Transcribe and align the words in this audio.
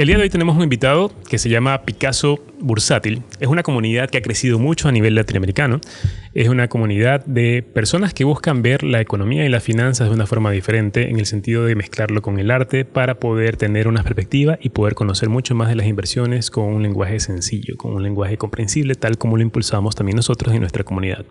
El 0.00 0.06
día 0.06 0.16
de 0.16 0.22
hoy 0.22 0.30
tenemos 0.30 0.56
un 0.56 0.62
invitado 0.62 1.12
que 1.28 1.36
se 1.36 1.50
llama 1.50 1.82
Picasso 1.82 2.42
Bursátil. 2.58 3.22
Es 3.38 3.48
una 3.48 3.62
comunidad 3.62 4.08
que 4.08 4.16
ha 4.16 4.22
crecido 4.22 4.58
mucho 4.58 4.88
a 4.88 4.92
nivel 4.92 5.14
latinoamericano. 5.14 5.78
Es 6.32 6.48
una 6.48 6.68
comunidad 6.68 7.22
de 7.26 7.62
personas 7.62 8.14
que 8.14 8.24
buscan 8.24 8.62
ver 8.62 8.82
la 8.82 9.02
economía 9.02 9.44
y 9.44 9.50
las 9.50 9.62
finanzas 9.62 10.08
de 10.08 10.14
una 10.14 10.26
forma 10.26 10.52
diferente 10.52 11.10
en 11.10 11.18
el 11.18 11.26
sentido 11.26 11.66
de 11.66 11.74
mezclarlo 11.74 12.22
con 12.22 12.38
el 12.38 12.50
arte 12.50 12.86
para 12.86 13.16
poder 13.16 13.58
tener 13.58 13.88
una 13.88 14.02
perspectiva 14.02 14.58
y 14.58 14.70
poder 14.70 14.94
conocer 14.94 15.28
mucho 15.28 15.54
más 15.54 15.68
de 15.68 15.74
las 15.74 15.86
inversiones 15.86 16.50
con 16.50 16.64
un 16.64 16.82
lenguaje 16.82 17.20
sencillo, 17.20 17.76
con 17.76 17.92
un 17.92 18.02
lenguaje 18.02 18.38
comprensible, 18.38 18.94
tal 18.94 19.18
como 19.18 19.36
lo 19.36 19.42
impulsamos 19.42 19.96
también 19.96 20.16
nosotros 20.16 20.54
en 20.54 20.60
nuestra 20.60 20.82
comunidad. 20.82 21.26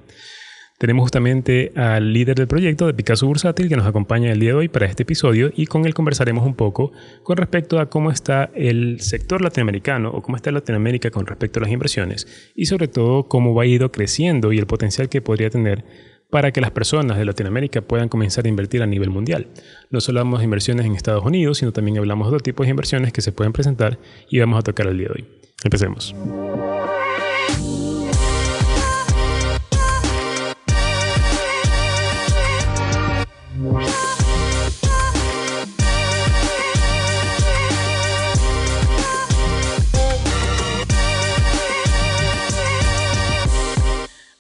Tenemos 0.80 1.04
justamente 1.04 1.73
al 1.75 2.14
líder 2.14 2.38
del 2.38 2.48
proyecto 2.48 2.88
de 2.88 2.93
Picasso 2.93 3.27
Bursátil 3.27 3.68
que 3.68 3.75
nos 3.75 3.86
acompaña 3.86 4.32
el 4.32 4.39
día 4.39 4.52
de 4.52 4.55
hoy 4.55 4.70
para 4.70 4.86
este 4.86 5.04
episodio 5.04 5.52
y 5.54 5.66
con 5.66 5.86
él 5.86 5.94
conversaremos 5.94 6.45
un 6.45 6.55
poco 6.55 6.94
con 7.21 7.36
respecto 7.36 7.82
a 7.82 7.89
cómo 7.89 8.12
está 8.12 8.50
el 8.55 9.02
sector 9.02 9.41
latinoamericano 9.41 10.09
o 10.09 10.21
cómo 10.21 10.38
está 10.38 10.52
Latinoamérica 10.52 11.12
con 11.12 11.26
respecto 11.26 11.59
a 11.59 11.63
las 11.63 11.71
inversiones 11.73 12.54
y 12.55 12.68
sobre 12.68 12.88
todo 12.88 13.27
cómo 13.27 13.54
va 13.54 13.66
ido 13.66 13.91
creciendo 13.91 14.54
y 14.54 14.57
el 14.57 14.68
potencial 14.68 15.09
que 15.09 15.21
podría 15.21 15.49
tener 15.49 15.84
para 16.30 16.54
que 16.54 16.62
las 16.62 16.71
personas 16.71 17.18
de 17.18 17.26
Latinoamérica 17.26 17.82
puedan 17.82 18.07
comenzar 18.07 18.46
a 18.46 18.48
invertir 18.48 18.82
a 18.82 18.88
nivel 18.88 19.09
mundial. 19.09 19.48
No 19.90 19.99
solo 19.99 20.21
hablamos 20.21 20.40
de 20.40 20.46
inversiones 20.46 20.85
en 20.85 20.96
Estados 20.96 21.26
Unidos, 21.26 21.57
sino 21.57 21.73
también 21.73 21.98
hablamos 21.98 22.27
de 22.27 22.30
otros 22.30 22.43
tipos 22.43 22.66
de 22.66 22.70
inversiones 22.70 23.12
que 23.12 23.20
se 23.20 23.34
pueden 23.34 23.52
presentar 23.52 23.99
y 24.30 24.40
vamos 24.40 24.57
a 24.57 24.62
tocar 24.62 24.88
el 24.88 24.98
día 24.98 25.09
de 25.09 25.13
hoy. 25.13 25.27
Empecemos. 25.62 26.16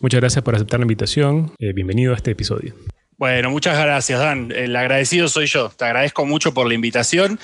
Muchas 0.01 0.21
gracias 0.21 0.43
por 0.43 0.55
aceptar 0.55 0.79
la 0.79 0.85
invitación. 0.85 1.51
Eh, 1.59 1.73
bienvenido 1.73 2.13
a 2.13 2.15
este 2.15 2.31
episodio. 2.31 2.73
Bueno, 3.17 3.49
muchas 3.49 3.77
gracias, 3.77 4.17
Dan. 4.17 4.51
El 4.55 4.73
agradecido 4.75 5.27
soy 5.27 5.47
yo. 5.47 5.69
Te 5.69 5.83
agradezco 5.83 6.25
mucho 6.25 6.53
por 6.53 6.67
la 6.67 6.73
invitación 6.73 7.37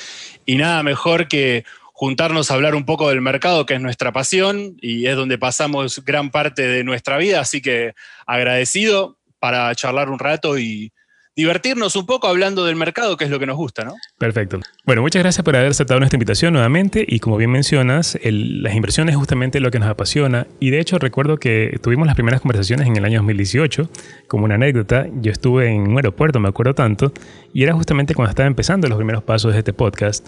y 0.46 0.56
nada 0.56 0.82
mejor 0.82 1.28
que 1.28 1.66
juntarnos 1.92 2.50
a 2.50 2.54
hablar 2.54 2.74
un 2.74 2.86
poco 2.86 3.10
del 3.10 3.20
mercado, 3.20 3.66
que 3.66 3.74
es 3.74 3.82
nuestra 3.82 4.14
pasión 4.14 4.78
y 4.82 5.08
es 5.08 5.18
donde 5.18 5.38
pasamos 5.38 6.04
gran 6.06 6.32
parte 6.32 6.66
de 6.66 6.86
nuestra 6.86 7.18
vida. 7.18 7.42
Así 7.42 7.62
que 7.62 7.94
agradecido 8.26 9.18
para 9.40 9.76
charlar 9.76 10.10
un 10.10 10.20
rato 10.20 10.58
y, 10.58 10.94
divertirnos 11.36 11.96
un 11.96 12.06
poco 12.06 12.28
hablando 12.28 12.66
del 12.66 12.76
mercado, 12.76 13.18
que 13.18 13.26
es 13.26 13.30
lo 13.30 13.40
que 13.40 13.46
nos 13.46 13.58
gusta, 13.58 13.84
¿no? 13.84 13.96
Perfecto. 14.18 14.60
Bueno, 14.86 15.02
muchas 15.02 15.22
gracias 15.22 15.44
por 15.44 15.56
haber 15.56 15.72
aceptado 15.72 16.00
nuestra 16.00 16.16
invitación 16.16 16.54
nuevamente 16.54 17.06
y 17.08 17.20
como 17.20 17.38
bien 17.38 17.52
mencionas, 17.52 18.18
las 18.24 18.76
inversiones 18.76 19.14
es 19.14 19.18
justamente 19.18 19.60
lo 19.60 19.72
que 19.72 19.80
nos 19.80 19.90
apasiona 19.90 20.48
y 20.60 20.70
de 20.70 20.80
hecho 20.80 20.98
recuerdo 20.98 21.38
que 21.38 21.78
tuvimos 21.82 22.08
las 22.08 22.16
primeras 22.16 22.42
conversaciones 22.42 22.88
en 22.88 22.96
el 22.96 23.06
año 23.06 23.20
2018, 23.20 23.90
como 24.28 24.46
una 24.46 24.56
anécdota, 24.56 25.08
yo 25.22 25.32
estuve 25.32 25.68
en 25.68 25.82
un 25.90 25.98
aeropuerto, 25.98 26.40
me 26.40 26.50
acuerdo 26.50 26.74
tanto, 26.74 27.12
y 27.54 27.64
era 27.64 27.74
justamente 27.74 28.16
cuando 28.16 28.30
estaba 28.30 28.48
empezando 28.48 28.88
los 28.88 28.98
primeros 28.98 29.24
pasos 29.24 29.54
de 29.54 29.60
este 29.60 29.74
podcast. 29.74 30.28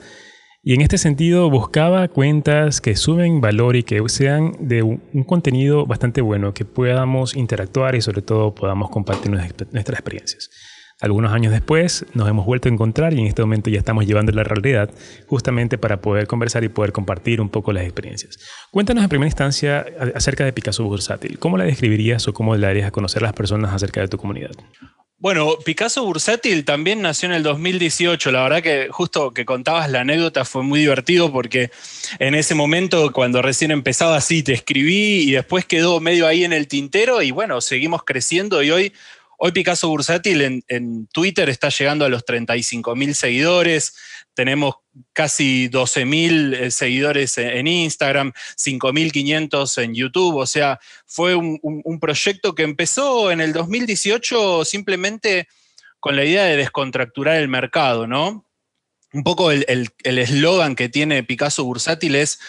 Y 0.64 0.74
en 0.74 0.82
este 0.82 0.98
sentido 0.98 1.50
buscaba 1.50 2.08
cuentas 2.10 2.82
que 2.82 2.98
suben 2.98 3.40
valor 3.40 3.78
y 3.78 3.84
que 3.84 4.02
sean 4.08 4.54
de 4.60 4.84
un 4.84 5.24
contenido 5.26 5.86
bastante 5.86 6.20
bueno, 6.20 6.54
que 6.54 6.66
podamos 6.66 7.38
interactuar 7.38 7.96
y 7.96 8.02
sobre 8.02 8.22
todo 8.22 8.54
podamos 8.54 8.90
compartir 8.90 9.32
nuestras 9.32 10.00
experiencias. 10.00 10.50
Algunos 11.00 11.32
años 11.32 11.54
después 11.54 12.06
nos 12.14 12.28
hemos 12.28 12.46
vuelto 12.46 12.70
a 12.70 12.72
encontrar 12.72 13.14
y 13.14 13.20
en 13.20 13.28
este 13.28 13.44
momento 13.44 13.70
ya 13.70 13.78
estamos 13.78 14.08
llevando 14.08 14.32
la 14.32 14.44
realidad 14.44 14.90
justamente 15.28 15.78
para 15.78 16.02
poder 16.02 16.26
conversar 16.26 16.64
y 16.64 16.70
poder 16.70 16.92
compartir 16.92 17.40
un 17.40 17.50
poco 17.50 17.72
las 17.72 17.84
experiencias. 17.84 18.40
Cuéntanos 18.72 19.04
en 19.04 19.10
primera 19.10 19.28
instancia 19.28 19.86
acerca 20.16 20.44
de 20.44 20.54
Picasso 20.54 20.84
Bursátil. 20.84 21.38
¿Cómo 21.38 21.58
la 21.58 21.66
describirías 21.66 22.28
o 22.28 22.34
cómo 22.34 22.56
le 22.56 22.66
darías 22.66 22.88
a 22.88 22.92
conocer 22.92 23.22
a 23.24 23.28
las 23.28 23.34
personas 23.34 23.74
acerca 23.74 24.02
de 24.02 24.08
tu 24.08 24.18
comunidad? 24.18 24.52
Bueno, 25.20 25.58
Picasso 25.66 26.04
Bursátil 26.04 26.64
también 26.64 27.02
nació 27.02 27.30
en 27.30 27.34
el 27.36 27.42
2018. 27.42 28.32
La 28.32 28.44
verdad 28.44 28.62
que 28.62 28.90
justo 28.92 29.34
que 29.34 29.46
contabas 29.46 29.90
la 29.90 30.02
anécdota 30.02 30.46
fue 30.46 30.62
muy 30.62 30.80
divertido 30.80 31.32
porque 31.32 31.72
en 32.20 32.36
ese 32.36 32.54
momento, 32.54 33.12
cuando 33.12 33.42
recién 33.42 33.72
empezaba 33.72 34.16
así, 34.16 34.44
te 34.44 34.54
escribí 34.54 35.24
y 35.28 35.32
después 35.32 35.66
quedó 35.66 36.00
medio 36.00 36.28
ahí 36.28 36.44
en 36.44 36.54
el 36.54 36.68
tintero 36.68 37.24
y 37.24 37.32
bueno, 37.32 37.62
seguimos 37.62 38.04
creciendo 38.04 38.62
y 38.62 38.70
hoy 38.70 38.94
Hoy 39.40 39.52
Picasso 39.52 39.88
Bursátil 39.88 40.64
en, 40.68 41.08
Twitter 41.14 41.48
está 41.48 41.70
llegando 41.70 42.06
a 42.06 42.10
los 42.10 42.26
35 42.26 42.96
mil 42.96 43.14
seguidores, 43.14 43.96
tenemos 44.34 44.78
casi 45.14 45.68
12 45.68 46.06
mil 46.06 46.54
eh, 46.56 46.72
seguidores 46.72 47.38
en 47.38 47.68
Instagram, 47.68 48.34
5.500 48.58 49.84
en 49.84 49.94
YouTube, 49.94 50.38
o 50.38 50.48
sea, 50.48 50.80
fue 51.06 51.36
un, 51.36 52.00
proyecto 52.02 52.56
que 52.56 52.64
empezó 52.64 53.30
en 53.30 53.40
el 53.40 53.54
2018 53.54 54.66
simplemente 54.66 55.48
con 56.00 56.16
la 56.16 56.26
idea 56.26 56.46
de 56.46 56.58
descontracturar 56.58 57.36
el 57.36 57.48
mercado, 57.48 58.08
¿no? 58.08 58.44
Un 59.14 59.24
poco 59.24 59.52
el 59.52 59.92
eslogan 60.04 60.76
que 60.76 60.90
tiene 60.90 61.24
Picasso 61.24 61.64
Bursátil 61.64 62.16
es 62.16 62.40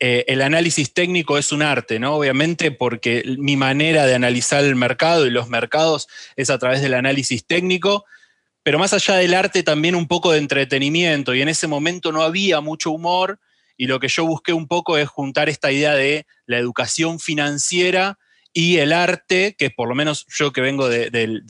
eh, 0.00 0.24
el 0.28 0.42
análisis 0.42 0.94
técnico 0.94 1.38
es 1.38 1.50
un 1.50 1.62
arte, 1.62 1.98
¿no? 1.98 2.14
Obviamente 2.14 2.70
porque 2.70 3.24
mi 3.38 3.56
manera 3.56 4.06
de 4.06 4.14
analizar 4.14 4.62
el 4.62 4.76
mercado 4.76 5.26
y 5.26 5.30
los 5.30 5.48
mercados 5.48 6.06
es 6.36 6.50
a 6.50 6.58
través 6.58 6.82
del 6.82 6.94
análisis 6.94 7.44
técnico, 7.44 8.04
pero 8.62 8.78
más 8.78 8.92
allá 8.92 9.16
del 9.16 9.34
arte 9.34 9.64
también 9.64 9.96
un 9.96 10.06
poco 10.06 10.30
de 10.30 10.38
entretenimiento 10.38 11.34
y 11.34 11.42
en 11.42 11.48
ese 11.48 11.66
momento 11.66 12.12
no 12.12 12.22
había 12.22 12.60
mucho 12.60 12.92
humor 12.92 13.40
y 13.76 13.86
lo 13.86 13.98
que 13.98 14.08
yo 14.08 14.24
busqué 14.24 14.52
un 14.52 14.68
poco 14.68 14.98
es 14.98 15.08
juntar 15.08 15.48
esta 15.48 15.72
idea 15.72 15.94
de 15.94 16.26
la 16.46 16.58
educación 16.58 17.18
financiera 17.18 18.18
y 18.52 18.78
el 18.78 18.92
arte, 18.92 19.56
que 19.58 19.70
por 19.70 19.88
lo 19.88 19.94
menos 19.94 20.26
yo 20.28 20.52
que 20.52 20.60
vengo 20.60 20.88
del 20.88 21.44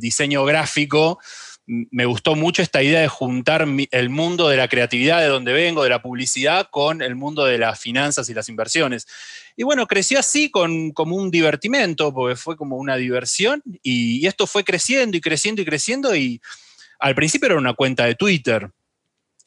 diseño 0.00 0.44
gráfico, 0.44 1.18
me 1.66 2.06
gustó 2.06 2.36
mucho 2.36 2.62
esta 2.62 2.82
idea 2.82 3.00
de 3.00 3.08
juntar 3.08 3.66
el 3.90 4.08
mundo 4.08 4.48
de 4.48 4.56
la 4.56 4.68
creatividad 4.68 5.20
de 5.20 5.26
donde 5.26 5.52
vengo, 5.52 5.82
de 5.82 5.90
la 5.90 6.00
publicidad, 6.00 6.68
con 6.70 7.02
el 7.02 7.16
mundo 7.16 7.44
de 7.44 7.58
las 7.58 7.80
finanzas 7.80 8.28
y 8.28 8.34
las 8.34 8.48
inversiones. 8.48 9.06
Y 9.56 9.64
bueno, 9.64 9.86
creció 9.86 10.18
así 10.20 10.50
con, 10.50 10.92
como 10.92 11.16
un 11.16 11.30
divertimento, 11.30 12.14
porque 12.14 12.36
fue 12.36 12.56
como 12.56 12.76
una 12.76 12.96
diversión, 12.96 13.62
y, 13.82 14.26
esto 14.26 14.46
fue 14.46 14.64
creciendo 14.64 15.16
y 15.16 15.20
creciendo 15.20 15.62
y 15.62 15.64
creciendo, 15.64 16.14
y 16.14 16.40
al 17.00 17.14
principio 17.14 17.46
era 17.46 17.58
una 17.58 17.74
cuenta 17.74 18.04
de 18.04 18.14
Twitter. 18.14 18.70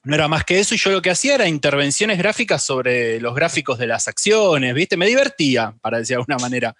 No 0.03 0.15
era 0.15 0.27
más 0.27 0.43
que 0.43 0.59
eso, 0.59 0.75
y 0.75 0.77
yo 0.77 0.91
lo 0.91 1.01
que 1.01 1.11
hacía 1.11 1.35
era 1.35 1.47
intervenciones 1.47 2.17
gráficas 2.17 2.63
sobre 2.63 3.21
los 3.21 3.33
gráficos 3.33 3.79
de 3.79 3.87
las 3.87 4.07
acciones, 4.07 4.73
¿viste? 4.73 4.97
Me 4.97 5.07
divertía, 5.07 5.73
para 5.81 5.99
decir 5.99 6.15
de 6.15 6.21
alguna 6.21 6.37
manera. 6.37 6.75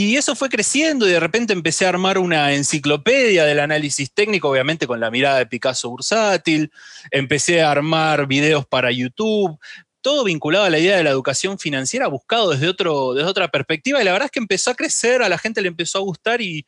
Y 0.00 0.16
eso 0.16 0.36
fue 0.36 0.48
creciendo 0.48 1.08
y 1.08 1.10
de 1.10 1.18
repente 1.18 1.52
empecé 1.52 1.84
a 1.84 1.88
armar 1.88 2.18
una 2.18 2.54
enciclopedia 2.54 3.44
del 3.44 3.58
análisis 3.58 4.12
técnico, 4.12 4.48
obviamente 4.48 4.86
con 4.86 5.00
la 5.00 5.10
mirada 5.10 5.38
de 5.38 5.46
Picasso 5.46 5.90
bursátil. 5.90 6.70
Empecé 7.10 7.62
a 7.62 7.72
armar 7.72 8.28
videos 8.28 8.64
para 8.64 8.92
YouTube, 8.92 9.58
todo 10.00 10.22
vinculado 10.22 10.66
a 10.66 10.70
la 10.70 10.78
idea 10.78 10.96
de 10.96 11.02
la 11.02 11.10
educación 11.10 11.58
financiera, 11.58 12.06
buscado 12.06 12.50
desde, 12.50 12.68
otro, 12.68 13.12
desde 13.12 13.28
otra 13.28 13.48
perspectiva. 13.48 14.00
Y 14.00 14.04
la 14.04 14.12
verdad 14.12 14.26
es 14.26 14.30
que 14.30 14.38
empezó 14.38 14.70
a 14.70 14.76
crecer, 14.76 15.20
a 15.20 15.28
la 15.28 15.36
gente 15.36 15.62
le 15.62 15.66
empezó 15.66 15.98
a 15.98 16.02
gustar 16.02 16.40
y, 16.40 16.64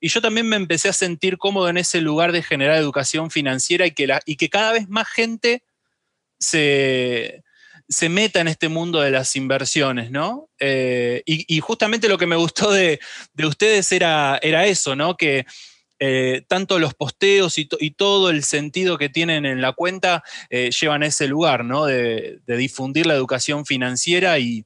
yo 0.00 0.20
también 0.20 0.48
me 0.48 0.56
empecé 0.56 0.88
a 0.88 0.92
sentir 0.92 1.38
cómodo 1.38 1.68
en 1.68 1.76
ese 1.76 2.00
lugar 2.00 2.32
de 2.32 2.42
generar 2.42 2.76
educación 2.76 3.30
financiera 3.30 3.86
y 3.86 3.92
que, 3.92 4.08
la, 4.08 4.20
y 4.26 4.34
que 4.34 4.50
cada 4.50 4.72
vez 4.72 4.88
más 4.88 5.06
gente 5.08 5.62
se, 6.40 7.44
se 7.88 8.08
meta 8.08 8.40
en 8.40 8.48
este 8.48 8.68
mundo 8.68 9.00
de 9.00 9.10
las 9.10 9.36
inversiones, 9.36 10.10
¿no? 10.10 10.48
Eh, 10.58 11.22
y, 11.26 11.60
justamente 11.60 12.08
lo 12.08 12.18
que 12.18 12.26
me 12.26 12.36
gustó 12.36 12.70
de, 12.72 13.00
ustedes 13.44 13.90
era, 13.92 14.38
era, 14.42 14.66
eso, 14.66 14.96
¿no? 14.96 15.16
Que 15.16 15.44
eh, 15.98 16.42
tanto 16.48 16.78
los 16.78 16.94
posteos 16.94 17.58
y, 17.58 17.66
todo 17.90 18.30
el 18.30 18.42
sentido 18.44 18.98
que 18.98 19.08
tienen 19.08 19.44
en 19.44 19.60
la 19.60 19.72
cuenta 19.72 20.24
eh, 20.50 20.70
llevan 20.70 21.02
a 21.02 21.06
ese 21.06 21.28
lugar, 21.28 21.64
¿no? 21.64 21.84
De, 21.84 22.40
difundir 22.46 23.06
la 23.06 23.14
educación 23.14 23.66
financiera 23.66 24.38
y, 24.38 24.64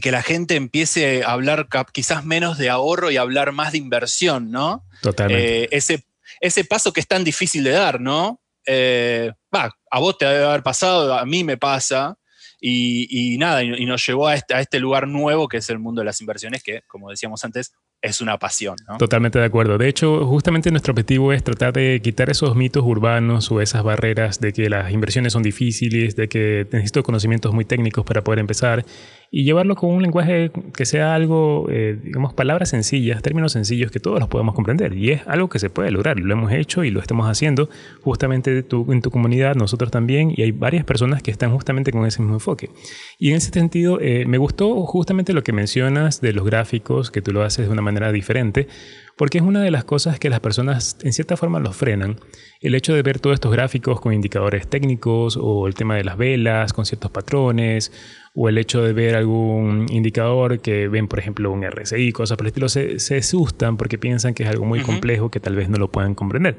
que 0.00 0.12
la 0.12 0.22
gente 0.22 0.54
empiece 0.54 1.24
a 1.24 1.32
hablar 1.32 1.66
quizás 1.92 2.24
menos 2.24 2.58
de 2.58 2.70
ahorro 2.70 3.10
y 3.10 3.16
hablar 3.16 3.50
más 3.50 3.72
de 3.72 3.78
inversión, 3.78 4.52
¿no? 4.52 4.84
Totalmente. 5.02 5.76
ese, 5.76 6.04
ese 6.40 6.64
paso 6.64 6.92
que 6.92 7.00
es 7.00 7.08
tan 7.08 7.24
difícil 7.24 7.64
de 7.64 7.72
dar, 7.72 8.00
¿no? 8.00 8.40
Va, 8.68 9.76
a 9.90 9.98
vos 9.98 10.16
te 10.16 10.26
debe 10.26 10.44
haber 10.44 10.62
pasado, 10.62 11.12
a 11.18 11.26
mí 11.26 11.42
me 11.42 11.56
pasa, 11.56 12.19
y, 12.60 13.36
nada, 13.38 13.62
y, 13.62 13.86
nos 13.86 14.06
llevó 14.06 14.28
a 14.28 14.34
este, 14.34 14.54
a 14.54 14.60
este, 14.60 14.80
lugar 14.80 15.08
nuevo 15.08 15.48
que 15.48 15.58
es 15.58 15.70
el 15.70 15.78
mundo 15.78 16.00
de 16.00 16.04
las 16.06 16.20
inversiones, 16.20 16.62
que 16.62 16.82
como 16.86 17.10
decíamos 17.10 17.44
antes, 17.44 17.72
es 18.02 18.20
una 18.20 18.38
pasión. 18.38 18.76
Totalmente 18.98 19.38
de 19.38 19.44
acuerdo. 19.44 19.76
De 19.76 19.88
hecho, 19.88 20.26
justamente 20.26 20.70
nuestro 20.70 20.92
objetivo 20.92 21.32
es 21.32 21.44
tratar 21.44 21.72
de 21.72 22.00
quitar 22.02 22.30
esos 22.30 22.56
mitos 22.56 22.82
urbanos 22.84 23.50
o 23.50 23.60
esas 23.60 23.82
barreras 23.82 24.40
de 24.40 24.52
que 24.52 24.70
las 24.70 24.90
inversiones 24.90 25.32
son 25.34 25.42
difíciles, 25.42 26.16
de 26.16 26.28
que 26.28 26.66
necesito 26.72 27.02
conocimientos 27.02 27.52
muy 27.52 27.64
técnicos 27.64 28.04
para 28.04 28.22
poder 28.22 28.38
empezar 28.38 28.84
y 29.32 29.44
llevarlo 29.44 29.76
con 29.76 29.90
un 29.90 30.02
lenguaje 30.02 30.50
que 30.74 30.84
sea 30.84 31.14
algo, 31.14 31.68
eh, 31.70 31.96
digamos, 32.02 32.34
palabras 32.34 32.70
sencillas, 32.70 33.22
términos 33.22 33.52
sencillos 33.52 33.92
que 33.92 34.00
todos 34.00 34.18
los 34.18 34.28
podamos 34.28 34.54
comprender. 34.54 34.94
Y 34.94 35.10
es 35.10 35.22
algo 35.26 35.48
que 35.48 35.60
se 35.60 35.70
puede 35.70 35.90
lograr. 35.92 36.18
Lo 36.18 36.32
hemos 36.32 36.52
hecho 36.52 36.82
y 36.82 36.90
lo 36.90 37.00
estamos 37.00 37.28
haciendo 37.28 37.68
justamente 38.02 38.62
tú, 38.64 38.90
en 38.92 39.02
tu 39.02 39.10
comunidad, 39.10 39.54
nosotros 39.54 39.90
también, 39.92 40.32
y 40.36 40.42
hay 40.42 40.50
varias 40.50 40.84
personas 40.84 41.22
que 41.22 41.30
están 41.30 41.52
justamente 41.52 41.92
con 41.92 42.06
ese 42.06 42.22
mismo 42.22 42.34
enfoque. 42.34 42.70
Y 43.18 43.30
en 43.30 43.36
ese 43.36 43.50
sentido, 43.50 44.00
eh, 44.00 44.24
me 44.26 44.38
gustó 44.38 44.84
justamente 44.86 45.32
lo 45.32 45.44
que 45.44 45.52
mencionas 45.52 46.20
de 46.20 46.32
los 46.32 46.44
gráficos, 46.44 47.12
que 47.12 47.22
tú 47.22 47.32
lo 47.32 47.42
haces 47.42 47.66
de 47.66 47.72
una 47.72 47.82
manera 47.82 47.89
diferente, 48.12 48.68
porque 49.16 49.38
es 49.38 49.44
una 49.44 49.62
de 49.62 49.70
las 49.70 49.84
cosas 49.84 50.18
que 50.18 50.30
las 50.30 50.40
personas 50.40 50.96
en 51.02 51.12
cierta 51.12 51.36
forma 51.36 51.60
los 51.60 51.76
frenan. 51.76 52.16
El 52.60 52.74
hecho 52.74 52.94
de 52.94 53.02
ver 53.02 53.20
todos 53.20 53.34
estos 53.34 53.52
gráficos 53.52 54.00
con 54.00 54.12
indicadores 54.12 54.68
técnicos 54.68 55.38
o 55.40 55.66
el 55.66 55.74
tema 55.74 55.96
de 55.96 56.04
las 56.04 56.16
velas 56.16 56.72
con 56.72 56.86
ciertos 56.86 57.10
patrones 57.10 57.92
o 58.34 58.48
el 58.48 58.58
hecho 58.58 58.82
de 58.82 58.92
ver 58.92 59.16
algún 59.16 59.86
indicador 59.90 60.60
que 60.60 60.88
ven, 60.88 61.08
por 61.08 61.18
ejemplo, 61.18 61.50
un 61.50 61.64
RSI, 61.68 62.12
cosas 62.12 62.36
por 62.36 62.46
el 62.46 62.48
estilo, 62.48 62.68
se, 62.68 62.98
se 62.98 63.18
asustan 63.18 63.76
porque 63.76 63.98
piensan 63.98 64.34
que 64.34 64.44
es 64.44 64.48
algo 64.48 64.64
muy 64.64 64.80
complejo 64.80 65.30
que 65.30 65.40
tal 65.40 65.56
vez 65.56 65.68
no 65.68 65.78
lo 65.78 65.90
puedan 65.90 66.14
comprender. 66.14 66.58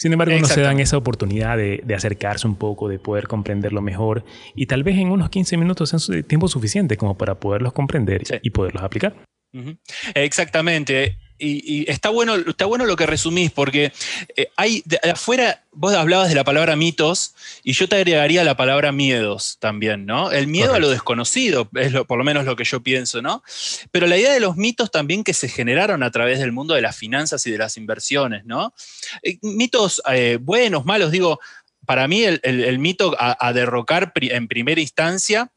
Sin 0.00 0.14
embargo, 0.14 0.34
no 0.40 0.46
se 0.46 0.62
dan 0.62 0.80
esa 0.80 0.96
oportunidad 0.96 1.58
de, 1.58 1.84
acercarse 1.94 2.48
un 2.48 2.56
poco, 2.56 2.88
de 2.88 2.98
poder 2.98 3.28
comprenderlo 3.28 3.82
mejor 3.82 4.24
y 4.54 4.64
tal 4.64 4.82
vez 4.82 4.96
en 4.96 5.10
unos 5.10 5.28
15 5.28 5.58
minutos 5.58 5.92
es 5.92 6.26
tiempo 6.26 6.48
suficiente 6.48 6.96
como 6.96 7.18
para 7.18 7.34
poderlos 7.34 7.74
comprender 7.74 8.22
y 8.40 8.48
poderlos 8.48 8.82
aplicar. 8.82 9.14
Exactamente 10.14 11.18
y, 11.40 11.90
está, 11.90 12.10
bueno, 12.10 12.36
está 12.36 12.66
bueno 12.66 12.84
lo 12.84 12.96
que 12.96 13.06
resumís, 13.06 13.50
porque 13.50 13.92
eh, 14.36 14.50
hay 14.56 14.84
afuera, 15.10 15.64
vos 15.72 15.94
hablabas 15.94 16.28
de 16.28 16.34
la 16.34 16.44
palabra 16.44 16.76
mitos, 16.76 17.34
y 17.62 17.72
yo 17.72 17.88
te 17.88 17.96
agregaría 17.96 18.44
la 18.44 18.56
palabra 18.56 18.92
miedos 18.92 19.56
también, 19.58 20.06
¿no? 20.06 20.30
El 20.30 20.46
miedo 20.46 20.74
a 20.74 20.78
lo 20.78 20.90
desconocido, 20.90 21.68
es 21.74 21.92
por 22.06 22.18
lo 22.18 22.24
menos 22.24 22.44
lo 22.44 22.56
que 22.56 22.64
yo 22.64 22.82
pienso, 22.82 23.22
¿no? 23.22 23.42
Pero 23.90 24.06
la 24.06 24.18
idea 24.18 24.32
de 24.32 24.40
los 24.40 24.56
mitos 24.56 24.90
también 24.90 25.24
que 25.24 25.34
se 25.34 25.48
generaron 25.48 26.02
a 26.02 26.10
través 26.10 26.38
del 26.38 26.52
mundo 26.52 26.74
de 26.74 26.82
las 26.82 26.96
finanzas 26.96 27.46
y 27.46 27.50
de 27.50 27.58
las 27.58 27.76
inversiones, 27.76 28.44
¿no? 28.44 28.74
Eh, 29.22 29.38
mitos 29.42 30.02
eh, 30.12 30.38
buenos, 30.40 30.84
malos, 30.84 31.10
digo, 31.10 31.40
para 31.86 32.06
mí 32.06 32.22
el, 32.22 32.78
mito 32.78 33.16
a, 33.18 33.52
derrocar 33.52 34.12
en 34.14 34.46
primera 34.46 34.80
instancia 34.80 35.50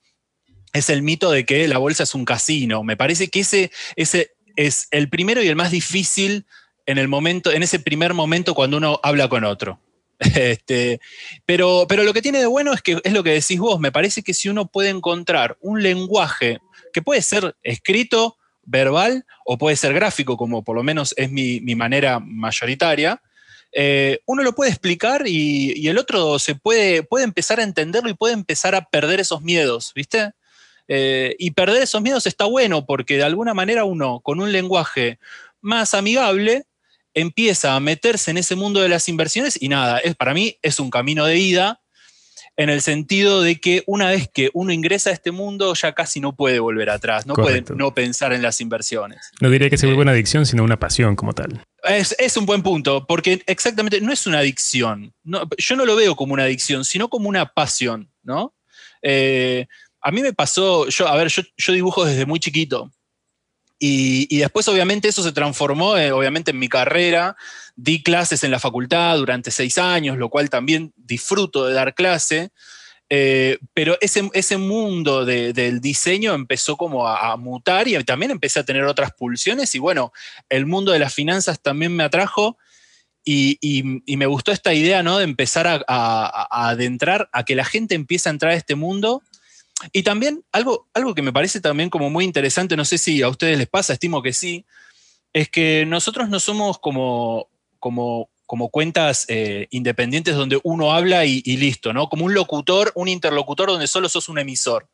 es 0.74 0.90
el 0.90 1.04
mito 1.04 1.32
de 1.32 1.46
que 1.46 1.68
la 1.68 1.78
bolsa 1.78 2.04
es 2.04 2.16
un 2.16 2.26
casino. 2.26 2.84
Me 2.84 2.98
parece 2.98 3.30
que 3.30 3.40
ese, 3.40 3.72
es 3.96 4.88
el 4.92 5.10
primero 5.10 5.42
y 5.42 5.48
el 5.48 5.56
más 5.56 5.72
difícil 5.72 6.46
en 6.86 6.98
el 6.98 7.08
momento, 7.08 7.52
en 7.52 7.64
ese 7.64 7.80
primer 7.80 8.14
momento 8.14 8.54
cuando 8.54 8.78
uno 8.78 9.00
habla 9.04 9.30
con 9.30 9.44
otro. 9.44 9.80
Este, 10.36 11.02
pero, 11.46 11.86
pero 11.90 12.04
lo 12.04 12.14
que 12.14 12.22
tiene 12.22 12.40
de 12.40 12.46
bueno 12.46 12.72
es 12.72 12.82
que 12.82 13.02
es 13.04 13.14
lo 13.14 13.24
que 13.24 13.32
decís 13.32 13.60
vos, 13.60 13.80
me 13.80 13.92
parece 13.92 14.22
que 14.22 14.34
si 14.34 14.48
uno 14.48 14.68
puede 14.68 14.90
encontrar 14.90 15.58
un 15.60 15.84
lenguaje 15.84 16.60
que 16.94 17.02
puede 17.02 17.22
ser 17.22 17.56
escrito, 17.62 18.38
verbal 18.66 19.26
o 19.46 19.58
puede 19.58 19.76
ser 19.76 19.94
gráfico, 19.94 20.38
como 20.38 20.64
por 20.64 20.76
lo 20.76 20.84
menos 20.84 21.14
es 21.18 21.32
mi, 21.32 21.60
manera 21.76 22.20
mayoritaria, 22.20 23.22
eh, 23.72 24.20
uno 24.26 24.44
lo 24.44 24.54
puede 24.54 24.72
explicar 24.72 25.24
y, 25.28 25.88
el 25.88 25.98
otro 25.98 26.40
se 26.40 26.56
puede, 26.56 27.04
puede 27.04 27.26
empezar 27.26 27.60
a 27.60 27.64
entenderlo 27.64 28.10
y 28.10 28.14
puede 28.14 28.34
empezar 28.34 28.76
a 28.76 28.86
perder 28.86 29.20
esos 29.20 29.42
miedos, 29.42 29.92
¿viste? 29.96 30.32
Eh, 30.88 31.36
y 31.40 31.52
perder 31.52 31.84
esos 31.84 32.02
miedos 32.02 32.28
está 32.28 32.46
bueno 32.46 32.86
porque 32.86 33.16
de 33.18 33.24
alguna 33.24 33.54
manera 33.54 33.86
uno 33.86 34.20
con 34.20 34.42
un 34.42 34.52
lenguaje 34.52 35.18
más 35.62 35.94
amigable 35.94 36.66
empieza 37.14 37.76
a 37.76 37.80
meterse 37.80 38.32
en 38.32 38.38
ese 38.38 38.56
mundo 38.56 38.82
de 38.82 38.90
las 38.90 39.08
inversiones 39.08 39.58
y 39.62 39.70
nada, 39.70 40.00
es, 40.00 40.16
para 40.16 40.34
mí 40.34 40.58
es 40.62 40.80
un 40.80 40.90
camino 40.90 41.26
de 41.26 41.38
ida 41.38 41.80
en 42.56 42.70
el 42.70 42.82
sentido 42.82 43.42
de 43.42 43.60
que 43.60 43.84
una 43.88 44.10
vez 44.10 44.30
que 44.32 44.52
uno 44.54 44.72
ingresa 44.72 45.10
a 45.10 45.14
este 45.14 45.32
mundo 45.32 45.74
ya 45.74 45.94
casi 45.94 46.20
no 46.20 46.36
puede 46.36 46.60
volver 46.60 46.90
atrás, 46.90 47.26
no 47.26 47.34
puede 47.34 47.64
no 47.76 47.94
pensar 47.94 48.32
en 48.34 48.42
las 48.42 48.62
inversiones. 48.62 49.32
No 49.42 49.50
diría 49.50 49.70
que 49.70 49.78
se 49.78 49.88
vuelva 49.88 50.04
una 50.04 50.12
adicción, 50.12 50.46
sino 50.46 50.64
una 50.64 50.78
pasión 50.78 51.16
como 51.16 51.34
tal. 51.34 51.64
Es, 51.84 52.38
un 52.38 52.46
buen 52.46 52.62
punto, 52.62 53.08
porque 53.08 53.42
exactamente 53.48 54.00
no 54.02 54.14
es 54.14 54.28
una 54.28 54.40
adicción. 54.40 55.14
yo 55.24 55.76
no 55.76 55.86
lo 55.86 55.96
veo 55.96 56.16
como 56.16 56.34
una 56.34 56.44
adicción, 56.44 56.86
sino 56.86 57.10
como 57.10 57.28
una 57.28 57.54
pasión, 57.54 58.12
¿no? 58.22 58.54
Eh, 59.02 59.68
a 60.04 60.12
mí 60.12 60.22
me 60.22 60.34
pasó, 60.34 60.88
yo, 60.90 61.08
a 61.08 61.16
ver, 61.16 61.30
yo, 61.30 61.74
dibujo 61.74 62.04
desde 62.04 62.26
muy 62.26 62.40
chiquito. 62.40 62.92
Y, 63.80 64.38
después, 64.38 64.66
obviamente, 64.70 65.10
eso 65.10 65.24
se 65.24 65.34
transformó, 65.34 65.98
eh, 65.98 66.14
obviamente, 66.14 66.52
en 66.52 66.60
mi 66.60 66.70
carrera. 66.70 67.36
Di 67.76 68.02
clases 68.02 68.44
en 68.46 68.52
la 68.52 68.60
facultad 68.60 69.18
durante 69.18 69.52
seis 69.52 69.78
años, 69.78 70.18
lo 70.18 70.30
cual 70.30 70.50
también 70.50 70.94
disfruto 70.96 71.66
de 71.66 71.74
dar 71.74 71.94
clase. 71.94 72.52
Eh, 73.10 73.58
pero 73.74 73.98
ese, 74.00 74.30
ese 74.34 74.56
mundo 74.56 75.26
del 75.26 75.82
diseño 75.82 76.34
empezó 76.34 76.78
como 76.78 77.08
a, 77.10 77.36
mutar 77.36 77.90
y 77.90 78.02
también 78.06 78.32
empecé 78.32 78.60
a 78.60 78.66
tener 78.66 78.86
otras 78.86 79.12
pulsiones. 79.12 79.76
Y 79.76 79.80
bueno, 79.80 80.14
el 80.48 80.66
mundo 80.66 80.94
de 80.94 81.00
las 81.00 81.14
finanzas 81.14 81.62
también 81.62 81.94
me 81.94 82.04
atrajo. 82.04 82.58
Y, 83.26 83.84
me 84.06 84.26
gustó 84.28 84.54
esta 84.54 84.74
idea, 84.74 85.04
¿no? 85.04 85.18
De 85.18 85.26
empezar 85.26 85.68
a, 85.68 85.84
a, 85.88 86.70
adentrar, 86.70 87.30
a 87.34 87.44
que 87.44 87.56
la 87.56 87.66
gente 87.66 87.96
empiece 87.96 88.30
a 88.30 88.32
entrar 88.32 88.54
a 88.54 88.56
este 88.56 88.76
mundo 88.76 89.24
y 89.92 90.04
también 90.04 90.44
algo, 90.52 90.88
algo 90.94 91.14
que 91.14 91.22
me 91.22 91.34
parece 91.34 91.60
también 91.60 91.90
como 91.90 92.10
muy 92.10 92.26
interesante, 92.26 92.78
no 92.78 92.86
sé 92.86 92.98
si 92.98 93.22
a 93.22 93.30
ustedes 93.30 93.58
les 93.58 93.68
pasa, 93.68 93.94
estimo 93.94 94.22
que 94.22 94.34
sí, 94.34 94.66
es 95.34 95.50
que 95.50 95.86
nosotros 95.86 96.30
no 96.30 96.40
somos 96.40 96.80
como, 96.80 97.50
como, 97.80 98.30
como 98.46 98.70
cuentas 98.70 99.26
eh, 99.30 99.68
independientes 99.72 100.36
donde 100.36 100.60
uno 100.64 100.94
habla 100.94 101.26
y, 101.26 101.42
listo, 101.58 101.92
¿no? 101.92 102.08
Como 102.08 102.26
un 102.26 102.34
locutor, 102.34 102.92
un 102.96 103.08
interlocutor 103.08 103.70
donde 103.70 103.88
solo 103.88 104.10
sos 104.10 104.30
un 104.30 104.40
emisor. 104.40 104.88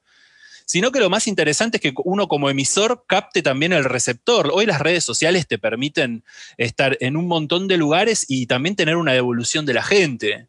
Sino 0.66 0.92
que 0.92 1.00
lo 1.00 1.10
más 1.10 1.28
interesante 1.28 1.78
es 1.78 1.82
que 1.82 1.94
uno 2.06 2.28
como 2.28 2.50
emisor 2.50 3.04
capte 3.08 3.42
también 3.42 3.74
el 3.74 3.84
receptor. 3.84 4.52
Hoy 4.54 4.68
las 4.68 4.80
redes 4.80 5.04
sociales 5.04 5.48
te 5.48 5.58
permiten 5.58 6.24
estar 6.58 6.96
en 7.02 7.18
un 7.18 7.28
montón 7.28 7.68
de 7.68 7.78
lugares 7.78 8.26
y 8.30 8.46
también 8.46 8.76
tener 8.76 8.96
una 8.96 9.14
devolución 9.14 9.66
de 9.66 9.74
la 9.74 9.84
gente. 9.84 10.48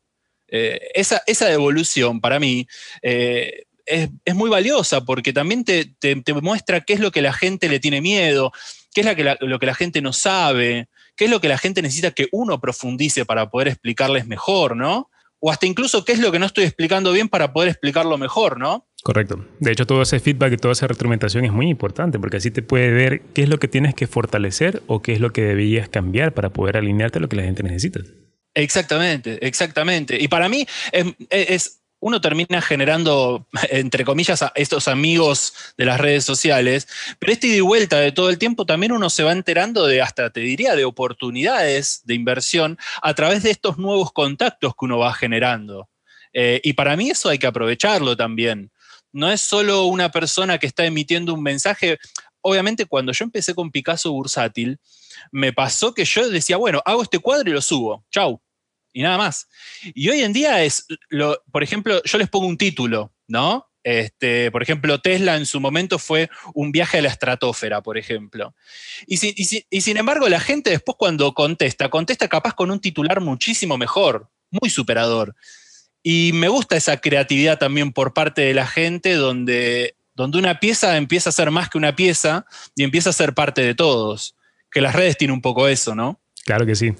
Eh, 0.48 0.90
esa, 0.94 1.22
esa, 1.26 1.46
devolución 1.46 2.20
para 2.20 2.38
mí 2.38 2.66
eh, 3.02 3.64
es, 3.90 4.34
muy 4.34 4.48
valiosa 4.48 5.04
porque 5.04 5.32
también 5.32 5.64
te, 5.64 5.94
muestra 6.40 6.80
qué 6.80 6.94
es 6.94 7.00
lo 7.00 7.10
que 7.10 7.22
la 7.22 7.32
gente 7.32 7.68
le 7.68 7.80
tiene 7.80 8.00
miedo, 8.00 8.52
qué 8.94 9.00
es 9.02 9.38
lo 9.40 9.58
que 9.58 9.66
la 9.66 9.74
gente 9.74 10.00
no 10.00 10.12
sabe, 10.12 10.88
qué 11.16 11.26
es 11.26 11.30
lo 11.30 11.40
que 11.40 11.48
la 11.48 11.58
gente 11.58 11.82
necesita 11.82 12.12
que 12.12 12.28
uno 12.32 12.60
profundice 12.60 13.24
para 13.24 13.50
poder 13.50 13.68
explicarles 13.68 14.26
mejor, 14.26 14.76
¿no? 14.76 15.10
O 15.38 15.50
hasta 15.50 15.66
incluso 15.66 16.04
qué 16.04 16.12
es 16.12 16.18
lo 16.18 16.30
que 16.30 16.38
no 16.38 16.46
estoy 16.46 16.64
explicando 16.64 17.12
bien 17.12 17.28
para 17.28 17.52
poder 17.52 17.70
explicarlo 17.70 18.18
mejor, 18.18 18.58
¿no? 18.58 18.86
Correcto. 19.02 19.46
De 19.58 19.72
hecho, 19.72 19.86
todo 19.86 20.02
ese 20.02 20.20
feedback 20.20 20.52
y 20.52 20.56
toda 20.58 20.72
esa 20.72 20.86
retroalimentación 20.86 21.44
es 21.44 21.52
muy 21.52 21.68
importante 21.68 22.18
porque 22.18 22.36
así 22.36 22.50
te 22.50 22.62
puede 22.62 22.90
ver 22.90 23.22
qué 23.34 23.42
es 23.42 23.48
lo 23.48 23.58
que 23.58 23.68
tienes 23.68 23.94
que 23.94 24.06
fortalecer 24.06 24.82
o 24.86 25.00
qué 25.00 25.14
es 25.14 25.20
lo 25.20 25.32
que 25.32 25.42
deberías 25.42 25.88
cambiar 25.88 26.34
para 26.34 26.50
poder 26.50 26.76
alinearte 26.76 27.18
a 27.18 27.22
lo 27.22 27.28
que 27.28 27.36
la 27.36 27.42
gente 27.42 27.62
necesita. 27.62 28.00
Exactamente, 28.54 29.46
exactamente. 29.46 30.20
Y 30.20 30.28
para 30.28 30.48
mí 30.48 30.66
es 31.30 31.79
uno 32.00 32.20
termina 32.20 32.60
generando, 32.62 33.46
entre 33.70 34.04
comillas, 34.04 34.42
a 34.42 34.52
estos 34.54 34.88
amigos 34.88 35.52
de 35.76 35.84
las 35.84 36.00
redes 36.00 36.24
sociales, 36.24 36.88
pero 37.18 37.32
este 37.32 37.48
ida 37.48 37.56
y 37.56 37.60
vuelta 37.60 37.98
de 37.98 38.12
todo 38.12 38.30
el 38.30 38.38
tiempo 38.38 38.66
también 38.66 38.92
uno 38.92 39.10
se 39.10 39.22
va 39.22 39.32
enterando 39.32 39.86
de, 39.86 40.02
hasta 40.02 40.30
te 40.30 40.40
diría, 40.40 40.74
de 40.74 40.84
oportunidades 40.84 42.00
de 42.04 42.14
inversión 42.14 42.78
a 43.02 43.14
través 43.14 43.42
de 43.42 43.50
estos 43.50 43.78
nuevos 43.78 44.12
contactos 44.12 44.72
que 44.72 44.84
uno 44.86 44.98
va 44.98 45.12
generando. 45.12 45.88
Eh, 46.32 46.60
y 46.64 46.72
para 46.72 46.96
mí 46.96 47.10
eso 47.10 47.28
hay 47.28 47.38
que 47.38 47.46
aprovecharlo 47.46 48.16
también. 48.16 48.70
No 49.12 49.30
es 49.30 49.40
solo 49.40 49.84
una 49.84 50.10
persona 50.10 50.58
que 50.58 50.66
está 50.66 50.84
emitiendo 50.86 51.34
un 51.34 51.42
mensaje. 51.42 51.98
Obviamente 52.40 52.86
cuando 52.86 53.12
yo 53.12 53.24
empecé 53.24 53.54
con 53.54 53.70
Picasso 53.70 54.12
Bursátil, 54.12 54.78
me 55.32 55.52
pasó 55.52 55.92
que 55.92 56.04
yo 56.04 56.30
decía, 56.30 56.56
bueno, 56.56 56.80
hago 56.86 57.02
este 57.02 57.18
cuadro 57.18 57.50
y 57.50 57.52
lo 57.52 57.60
subo. 57.60 58.04
Chau 58.10 58.40
y 58.92 59.02
nada 59.02 59.18
más. 59.18 59.48
Y 59.94 60.08
hoy 60.08 60.22
en 60.22 60.32
día 60.32 60.62
es, 60.64 60.86
lo, 61.08 61.42
por 61.50 61.62
ejemplo, 61.62 62.02
yo 62.04 62.18
les 62.18 62.28
pongo 62.28 62.46
un 62.46 62.58
título, 62.58 63.12
¿no? 63.28 63.70
Este, 63.82 64.50
por 64.50 64.62
ejemplo, 64.62 65.00
Tesla 65.00 65.36
en 65.36 65.46
su 65.46 65.58
momento 65.58 65.98
fue 65.98 66.28
un 66.54 66.70
viaje 66.70 66.98
a 66.98 67.02
la 67.02 67.08
estratosfera, 67.08 67.82
por 67.82 67.96
ejemplo. 67.96 68.54
Y, 69.06 69.16
sin 69.16 69.96
embargo, 69.96 70.28
la 70.28 70.40
gente 70.40 70.70
después 70.70 70.96
cuando 70.98 71.32
contesta, 71.32 71.88
contesta 71.88 72.28
capaz 72.28 72.54
con 72.54 72.70
un 72.70 72.80
titular 72.80 73.20
muchísimo 73.20 73.78
mejor, 73.78 74.28
muy 74.50 74.68
superador. 74.68 75.34
Y 76.02 76.32
me 76.34 76.48
gusta 76.48 76.76
esa 76.76 76.98
creatividad 76.98 77.58
también 77.58 77.92
por 77.92 78.12
parte 78.12 78.42
de 78.42 78.54
la 78.54 78.66
gente 78.66 79.14
donde, 79.14 79.96
donde 80.14 80.38
una 80.38 80.60
pieza 80.60 80.96
empieza 80.96 81.30
a 81.30 81.34
ser 81.34 81.50
más 81.50 81.68
que 81.68 81.78
una 81.78 81.96
pieza 81.96 82.46
y 82.74 82.84
empieza 82.84 83.10
a 83.10 83.14
ser 83.14 83.34
parte 83.34 83.62
de 83.62 83.74
todos. 83.74 84.36
Que 84.70 84.80
las 84.80 84.94
redes 84.94 85.16
tienen 85.16 85.34
un 85.34 85.42
poco 85.42 85.68
eso, 85.68 85.94
¿no? 85.94 86.20
Claro 86.44 86.66
que 86.66 86.74
sí. 86.74 86.94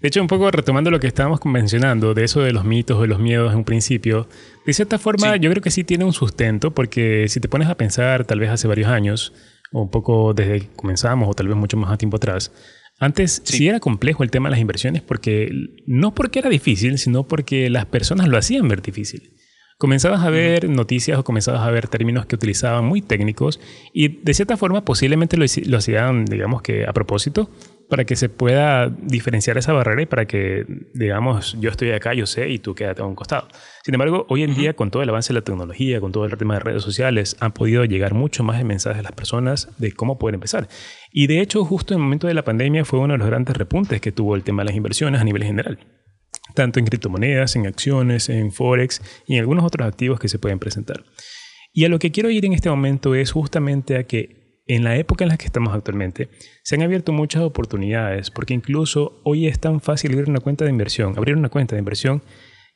De 0.00 0.08
hecho, 0.08 0.20
un 0.20 0.26
poco 0.26 0.50
retomando 0.50 0.90
lo 0.90 1.00
que 1.00 1.06
estábamos 1.06 1.40
mencionando, 1.44 2.14
de 2.14 2.24
eso 2.24 2.40
de 2.40 2.52
los 2.52 2.64
mitos, 2.64 3.00
de 3.00 3.06
los 3.06 3.18
miedos 3.18 3.52
en 3.52 3.58
un 3.58 3.64
principio, 3.64 4.28
de 4.64 4.72
cierta 4.72 4.98
forma 4.98 5.36
yo 5.36 5.50
creo 5.50 5.62
que 5.62 5.70
sí 5.70 5.84
tiene 5.84 6.04
un 6.04 6.12
sustento, 6.12 6.72
porque 6.72 7.28
si 7.28 7.40
te 7.40 7.48
pones 7.48 7.68
a 7.68 7.76
pensar, 7.76 8.24
tal 8.24 8.40
vez 8.40 8.50
hace 8.50 8.68
varios 8.68 8.88
años, 8.88 9.32
un 9.72 9.90
poco 9.90 10.34
desde 10.34 10.60
que 10.60 10.68
comenzamos 10.76 11.28
o 11.28 11.34
tal 11.34 11.48
vez 11.48 11.56
mucho 11.56 11.76
más 11.76 11.96
tiempo 11.98 12.18
atrás, 12.18 12.52
antes 12.98 13.42
sí. 13.44 13.68
era 13.68 13.80
complejo 13.80 14.22
el 14.22 14.30
tema 14.30 14.48
de 14.48 14.52
las 14.52 14.60
inversiones 14.60 15.02
porque 15.02 15.50
no 15.86 16.14
porque 16.14 16.38
era 16.38 16.48
difícil, 16.48 16.98
sino 16.98 17.24
porque 17.24 17.68
las 17.68 17.86
personas 17.86 18.28
lo 18.28 18.38
hacían 18.38 18.68
ver 18.68 18.82
difícil. 18.82 19.32
Comenzabas 19.78 20.22
a 20.22 20.30
ver 20.30 20.70
noticias 20.70 21.18
o 21.18 21.24
comenzabas 21.24 21.60
a 21.60 21.70
ver 21.70 21.88
términos 21.88 22.24
que 22.24 22.34
utilizaban 22.34 22.86
muy 22.86 23.02
técnicos 23.02 23.60
y 23.92 24.08
de 24.22 24.32
cierta 24.32 24.56
forma 24.56 24.86
posiblemente 24.86 25.36
lo, 25.36 25.44
lo 25.66 25.76
hacían, 25.76 26.24
digamos 26.24 26.62
que 26.62 26.86
a 26.86 26.94
propósito, 26.94 27.50
para 27.88 28.04
que 28.04 28.16
se 28.16 28.28
pueda 28.28 28.88
diferenciar 28.88 29.58
esa 29.58 29.72
barrera 29.72 30.02
y 30.02 30.06
para 30.06 30.26
que, 30.26 30.64
digamos, 30.94 31.56
yo 31.60 31.70
estoy 31.70 31.92
acá, 31.92 32.14
yo 32.14 32.26
sé, 32.26 32.48
y 32.48 32.58
tú 32.58 32.74
quédate 32.74 33.02
a 33.02 33.04
un 33.04 33.14
costado. 33.14 33.48
Sin 33.84 33.94
embargo, 33.94 34.26
hoy 34.28 34.42
en 34.42 34.54
día, 34.54 34.74
con 34.74 34.90
todo 34.90 35.02
el 35.02 35.08
avance 35.08 35.32
de 35.32 35.38
la 35.38 35.44
tecnología, 35.44 36.00
con 36.00 36.10
todo 36.10 36.24
el 36.24 36.36
tema 36.36 36.54
de 36.54 36.60
redes 36.60 36.82
sociales, 36.82 37.36
han 37.40 37.52
podido 37.52 37.84
llegar 37.84 38.14
mucho 38.14 38.42
más 38.42 38.62
mensajes 38.64 39.00
a 39.00 39.02
las 39.02 39.12
personas 39.12 39.68
de 39.78 39.92
cómo 39.92 40.18
poder 40.18 40.34
empezar. 40.34 40.68
Y 41.12 41.28
de 41.28 41.40
hecho, 41.40 41.64
justo 41.64 41.94
en 41.94 42.00
el 42.00 42.04
momento 42.04 42.26
de 42.26 42.34
la 42.34 42.44
pandemia 42.44 42.84
fue 42.84 42.98
uno 42.98 43.14
de 43.14 43.18
los 43.18 43.28
grandes 43.28 43.56
repuntes 43.56 44.00
que 44.00 44.12
tuvo 44.12 44.34
el 44.34 44.42
tema 44.42 44.62
de 44.62 44.66
las 44.66 44.76
inversiones 44.76 45.20
a 45.20 45.24
nivel 45.24 45.44
general. 45.44 45.78
Tanto 46.54 46.80
en 46.80 46.86
criptomonedas, 46.86 47.54
en 47.54 47.66
acciones, 47.66 48.28
en 48.28 48.50
forex 48.50 49.00
y 49.26 49.34
en 49.34 49.40
algunos 49.40 49.64
otros 49.64 49.86
activos 49.86 50.18
que 50.18 50.28
se 50.28 50.38
pueden 50.38 50.58
presentar. 50.58 51.04
Y 51.72 51.84
a 51.84 51.88
lo 51.88 51.98
que 51.98 52.10
quiero 52.10 52.30
ir 52.30 52.44
en 52.46 52.54
este 52.54 52.70
momento 52.70 53.14
es 53.14 53.30
justamente 53.30 53.96
a 53.96 54.04
que 54.04 54.45
en 54.66 54.84
la 54.84 54.96
época 54.96 55.24
en 55.24 55.30
la 55.30 55.36
que 55.36 55.46
estamos 55.46 55.74
actualmente, 55.74 56.28
se 56.62 56.74
han 56.74 56.82
abierto 56.82 57.12
muchas 57.12 57.42
oportunidades, 57.42 58.30
porque 58.30 58.54
incluso 58.54 59.20
hoy 59.24 59.46
es 59.46 59.60
tan 59.60 59.80
fácil 59.80 60.12
abrir 60.12 60.28
una 60.28 60.40
cuenta 60.40 60.64
de 60.64 60.70
inversión, 60.70 61.14
abrir 61.16 61.36
una 61.36 61.48
cuenta 61.48 61.76
de 61.76 61.80
inversión, 61.80 62.22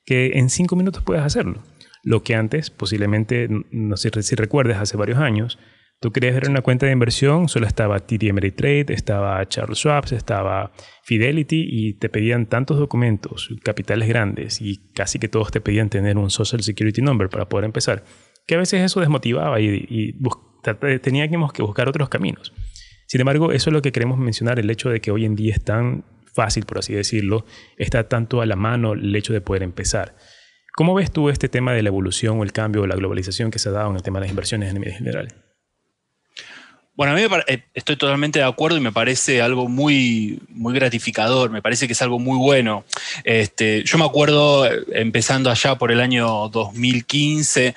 que 0.05 0.39
en 0.39 0.51
cinco 0.51 0.77
minutos 0.77 1.03
puedes 1.03 1.25
hacerlo. 1.25 1.63
Lo 2.03 2.23
que 2.23 2.35
antes, 2.35 2.71
posiblemente, 2.71 3.49
no 3.71 3.97
sé 3.97 4.11
si 4.23 4.35
recuerdes, 4.37 4.79
hace 4.79 4.97
varios 4.97 5.19
años, 5.19 5.59
tú 6.01 6.13
querías 6.13 6.35
abrir 6.35 6.49
una 6.49 6.63
cuenta 6.63 6.87
de 6.87 6.93
inversión, 6.93 7.49
solo 7.49 7.67
estaba 7.67 7.99
TD 7.99 8.31
Ameritrade, 8.31 8.87
estaba 8.95 9.47
Charles 9.49 9.79
Schwab, 9.79 10.05
estaba 10.13 10.73
Fidelity 11.05 11.67
y 11.69 11.95
te 11.95 12.09
pedían 12.09 12.47
tantos 12.47 12.79
documentos, 12.79 13.51
capitales 13.63 14.09
grandes 14.09 14.63
y 14.63 14.93
casi 14.95 15.19
que 15.19 15.29
todos 15.29 15.51
te 15.51 15.61
pedían 15.61 15.91
tener 15.91 16.17
un 16.17 16.31
Social 16.31 16.63
Security 16.63 17.03
Number 17.03 17.29
para 17.29 17.49
poder 17.49 17.65
empezar, 17.65 18.05
que 18.47 18.55
a 18.55 18.59
veces 18.59 18.81
eso 18.81 19.01
desmotivaba 19.01 19.61
y, 19.61 19.87
y 19.89 20.13
teníamos 21.03 21.53
que 21.53 21.63
buscar 21.63 21.89
otros 21.89 22.09
caminos. 22.09 22.53
Sin 23.07 23.21
embargo, 23.21 23.53
eso 23.53 23.71
es 23.71 23.75
lo 23.75 23.83
que 23.83 23.93
queremos 23.93 24.19
mencionar, 24.19 24.59
el 24.59 24.71
hecho 24.71 24.91
de 24.91 25.01
que 25.01 25.11
hoy 25.11 25.25
en 25.25 25.35
día 25.35 25.55
es 25.55 25.65
tan 25.65 26.05
fácil, 26.33 26.65
por 26.65 26.79
así 26.79 26.95
decirlo, 26.95 27.45
está 27.77 28.09
tanto 28.09 28.41
a 28.41 28.47
la 28.47 28.57
mano 28.57 28.93
el 28.93 29.15
hecho 29.17 29.33
de 29.33 29.41
poder 29.41 29.63
empezar. 29.63 30.17
¿Cómo 30.75 30.95
ves 30.95 31.11
tú 31.11 31.29
este 31.29 31.49
tema 31.49 31.73
de 31.73 31.83
la 31.83 31.89
evolución 31.89 32.39
o 32.39 32.45
el 32.45 32.53
cambio 32.53 32.83
o 32.83 32.87
la 32.87 32.95
globalización 32.95 33.51
que 33.51 33.59
se 33.59 33.69
ha 33.69 33.73
dado 33.73 33.91
en 33.91 33.97
el 33.97 34.03
tema 34.03 34.19
de 34.19 34.27
las 34.27 34.31
inversiones 34.31 34.75
en 34.75 34.83
general? 34.83 35.35
Bueno, 37.01 37.15
a 37.15 37.17
mí 37.17 37.23
eh, 37.47 37.65
estoy 37.73 37.97
totalmente 37.97 38.41
de 38.41 38.45
acuerdo 38.45 38.77
y 38.77 38.81
me 38.81 38.93
parece 38.93 39.41
algo 39.41 39.69
muy, 39.69 40.41
muy 40.49 40.75
gratificador, 40.75 41.51
me 41.51 41.63
parece 41.63 41.87
que 41.87 41.95
es 41.95 42.03
algo 42.03 42.19
muy 42.19 42.37
bueno. 42.37 42.85
Este, 43.25 43.83
yo 43.85 43.97
me 43.97 44.05
acuerdo 44.05 44.67
eh, 44.67 44.85
empezando 44.93 45.51
allá 45.51 45.77
por 45.77 45.93
el 45.93 46.01
año 46.01 46.49
2015, 46.51 47.75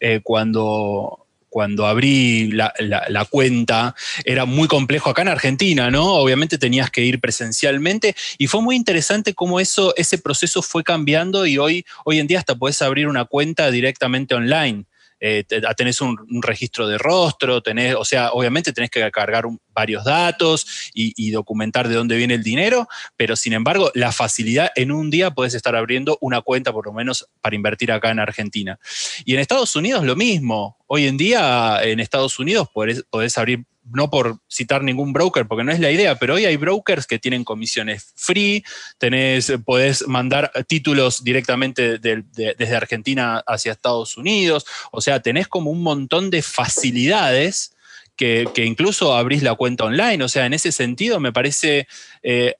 eh, 0.00 0.20
cuando 0.22 1.25
cuando 1.56 1.86
abrí 1.86 2.50
la, 2.52 3.26
cuenta, 3.30 3.94
era 4.26 4.44
muy 4.44 4.68
complejo 4.68 5.08
acá 5.08 5.22
en 5.22 5.28
Argentina, 5.28 5.90
¿no? 5.90 6.12
Obviamente 6.16 6.58
tenías 6.58 6.90
que 6.90 7.00
ir 7.00 7.18
presencialmente 7.18 8.14
y 8.36 8.46
fue 8.46 8.60
muy 8.60 8.76
interesante 8.76 9.32
cómo 9.32 9.58
eso, 9.58 9.94
ese 9.96 10.18
proceso 10.18 10.60
fue 10.60 10.84
cambiando 10.84 11.46
y 11.46 11.56
hoy, 11.56 11.86
hoy 12.04 12.18
en 12.18 12.26
día 12.26 12.40
hasta 12.40 12.56
puedes 12.56 12.82
abrir 12.82 13.08
una 13.08 13.24
cuenta 13.24 13.70
directamente 13.70 14.34
online. 14.34 14.84
Eh, 15.20 15.44
tenés 15.76 16.00
un, 16.00 16.16
registro 16.42 16.86
de 16.86 16.98
rostro, 16.98 17.62
tenés, 17.62 17.94
o 17.94 18.04
sea, 18.04 18.32
obviamente 18.32 18.72
tenés 18.72 18.90
que 18.90 19.10
cargar 19.10 19.46
varios 19.72 20.04
datos 20.04 20.90
y, 20.92 21.30
documentar 21.30 21.88
de 21.88 21.94
dónde 21.94 22.16
viene 22.16 22.34
el 22.34 22.42
dinero, 22.42 22.88
pero 23.16 23.36
sin 23.36 23.52
embargo, 23.52 23.90
la 23.94 24.12
facilidad 24.12 24.70
en 24.74 24.90
un 24.90 25.10
día 25.10 25.32
puedes 25.32 25.54
estar 25.54 25.76
abriendo 25.76 26.18
una 26.20 26.40
cuenta, 26.40 26.72
por 26.72 26.86
lo 26.86 26.92
menos, 26.92 27.28
para 27.40 27.56
invertir 27.56 27.92
acá 27.92 28.10
en 28.10 28.20
Argentina. 28.20 28.78
Y 29.24 29.34
en 29.34 29.40
Estados 29.40 29.74
Unidos 29.76 30.04
lo 30.04 30.16
mismo. 30.16 30.78
Hoy 30.86 31.06
en 31.06 31.16
día, 31.16 31.80
en 31.82 32.00
Estados 32.00 32.38
Unidos, 32.38 32.68
podés 32.72 33.38
abrir 33.38 33.64
no 33.92 34.10
por 34.10 34.38
citar 34.48 34.82
ningún 34.82 35.12
broker, 35.12 35.46
porque 35.46 35.64
no 35.64 35.72
es 35.72 35.80
la 35.80 35.90
idea, 35.90 36.16
pero 36.16 36.34
hoy 36.34 36.44
hay 36.44 36.56
brokers 36.56 37.06
que 37.06 37.18
tienen 37.18 37.44
comisiones 37.44 38.12
free, 38.16 38.64
tenés, 38.98 39.52
podés 39.64 40.06
mandar 40.08 40.50
títulos 40.66 41.22
directamente 41.22 41.98
desde 41.98 42.76
Argentina 42.76 43.42
hacia 43.46 43.72
Estados 43.72 44.16
Unidos, 44.16 44.66
o 44.90 45.00
sea, 45.00 45.20
tenés 45.20 45.48
como 45.48 45.70
un 45.70 45.82
montón 45.82 46.30
de 46.30 46.42
facilidades 46.42 47.76
que, 48.16 48.50
incluso 48.56 49.14
abrís 49.14 49.42
la 49.42 49.54
cuenta 49.54 49.84
online, 49.84 50.22
o 50.24 50.28
sea, 50.28 50.46
en 50.46 50.54
ese 50.54 50.72
sentido 50.72 51.20
me 51.20 51.32
parece, 51.32 51.86
eh, 52.22 52.54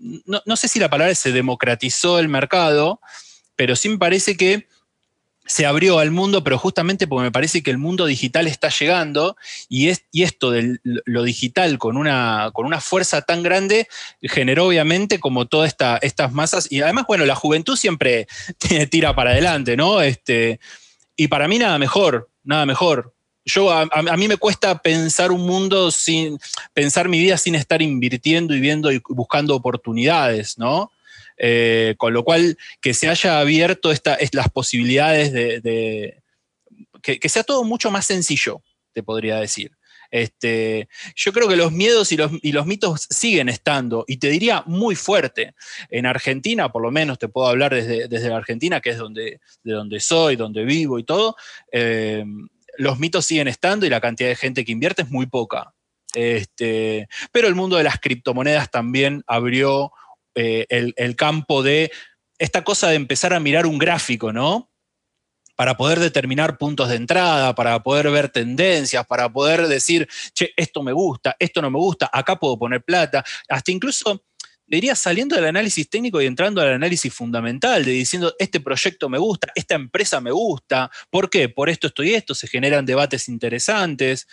no, 0.00 0.42
no 0.46 0.56
sé 0.56 0.68
si 0.68 0.78
la 0.80 0.90
palabra 0.90 1.14
se 1.14 1.32
democratizó 1.32 2.18
el 2.18 2.28
mercado, 2.28 3.00
pero 3.54 3.76
sí 3.76 3.88
me 3.88 3.98
parece 3.98 4.36
que 4.36 4.66
se 5.44 5.66
abrió 5.66 5.98
al 5.98 6.10
mundo, 6.10 6.44
pero 6.44 6.58
justamente 6.58 7.06
porque 7.06 7.24
me 7.24 7.32
parece 7.32 7.62
que 7.62 7.70
el 7.70 7.78
mundo 7.78 8.06
digital 8.06 8.46
está 8.46 8.68
llegando 8.68 9.36
y, 9.68 9.88
es, 9.88 10.04
y 10.12 10.22
esto 10.22 10.50
de 10.50 10.78
lo 10.82 11.24
digital 11.24 11.78
con 11.78 11.96
una, 11.96 12.50
con 12.52 12.64
una 12.64 12.80
fuerza 12.80 13.22
tan 13.22 13.42
grande 13.42 13.88
generó 14.22 14.66
obviamente 14.66 15.18
como 15.18 15.46
todas 15.46 15.68
esta, 15.68 15.98
estas 15.98 16.32
masas 16.32 16.70
y 16.70 16.80
además, 16.80 17.06
bueno, 17.08 17.26
la 17.26 17.34
juventud 17.34 17.76
siempre 17.76 18.28
tira 18.90 19.14
para 19.14 19.30
adelante, 19.30 19.76
¿no? 19.76 20.00
Este, 20.00 20.60
y 21.16 21.28
para 21.28 21.48
mí 21.48 21.58
nada 21.58 21.78
mejor, 21.78 22.30
nada 22.44 22.64
mejor. 22.64 23.12
Yo, 23.44 23.72
a, 23.72 23.88
a, 23.90 24.16
mí 24.16 24.28
me 24.28 24.36
cuesta 24.36 24.80
pensar 24.80 25.32
un 25.32 25.44
mundo 25.44 25.90
sin, 25.90 26.38
pensar 26.72 27.08
mi 27.08 27.18
vida 27.18 27.36
sin 27.36 27.56
estar 27.56 27.82
invirtiendo 27.82 28.54
y 28.54 28.60
viendo 28.60 28.92
y 28.92 29.02
buscando 29.08 29.56
oportunidades, 29.56 30.58
¿no? 30.58 30.92
Eh, 31.44 31.96
con 31.98 32.12
lo 32.12 32.22
cual, 32.22 32.56
que 32.80 32.94
se 32.94 33.08
haya 33.08 33.40
abierto 33.40 33.90
esta, 33.90 34.16
las 34.30 34.48
posibilidades 34.48 35.32
de, 35.32 36.22
que, 37.02 37.28
sea 37.28 37.42
todo 37.42 37.64
mucho 37.64 37.90
más 37.90 38.06
sencillo, 38.06 38.62
te 38.92 39.02
podría 39.02 39.40
decir. 39.40 39.72
Este, 40.12 40.88
yo 41.16 41.32
creo 41.32 41.48
que 41.48 41.56
los 41.56 41.72
miedos 41.72 42.12
y 42.12 42.16
los, 42.16 42.30
y 42.42 42.52
los, 42.52 42.64
mitos 42.64 43.08
siguen 43.10 43.48
estando, 43.48 44.04
y 44.06 44.18
te 44.18 44.28
diría 44.28 44.62
muy 44.66 44.94
fuerte. 44.94 45.54
En 45.90 46.06
Argentina, 46.06 46.70
por 46.70 46.80
lo 46.80 46.92
menos 46.92 47.18
te 47.18 47.26
puedo 47.26 47.48
hablar 47.48 47.74
desde, 47.74 48.06
desde 48.06 48.28
la 48.28 48.36
Argentina, 48.36 48.80
que 48.80 48.90
es 48.90 48.98
donde, 48.98 49.40
de 49.64 49.72
donde 49.72 49.98
soy, 49.98 50.36
donde 50.36 50.64
vivo 50.64 51.00
y 51.00 51.04
todo, 51.04 51.34
eh, 51.72 52.24
los 52.78 53.00
mitos 53.00 53.26
siguen 53.26 53.48
estando 53.48 53.84
y 53.84 53.90
la 53.90 54.00
cantidad 54.00 54.28
de 54.28 54.36
gente 54.36 54.64
que 54.64 54.70
invierte 54.70 55.02
es 55.02 55.10
muy 55.10 55.26
poca. 55.26 55.74
Este, 56.14 57.08
pero 57.32 57.48
el 57.48 57.56
mundo 57.56 57.76
de 57.76 57.84
las 57.84 57.98
criptomonedas 57.98 58.70
también 58.70 59.24
abrió 59.26 59.90
eh, 60.34 60.66
el, 60.68 61.16
campo 61.16 61.62
de 61.62 61.90
esta 62.38 62.64
cosa 62.64 62.88
de 62.88 62.96
empezar 62.96 63.34
a 63.34 63.40
mirar 63.40 63.66
un 63.66 63.78
gráfico, 63.78 64.32
¿no? 64.32 64.70
Para 65.54 65.76
poder 65.76 66.00
determinar 66.00 66.58
puntos 66.58 66.88
de 66.88 66.96
entrada, 66.96 67.54
para 67.54 67.82
poder 67.82 68.10
ver 68.10 68.30
tendencias, 68.30 69.06
para 69.06 69.30
poder 69.30 69.68
decir, 69.68 70.08
che, 70.34 70.52
esto 70.56 70.82
me 70.82 70.92
gusta, 70.92 71.36
esto 71.38 71.60
no 71.60 71.70
me 71.70 71.78
gusta, 71.78 72.10
acá 72.12 72.36
puedo 72.36 72.58
poner 72.58 72.82
plata, 72.82 73.24
hasta 73.48 73.70
incluso 73.70 74.24
diría 74.66 74.94
saliendo 74.94 75.36
del 75.36 75.44
análisis 75.44 75.88
técnico 75.90 76.22
y 76.22 76.26
entrando 76.26 76.62
al 76.62 76.72
análisis 76.72 77.12
fundamental, 77.12 77.84
de 77.84 77.92
diciendo, 77.92 78.34
este 78.38 78.60
proyecto 78.60 79.08
me 79.10 79.18
gusta, 79.18 79.52
esta 79.54 79.74
empresa 79.74 80.20
me 80.20 80.30
gusta, 80.30 80.90
¿por 81.10 81.28
qué? 81.28 81.50
Por 81.50 81.68
esto, 81.68 81.88
esto 81.88 82.02
y 82.02 82.14
esto, 82.14 82.34
se 82.34 82.48
generan 82.48 82.86
debates 82.86 83.28
interesantes 83.28 84.26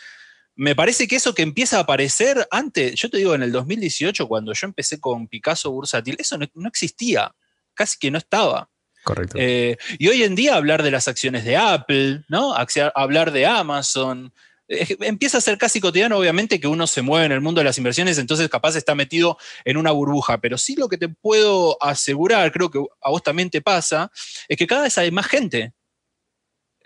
me 0.59 0.75
parece 0.75 1.07
que 1.07 1.15
eso 1.15 1.33
que 1.33 1.41
empieza 1.41 1.77
a 1.77 1.81
aparecer 1.81 2.45
antes, 2.51 2.93
yo 2.95 3.09
te 3.09 3.15
digo, 3.15 3.33
en 3.33 3.43
el 3.43 3.53
2018, 3.53 4.27
cuando 4.27 4.51
yo 4.51 4.67
empecé 4.67 4.99
con 4.99 5.29
Picasso 5.29 5.71
Bursátil, 5.71 6.17
eso 6.19 6.37
no, 6.37 6.67
existía, 6.67 7.33
casi 7.73 7.97
que 7.97 8.11
no 8.11 8.17
estaba. 8.17 8.69
Correcto. 9.05 9.37
Eh, 9.39 9.77
y 9.97 10.09
hoy 10.09 10.23
en 10.23 10.35
día 10.35 10.55
hablar 10.55 10.83
de 10.83 10.91
las 10.91 11.07
acciones 11.07 11.45
de 11.45 11.55
Apple, 11.55 12.25
¿no? 12.27 12.53
Hablar 12.93 13.31
de 13.31 13.45
Amazon, 13.45 14.33
empieza 14.67 15.37
a 15.37 15.41
ser 15.41 15.57
casi 15.57 15.79
cotidiano, 15.79 16.17
obviamente, 16.17 16.59
que 16.59 16.67
uno 16.67 16.87
se 16.87 17.01
mueve 17.03 17.27
en 17.27 17.31
el 17.31 17.39
mundo 17.39 17.59
de 17.59 17.65
las 17.65 17.77
inversiones, 17.77 18.17
entonces 18.17 18.49
capaz 18.49 18.75
está 18.75 18.95
metido 18.95 19.37
en 19.63 19.77
una 19.77 19.91
burbuja. 19.91 20.39
Pero 20.39 20.57
sí 20.57 20.75
lo 20.75 20.89
que 20.89 20.97
te 20.97 21.07
puedo 21.07 21.81
asegurar, 21.81 22.51
creo 22.51 22.69
que 22.69 22.79
a 23.01 23.09
vos 23.09 23.23
también 23.23 23.49
te 23.49 23.61
pasa, 23.61 24.11
es 24.49 24.57
que 24.57 24.67
cada 24.67 24.81
vez 24.83 24.97
hay 24.97 25.09
más 25.09 25.27
gente. 25.27 25.71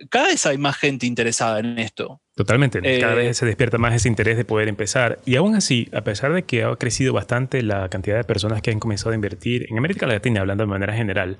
Cada 0.09 0.27
vez 0.27 0.45
hay 0.45 0.57
más 0.57 0.75
gente 0.77 1.05
interesada 1.05 1.59
en 1.59 1.79
esto. 1.79 2.21
Totalmente, 2.35 2.81
cada 2.99 3.13
vez 3.13 3.29
eh, 3.29 3.33
se 3.35 3.45
despierta 3.45 3.77
más 3.77 3.93
ese 3.93 4.07
interés 4.07 4.37
de 4.37 4.45
poder 4.45 4.67
empezar. 4.67 5.19
Y 5.25 5.35
aún 5.35 5.55
así, 5.55 5.87
a 5.93 6.01
pesar 6.01 6.33
de 6.33 6.43
que 6.43 6.63
ha 6.63 6.75
crecido 6.75 7.13
bastante 7.13 7.61
la 7.61 7.89
cantidad 7.89 8.17
de 8.17 8.23
personas 8.23 8.61
que 8.61 8.71
han 8.71 8.79
comenzado 8.79 9.11
a 9.11 9.15
invertir 9.15 9.67
en 9.69 9.77
América 9.77 10.07
Latina, 10.07 10.41
hablando 10.41 10.63
de 10.63 10.69
manera 10.69 10.93
general, 10.93 11.37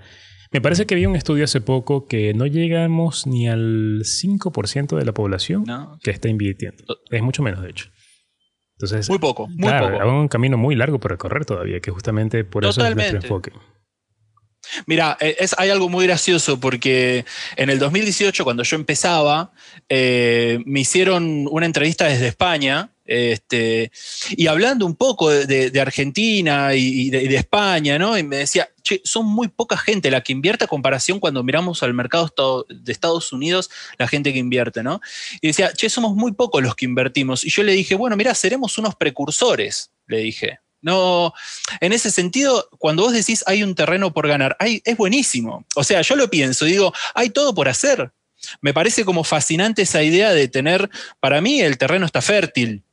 me 0.52 0.62
parece 0.62 0.86
que 0.86 0.94
había 0.94 1.10
un 1.10 1.16
estudio 1.16 1.46
hace 1.46 1.62
poco 1.62 2.06
que 2.06 2.36
no 2.36 2.46
llegamos 2.46 3.26
ni 3.26 3.50
al 3.50 4.02
5% 4.04 4.98
de 4.98 5.04
la 5.04 5.12
población 5.12 5.66
que 6.04 6.12
está 6.12 6.30
invirtiendo. 6.30 6.84
Es 7.10 7.24
mucho 7.24 7.42
menos, 7.42 7.64
de 7.64 7.72
hecho. 7.72 7.90
Entonces, 8.78 9.10
muy 9.10 9.18
poco, 9.18 9.48
muy 9.48 9.72
poco. 9.72 10.02
Hay 10.02 10.08
un 10.08 10.28
camino 10.28 10.58
muy 10.58 10.76
largo 10.76 11.00
por 11.00 11.10
recorrer 11.10 11.46
todavía, 11.46 11.80
que 11.80 11.90
justamente 11.90 12.44
por 12.44 12.66
eso 12.66 12.86
es 12.86 12.96
nuestro 12.96 13.18
enfoque. 13.18 13.52
Mira, 14.86 15.18
eh, 15.20 15.36
hay 15.58 15.70
algo 15.70 15.90
muy 15.90 16.06
gracioso 16.06 16.60
porque 16.60 17.26
en 17.56 17.70
el 17.70 17.80
2018, 17.80 18.44
cuando 18.44 18.64
yo 18.64 18.76
empezaba, 18.76 19.52
eh, 19.90 20.60
me 20.66 20.82
hicieron 20.82 21.48
una 21.50 21.66
entrevista 21.66 22.06
desde 22.06 22.28
España 22.28 22.90
Este, 23.06 23.92
y 24.32 24.48
hablando 24.48 24.86
un 24.86 24.96
poco 24.96 25.30
de, 25.30 25.82
Argentina 25.82 26.74
y, 26.74 27.10
de, 27.10 27.36
España, 27.36 28.00
¿no? 28.00 28.18
Y 28.18 28.24
me 28.24 28.38
decía, 28.38 28.70
che, 28.82 29.02
son 29.04 29.26
muy 29.26 29.50
poca 29.50 29.76
gente 29.78 30.10
la 30.10 30.22
que 30.22 30.32
invierte 30.32 30.64
a 30.64 30.68
comparación 30.68 31.20
cuando 31.20 31.44
miramos 31.44 31.84
al 31.84 31.94
mercado 31.94 32.66
de 32.70 32.92
Estados 32.92 33.34
Unidos, 33.34 33.70
la 33.98 34.08
gente 34.08 34.32
que 34.32 34.40
invierte, 34.40 34.84
¿no? 34.84 35.02
Y 35.42 35.48
decía, 35.48 35.74
che, 35.74 35.90
somos 35.90 36.16
muy 36.16 36.32
pocos 36.32 36.64
los 36.64 36.76
que 36.76 36.86
invertimos. 36.86 37.44
Y 37.44 37.50
yo 37.50 37.64
le 37.64 37.74
dije, 37.74 37.96
bueno, 37.96 38.16
mira, 38.16 38.34
seremos 38.36 38.78
unos 38.78 38.96
precursores, 38.96 39.92
le 40.08 40.20
dije. 40.20 40.63
No, 40.84 41.34
en 41.80 41.94
ese 41.94 42.12
sentido, 42.12 42.70
cuando 42.78 43.04
vos 43.04 43.14
decís 43.14 43.44
hay 43.48 43.64
un 43.64 43.74
terreno 43.74 44.14
por 44.14 44.28
ganar, 44.28 44.56
hay, 44.60 44.82
es 44.86 44.96
buenísimo. 44.98 45.66
O 45.76 45.84
sea, 45.84 46.02
yo 46.02 46.16
lo 46.16 46.30
pienso, 46.30 46.66
digo, 46.66 46.94
hay 47.16 47.32
todo 47.32 47.56
por 47.56 47.70
hacer. 47.70 48.12
Me 48.62 48.74
parece 48.74 49.06
como 49.06 49.24
fascinante 49.24 49.84
esa 49.84 50.04
idea 50.04 50.32
de 50.32 50.48
tener, 50.48 50.90
para 51.20 51.42
mí 51.42 51.62
el 51.62 51.78
terreno 51.78 52.06
está 52.06 52.22
fértil. 52.22 52.84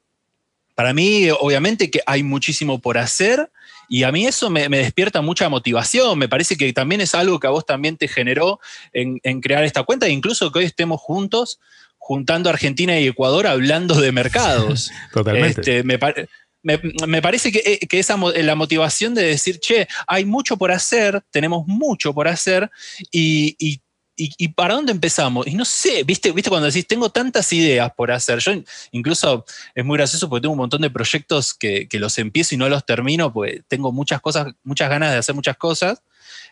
Para 0.74 0.94
mí, 0.94 1.28
obviamente, 1.30 1.90
que 1.90 2.00
hay 2.06 2.22
muchísimo 2.22 2.78
por 2.80 2.96
hacer 2.96 3.50
y 3.88 4.04
a 4.04 4.12
mí 4.12 4.24
eso 4.24 4.50
me, 4.50 4.68
despierta 4.68 5.20
mucha 5.20 5.48
motivación. 5.48 6.16
Me 6.16 6.28
parece 6.28 6.56
que 6.56 6.72
también 6.72 7.00
es 7.00 7.14
algo 7.14 7.40
que 7.40 7.48
a 7.48 7.50
vos 7.50 7.66
también 7.66 7.96
te 7.96 8.06
generó 8.06 8.60
en, 8.92 9.18
crear 9.40 9.64
esta 9.64 9.82
cuenta, 9.82 10.06
e 10.06 10.10
incluso 10.10 10.52
que 10.52 10.60
hoy 10.60 10.64
estemos 10.64 11.00
juntos, 11.00 11.58
juntando 11.98 12.48
Argentina 12.48 12.98
y 13.00 13.08
Ecuador, 13.08 13.48
hablando 13.48 14.00
de 14.00 14.12
mercados. 14.12 14.92
Totalmente. 15.12 15.60
Este, 15.60 15.82
me, 15.82 15.98
me, 16.62 17.22
parece 17.22 17.50
que, 17.50 17.62
eh, 17.64 17.86
que, 17.86 17.98
esa 17.98 18.16
la 18.16 18.54
motivación 18.54 19.14
de 19.14 19.22
decir, 19.22 19.60
che, 19.60 19.88
hay 20.06 20.24
mucho 20.24 20.56
por 20.56 20.70
hacer, 20.72 21.22
tenemos 21.30 21.66
mucho 21.66 22.12
por 22.12 22.28
hacer 22.28 22.70
y, 23.10 23.80
para 24.54 24.74
dónde 24.74 24.92
empezamos? 24.92 25.46
Y 25.46 25.54
no 25.54 25.64
sé, 25.64 26.04
¿viste, 26.04 26.32
¿viste 26.32 26.50
cuando 26.50 26.66
decís, 26.66 26.86
tengo 26.86 27.10
tantas 27.10 27.50
ideas 27.54 27.90
por 27.96 28.12
hacer? 28.12 28.38
Yo 28.40 28.52
incluso 28.92 29.46
es 29.74 29.84
muy 29.84 29.96
gracioso 29.96 30.28
porque 30.28 30.42
tengo 30.42 30.52
un 30.52 30.58
montón 30.58 30.82
de 30.82 30.90
proyectos 30.90 31.54
que, 31.54 31.88
los 31.92 32.18
empiezo 32.18 32.54
y 32.54 32.58
no 32.58 32.68
los 32.68 32.84
termino, 32.84 33.32
pues 33.32 33.62
tengo 33.66 33.92
muchas 33.92 34.20
cosas, 34.20 34.48
muchas 34.62 34.90
ganas 34.90 35.12
de 35.12 35.18
hacer 35.18 35.34
muchas 35.34 35.56
cosas. 35.56 36.02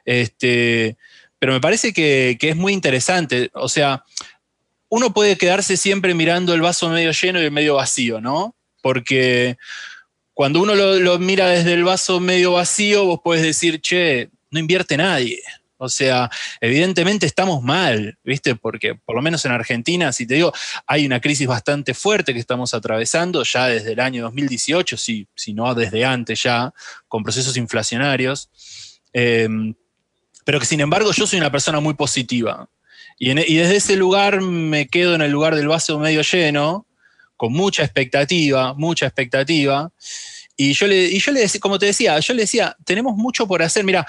Este, 0.07 0.97
pero 1.39 1.53
me 1.53 1.61
parece 1.61 1.93
que, 1.93 2.39
que 2.41 2.51
es 2.51 2.57
muy 2.57 2.73
interesante. 2.73 3.51
O 3.53 3.69
sea, 3.69 4.05
uno 4.89 5.13
puede 5.13 5.37
quedarse 5.37 5.77
siempre 5.77 6.15
mirando 6.15 6.55
el 6.55 6.63
vaso 6.63 6.89
medio 6.89 7.13
lleno 7.13 7.41
y 7.41 7.45
el 7.45 7.51
medio 7.51 7.75
vacío, 7.75 8.21
¿no? 8.21 8.57
Porque 8.81 9.59
cuando 10.39 10.61
uno 10.61 10.77
lo, 10.77 11.19
mira 11.19 11.49
desde 11.49 11.73
el 11.73 11.83
vaso 11.83 12.21
medio 12.21 12.53
vacío, 12.53 13.07
vos 13.07 13.19
podés 13.25 13.43
decir, 13.43 13.81
che, 13.81 14.31
no 14.53 14.61
invierte 14.61 14.97
nadie. 14.97 15.43
O 15.79 15.89
sea, 15.89 16.31
evidentemente 16.61 17.27
estamos 17.27 17.61
mal, 17.61 18.17
¿viste? 18.23 18.55
Porque 18.55 18.95
por 18.95 19.17
lo 19.17 19.21
menos 19.21 19.45
en 19.45 19.51
Argentina, 19.51 20.13
si 20.13 20.29
te 20.29 20.35
digo, 20.35 20.53
hay 20.87 21.07
una 21.07 21.21
crisis 21.21 21.49
bastante 21.49 21.93
fuerte 21.93 22.33
que 22.33 22.39
estamos 22.39 22.73
atravesando 22.73 23.43
ya 23.43 23.67
desde 23.67 23.95
el 23.95 23.99
año 23.99 24.23
2018, 24.23 24.97
si, 24.97 25.27
si 25.35 25.55
no 25.55 25.75
desde 25.75 26.05
antes 26.05 26.41
ya, 26.41 26.73
con 27.09 27.25
procesos 27.25 27.57
inflacionarios. 27.57 28.49
Em, 29.13 29.75
pero 30.45 30.61
que 30.61 30.67
sin 30.67 30.81
embargo 30.81 31.11
yo 31.11 31.27
soy 31.27 31.41
una 31.41 31.51
persona 31.51 31.81
muy 31.81 31.95
positiva. 31.95 32.71
Y, 33.19 33.33
y, 33.33 33.57
desde 33.57 33.75
ese 33.75 33.97
lugar 33.97 34.41
me 34.41 34.87
quedo 34.87 35.17
en 35.17 35.23
el 35.23 35.33
lugar 35.33 35.57
del 35.57 35.67
vaso 35.67 35.99
medio 35.99 36.23
lleno, 36.23 36.87
con 37.39 37.53
mucha 37.53 37.85
expectativa, 37.85 38.75
mucha 38.75 39.07
expectativa. 39.07 39.91
Y 40.57 40.73
yo 40.73 40.89
le, 40.89 41.05
y 41.05 41.21
yo 41.21 41.31
le 41.31 41.41
decía, 41.41 41.61
como 41.61 41.79
te 41.79 41.87
decía, 41.87 42.19
yo 42.19 42.35
le 42.35 42.43
decía, 42.43 42.77
tenemos 42.85 43.17
mucho 43.17 43.47
por 43.47 43.63
hacer. 43.63 43.85
Mira, 43.85 44.05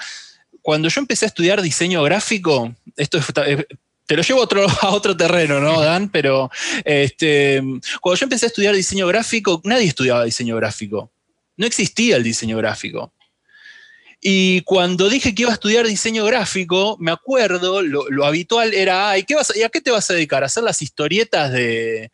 cuando 0.60 0.88
yo 0.88 1.00
empecé 1.00 1.26
a 1.26 1.28
estudiar 1.28 1.62
diseño 1.62 2.02
gráfico, 2.02 2.74
esto 2.96 3.18
eh, 3.46 3.64
te 4.04 4.16
lo 4.16 4.22
llevo 4.22 4.40
a 4.40 4.42
otro, 4.42 4.66
a 4.82 4.90
otro 4.90 5.16
terreno, 5.16 5.60
¿no, 5.60 5.80
Dan? 5.80 6.08
Pero 6.08 6.50
este, 6.84 7.62
cuando 8.00 8.18
yo 8.18 8.24
empecé 8.24 8.46
a 8.46 8.48
estudiar 8.48 8.74
diseño 8.74 9.06
gráfico, 9.06 9.62
nadie 9.64 9.86
estudiaba 9.86 10.24
diseño 10.24 10.56
gráfico. 10.56 11.12
No 11.56 11.66
existía 11.66 12.16
el 12.16 12.24
diseño 12.24 12.56
gráfico. 12.56 13.12
Y 14.20 14.62
cuando 14.62 15.08
dije 15.08 15.34
que 15.34 15.42
iba 15.42 15.52
a 15.52 15.54
estudiar 15.54 15.86
diseño 15.86 16.24
gráfico, 16.24 16.96
me 16.98 17.12
acuerdo, 17.12 17.80
lo, 17.80 18.26
habitual 18.26 18.74
era, 18.74 19.16
¿y, 19.16 19.22
qué 19.22 19.36
vas 19.36 19.56
¿y 19.56 19.62
a 19.62 19.68
qué 19.68 19.80
te 19.80 19.92
vas 19.92 20.10
a 20.10 20.14
dedicar? 20.14 20.42
¿A 20.42 20.46
hacer 20.46 20.64
las 20.64 20.82
historietas 20.82 21.52
de, 21.52 22.10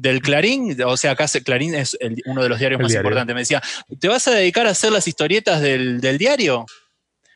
del 0.00 0.22
Clarín, 0.22 0.76
o 0.82 0.96
sea, 0.96 1.12
acá 1.12 1.26
Clarín 1.44 1.74
es 1.74 1.96
uno 2.24 2.42
de 2.42 2.48
los 2.48 2.58
diarios 2.58 2.80
más 2.80 2.94
importantes, 2.94 3.34
me 3.34 3.42
decía, 3.42 3.62
¿te 3.98 4.08
vas 4.08 4.26
a 4.28 4.32
dedicar 4.32 4.66
a 4.66 4.70
hacer 4.70 4.92
las 4.92 5.06
historietas 5.06 5.60
del, 5.60 6.00
diario? 6.18 6.64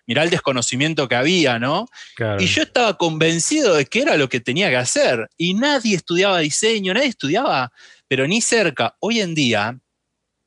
Mirá 0.06 0.22
el 0.22 0.30
desconocimiento 0.30 1.08
que 1.08 1.14
había, 1.14 1.58
¿no? 1.58 1.86
Y 2.38 2.46
yo 2.46 2.62
estaba 2.62 2.96
convencido 2.96 3.74
de 3.74 3.86
que 3.86 4.02
era 4.02 4.16
lo 4.16 4.28
que 4.28 4.40
tenía 4.40 4.68
que 4.68 4.76
hacer. 4.76 5.30
Y 5.38 5.54
nadie 5.54 5.96
estudiaba 5.96 6.40
diseño, 6.40 6.92
nadie 6.92 7.08
estudiaba, 7.08 7.72
pero 8.06 8.26
ni 8.26 8.42
cerca. 8.42 8.96
Hoy 9.00 9.20
en 9.20 9.34
día, 9.34 9.78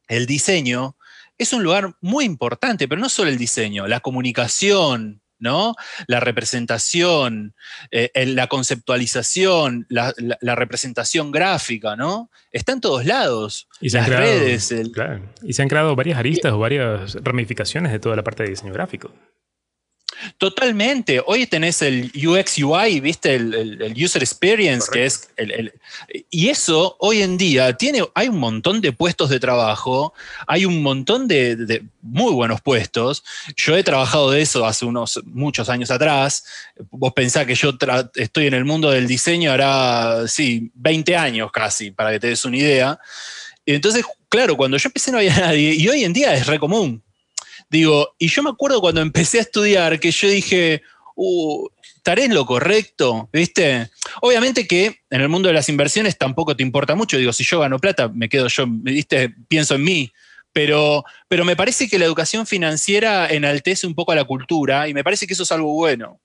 el 0.08 0.28
diseño 0.28 0.96
es 1.38 1.54
un 1.54 1.64
lugar 1.64 1.96
muy 2.02 2.26
importante, 2.26 2.88
pero 2.88 3.02
no 3.02 3.10
solo 3.10 3.30
el 3.30 3.38
diseño, 3.38 3.88
la 3.88 4.00
comunicación, 4.00 5.22
¿no? 5.40 5.76
La 6.08 6.20
representación, 6.20 7.54
eh, 7.92 8.12
la 8.28 8.48
conceptualización, 8.48 9.86
la, 9.90 10.14
representación 10.56 11.32
gráfica, 11.32 11.96
¿no? 11.96 12.30
Está 12.52 12.74
en 12.74 12.82
todos 12.82 13.06
lados. 13.06 13.68
Y 13.80 13.90
se, 13.90 14.00
han 14.00 14.06
creado, 14.06 14.24
redes, 14.24 14.76
y 15.44 15.54
se 15.54 15.62
han 15.62 15.68
creado 15.68 15.96
varias 15.96 16.18
aristas 16.18 16.52
o 16.54 16.60
varias 16.60 17.16
ramificaciones 17.24 17.92
de 17.92 18.00
toda 18.00 18.16
la 18.16 18.24
parte 18.24 18.44
de 18.44 18.50
diseño 18.50 18.74
gráfico. 18.74 19.12
Totalmente. 20.38 21.22
Hoy 21.26 21.46
tenés 21.48 21.82
el 21.82 22.12
UX 22.16 22.58
UI, 22.58 23.00
¿viste? 23.00 23.36
El, 23.36 23.94
User 23.96 24.22
Experience, 24.22 24.88
que 24.92 25.06
es 25.06 25.30
el, 25.38 25.74
Y 26.30 26.50
eso 26.50 26.96
hoy 27.00 27.22
en 27.22 27.38
día 27.38 27.74
tiene. 27.78 28.04
Hay 28.14 28.28
un 28.28 28.40
montón 28.40 28.82
de 28.82 28.92
puestos 28.92 29.30
de 29.30 29.40
trabajo, 29.40 30.14
hay 30.46 30.66
un 30.66 30.82
montón 30.82 31.28
de, 31.28 31.84
muy 32.02 32.34
buenos 32.34 32.62
puestos. 32.62 33.24
Yo 33.56 33.78
he 33.78 33.84
trabajado 33.84 34.32
de 34.32 34.42
eso 34.42 34.66
hace 34.66 34.86
unos 34.86 35.20
muchos 35.26 35.70
años 35.70 35.92
atrás. 35.92 36.46
Vos 36.90 37.14
pensás 37.14 37.46
que 37.46 37.56
yo 37.56 37.74
estoy 38.16 38.48
en 38.48 38.54
el 38.54 38.66
mundo 38.66 38.90
del 38.92 39.08
diseño 39.08 39.52
hará, 39.52 40.28
sí, 40.28 40.72
20 40.76 41.16
años 41.16 41.52
casi, 41.52 41.92
para 41.92 42.12
que 42.12 42.20
te 42.20 42.28
des 42.28 42.46
una 42.46 42.58
idea. 42.58 43.00
Entonces, 43.66 44.06
claro, 44.30 44.56
cuando 44.56 44.78
yo 44.78 44.88
empecé 44.88 45.12
no 45.12 45.18
había 45.18 45.36
nadie, 45.40 45.74
y 45.76 45.88
hoy 45.88 46.04
en 46.04 46.14
día 46.14 46.34
es 46.34 46.48
re 46.48 46.60
común. 46.60 47.04
Digo, 47.70 48.16
y 48.18 48.30
yo 48.30 48.44
me 48.44 48.50
acuerdo 48.50 48.82
cuando 48.82 49.02
empecé 49.02 49.40
a 49.40 49.42
estudiar 49.42 50.00
que 50.00 50.12
yo 50.12 50.30
dije, 50.30 50.82
uh, 51.16 51.68
¿estaré 51.98 52.26
en 52.26 52.34
lo 52.34 52.46
correcto? 52.46 53.30
¿Viste? 53.34 53.90
Obviamente 54.22 54.68
que 54.68 55.02
en 55.10 55.22
el 55.22 55.30
mundo 55.30 55.48
de 55.48 55.54
las 55.54 55.68
inversiones 55.68 56.18
tampoco 56.18 56.56
te 56.56 56.64
importa 56.64 56.96
mucho. 56.96 57.18
Digo, 57.18 57.34
si 57.34 57.44
yo 57.44 57.60
gano 57.60 57.80
plata, 57.80 58.08
me 58.08 58.30
quedo 58.30 58.48
yo, 58.48 58.66
¿viste? 58.68 59.36
Pienso 59.48 59.76
en 59.76 59.84
mí. 59.84 60.12
Pero, 60.54 61.04
pero 61.28 61.46
me 61.46 61.56
parece 61.56 61.88
que 61.88 62.00
la 62.00 62.06
educación 62.06 62.48
financiera 62.48 63.28
enaltece 63.28 63.86
un 63.86 63.94
poco 63.94 64.14
a 64.14 64.16
la 64.16 64.24
cultura 64.24 64.88
y 64.88 64.94
me 64.94 65.04
parece 65.04 65.28
que 65.28 65.34
eso 65.34 65.44
es 65.44 65.52
algo 65.52 65.74
bueno. 65.74 66.20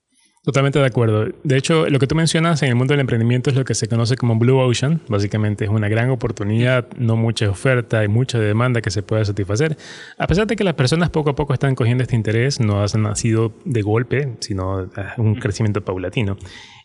Totalmente 0.44 0.80
de 0.80 0.86
acuerdo. 0.86 1.28
De 1.44 1.56
hecho, 1.56 1.88
lo 1.88 2.00
que 2.00 2.08
tú 2.08 2.16
mencionas 2.16 2.64
en 2.64 2.70
el 2.70 2.74
mundo 2.74 2.94
del 2.94 3.00
emprendimiento 3.00 3.48
es 3.48 3.54
lo 3.54 3.64
que 3.64 3.74
se 3.74 3.86
conoce 3.86 4.16
como 4.16 4.36
Blue 4.36 4.58
Ocean. 4.58 5.00
Básicamente 5.06 5.64
es 5.64 5.70
una 5.70 5.88
gran 5.88 6.10
oportunidad, 6.10 6.88
no 6.96 7.14
mucha 7.14 7.48
oferta 7.48 8.02
y 8.02 8.08
mucha 8.08 8.40
demanda 8.40 8.80
que 8.80 8.90
se 8.90 9.04
pueda 9.04 9.24
satisfacer. 9.24 9.76
A 10.18 10.26
pesar 10.26 10.48
de 10.48 10.56
que 10.56 10.64
las 10.64 10.74
personas 10.74 11.10
poco 11.10 11.30
a 11.30 11.36
poco 11.36 11.54
están 11.54 11.76
cogiendo 11.76 12.02
este 12.02 12.16
interés, 12.16 12.58
no 12.58 12.82
ha 12.82 12.86
nacido 12.98 13.52
de 13.64 13.82
golpe, 13.82 14.34
sino 14.40 14.90
un 15.16 15.36
crecimiento 15.36 15.84
paulatino. 15.84 16.36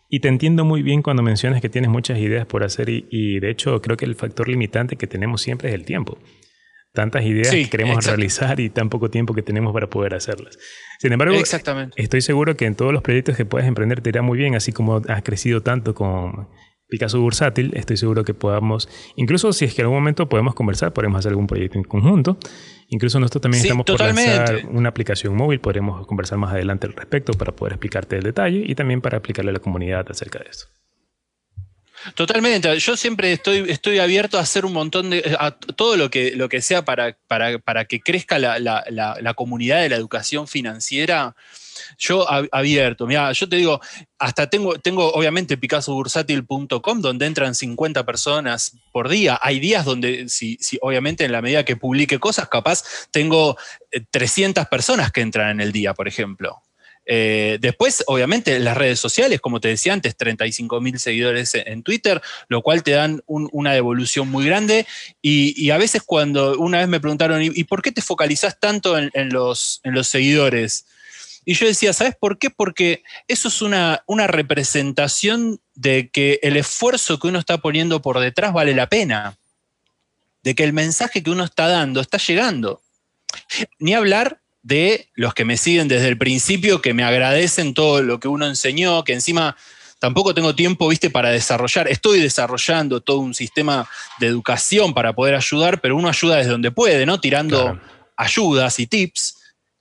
Y 0.08 0.20
te 0.20 0.28
entiendo 0.28 0.64
muy 0.64 0.82
bien 0.82 1.02
cuando 1.02 1.24
mencionas 1.24 1.60
que 1.60 1.68
tienes 1.68 1.90
muchas 1.90 2.20
ideas 2.20 2.46
por 2.46 2.62
hacer 2.62 2.88
y, 2.88 3.08
y 3.10 3.40
de 3.40 3.50
hecho 3.50 3.82
creo 3.82 3.96
que 3.96 4.04
el 4.04 4.14
factor 4.14 4.48
limitante 4.48 4.94
que 4.94 5.08
tenemos 5.08 5.42
siempre 5.42 5.70
es 5.70 5.74
el 5.74 5.84
tiempo 5.84 6.16
tantas 6.98 7.24
ideas 7.24 7.50
que 7.50 7.70
queremos 7.70 8.04
realizar 8.04 8.58
y 8.58 8.70
tan 8.70 8.88
poco 8.88 9.08
tiempo 9.08 9.32
que 9.32 9.42
tenemos 9.42 9.72
para 9.72 9.88
poder 9.88 10.14
hacerlas. 10.14 10.58
Sin 10.98 11.12
embargo, 11.12 11.36
estoy 11.94 12.20
seguro 12.22 12.56
que 12.56 12.66
en 12.66 12.74
todos 12.74 12.92
los 12.92 13.02
proyectos 13.02 13.36
que 13.36 13.44
puedas 13.44 13.68
emprender 13.68 14.00
te 14.00 14.08
irá 14.08 14.20
muy 14.20 14.36
bien, 14.36 14.56
así 14.56 14.72
como 14.72 15.00
has 15.06 15.22
crecido 15.22 15.62
tanto 15.62 15.94
con 15.94 16.48
Picasso 16.88 17.20
Bursátil, 17.20 17.70
estoy 17.76 17.96
seguro 17.96 18.24
que 18.24 18.34
podamos, 18.34 18.88
incluso 19.14 19.52
si 19.52 19.64
es 19.64 19.74
que 19.74 19.82
en 19.82 19.84
algún 19.84 20.00
momento 20.00 20.28
podemos 20.28 20.56
conversar, 20.56 20.92
podemos 20.92 21.20
hacer 21.20 21.30
algún 21.30 21.46
proyecto 21.46 21.78
en 21.78 21.84
conjunto. 21.84 22.36
Incluso 22.88 23.20
nosotros 23.20 23.42
también 23.42 23.62
estamos 23.62 23.86
por 23.86 24.00
lanzar 24.00 24.66
una 24.72 24.88
aplicación 24.88 25.36
móvil, 25.36 25.60
podremos 25.60 26.04
conversar 26.04 26.38
más 26.38 26.52
adelante 26.52 26.88
al 26.88 26.94
respecto 26.94 27.32
para 27.34 27.52
poder 27.52 27.74
explicarte 27.74 28.16
el 28.16 28.24
detalle 28.24 28.64
y 28.66 28.74
también 28.74 29.00
para 29.00 29.18
explicarle 29.18 29.50
a 29.50 29.52
la 29.52 29.60
comunidad 29.60 30.04
acerca 30.10 30.40
de 30.40 30.46
esto. 30.50 30.66
Totalmente. 32.14 32.78
Yo 32.78 32.96
siempre 32.96 33.32
estoy, 33.32 33.70
estoy 33.70 33.98
abierto 33.98 34.38
a 34.38 34.42
hacer 34.42 34.64
un 34.64 34.72
montón 34.72 35.10
de. 35.10 35.36
a 35.38 35.50
todo 35.52 35.96
lo 35.96 36.10
que, 36.10 36.32
lo 36.36 36.48
que 36.48 36.62
sea 36.62 36.84
para, 36.84 37.16
para, 37.26 37.84
que 37.84 38.00
crezca 38.00 38.38
la, 38.38 39.34
comunidad 39.36 39.82
de 39.82 39.90
la 39.90 39.96
educación 39.96 40.46
financiera. 40.46 41.34
Yo 41.96 42.26
abierto. 42.52 43.06
Mira, 43.06 43.32
yo 43.32 43.48
te 43.48 43.56
digo, 43.56 43.80
hasta 44.18 44.50
tengo, 44.50 44.78
tengo 44.78 45.12
obviamente 45.12 45.56
picassobursátil.com, 45.56 47.00
donde 47.00 47.26
entran 47.26 47.54
50 47.54 48.04
personas 48.04 48.76
por 48.92 49.08
día. 49.08 49.38
Hay 49.40 49.60
días 49.60 49.84
donde, 49.84 50.28
si, 50.28 50.58
si, 50.60 50.78
obviamente 50.82 51.24
en 51.24 51.32
la 51.32 51.40
medida 51.40 51.64
que 51.64 51.76
publique 51.76 52.18
cosas, 52.18 52.48
capaz 52.48 52.82
tengo 53.10 53.56
300 54.10 54.64
eh, 54.64 54.66
personas 54.70 55.12
que 55.12 55.20
entran 55.20 55.50
en 55.50 55.60
el 55.60 55.72
día, 55.72 55.94
por 55.94 56.08
ejemplo. 56.08 56.62
Eh, 57.10 57.56
después, 57.62 58.04
obviamente, 58.06 58.58
las 58.58 58.76
redes 58.76 59.00
sociales, 59.00 59.40
como 59.40 59.60
te 59.60 59.68
decía 59.68 59.94
antes, 59.94 60.14
35 60.14 60.78
mil 60.82 61.00
seguidores 61.00 61.54
en 61.54 61.82
Twitter, 61.82 62.20
lo 62.48 62.60
cual 62.60 62.82
te 62.82 62.90
dan 62.90 63.22
una 63.26 63.72
devolución 63.72 64.28
muy 64.28 64.44
grande. 64.44 64.86
Y, 65.22 65.70
a 65.70 65.78
veces 65.78 66.02
cuando 66.04 66.58
una 66.58 66.78
vez 66.78 66.88
me 66.88 67.00
preguntaron, 67.00 67.42
¿y, 67.42 67.64
por 67.64 67.80
qué 67.80 67.92
te 67.92 68.02
focalizás 68.02 68.60
tanto 68.60 68.98
en, 68.98 69.30
los, 69.30 69.80
seguidores? 70.02 70.84
Y 71.46 71.54
yo 71.54 71.66
decía, 71.66 71.94
¿sabes 71.94 72.14
por 72.14 72.38
qué? 72.38 72.50
Porque 72.50 73.02
eso 73.26 73.48
es 73.48 73.62
una, 73.62 74.02
representación 74.26 75.60
de 75.74 76.10
que 76.10 76.40
el 76.42 76.58
esfuerzo 76.58 77.18
que 77.18 77.28
uno 77.28 77.38
está 77.38 77.56
poniendo 77.56 78.02
por 78.02 78.20
detrás 78.20 78.52
vale 78.52 78.74
la 78.74 78.86
pena, 78.86 79.38
de 80.42 80.54
que 80.54 80.64
el 80.64 80.74
mensaje 80.74 81.22
que 81.22 81.30
uno 81.30 81.44
está 81.44 81.68
dando 81.68 82.02
está 82.02 82.18
llegando. 82.18 82.82
Ni 83.78 83.94
hablar 83.94 84.42
de 84.68 85.08
los 85.14 85.32
que 85.32 85.46
me 85.46 85.56
siguen 85.56 85.88
desde 85.88 86.08
el 86.08 86.18
principio, 86.18 86.82
que 86.82 86.92
me 86.92 87.02
agradecen 87.02 87.72
todo 87.72 88.02
lo 88.02 88.20
que 88.20 88.28
uno 88.28 88.46
enseñó, 88.46 89.02
que 89.02 89.14
encima 89.14 89.56
tampoco 89.98 90.34
tengo 90.34 90.54
tiempo, 90.54 90.88
viste, 90.88 91.08
para 91.08 91.30
desarrollar. 91.30 91.88
Estoy 91.88 92.20
desarrollando 92.20 93.00
todo 93.00 93.18
un 93.18 93.34
sistema 93.34 93.88
de 94.20 94.26
educación 94.26 94.92
para 94.92 95.14
poder 95.14 95.34
ayudar, 95.34 95.80
pero 95.80 95.96
uno 95.96 96.08
ayuda 96.08 96.36
desde 96.36 96.50
donde 96.50 96.70
puede, 96.70 97.06
¿no? 97.06 97.18
Tirando 97.18 97.80
ayudas 98.16 98.78
y 98.78 98.86
tips. 98.86 99.36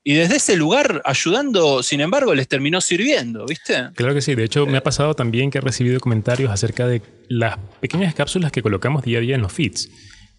Y 0.05 0.13
desde 0.13 0.37
ese 0.37 0.55
lugar, 0.55 1.01
ayudando, 1.03 1.83
sin 1.83 1.99
embargo, 1.99 2.33
les 2.33 2.47
terminó 2.47 2.79
sirviendo, 2.79 3.45
¿viste? 3.45 3.89
Claro 3.93 4.13
que 4.13 4.21
sí. 4.21 4.35
De 4.35 4.45
hecho, 4.45 4.65
me 4.65 4.77
ha 4.77 4.83
pasado 4.83 5.15
también 5.15 5.51
que 5.51 5.57
he 5.57 5.61
recibido 5.61 5.99
comentarios 5.99 6.49
acerca 6.49 6.87
de 6.87 7.01
las 7.27 7.57
pequeñas 7.81 8.15
cápsulas 8.15 8.53
que 8.53 8.61
colocamos 8.61 9.03
día 9.03 9.17
a 9.17 9.21
día 9.21 9.35
en 9.35 9.41
los 9.41 9.51
feeds 9.51 9.89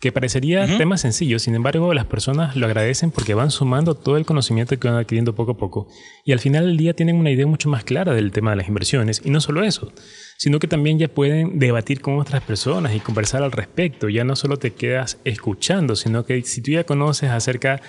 que 0.00 0.12
parecería 0.12 0.66
tema 0.78 0.96
sencillo, 0.96 1.38
sin 1.38 1.54
embargo 1.54 1.92
las 1.92 2.04
personas 2.04 2.54
lo 2.54 2.66
agradecen 2.66 3.11
porque 3.11 3.34
van 3.34 3.50
sumando 3.50 3.94
todo 3.94 4.16
el 4.16 4.24
conocimiento 4.24 4.78
que 4.78 4.88
van 4.88 4.96
adquiriendo 4.96 5.34
poco 5.34 5.52
a 5.52 5.56
poco. 5.56 5.88
Y 6.24 6.32
al 6.32 6.38
final 6.38 6.66
del 6.66 6.76
día 6.76 6.94
tienen 6.94 7.16
una 7.16 7.30
idea 7.30 7.46
mucho 7.46 7.68
más 7.68 7.82
clara 7.82 8.14
del 8.14 8.30
tema 8.30 8.50
de 8.50 8.56
las 8.56 8.68
inversiones. 8.68 9.22
Y 9.24 9.30
no 9.30 9.40
solo 9.40 9.64
eso, 9.64 9.92
sino 10.37 10.61
que 10.61 10.68
también 10.68 10.98
ya 10.98 11.08
pueden 11.08 11.58
debatir 11.58 12.00
con 12.00 12.18
otras 12.18 12.42
personas 12.42 12.94
y 12.94 13.00
conversar 13.00 13.42
al 13.42 13.50
respecto, 13.52 14.08
ya 14.08 14.22
no 14.22 14.37
solo 14.37 14.56
te 14.56 14.72
quedas 14.72 15.18
escuchando, 15.24 15.96
sino 15.96 16.24
que 16.24 16.42
si 16.42 16.62
tú 16.62 16.70
ya 16.70 16.84
conoces 16.84 17.30
acerca 17.30 17.80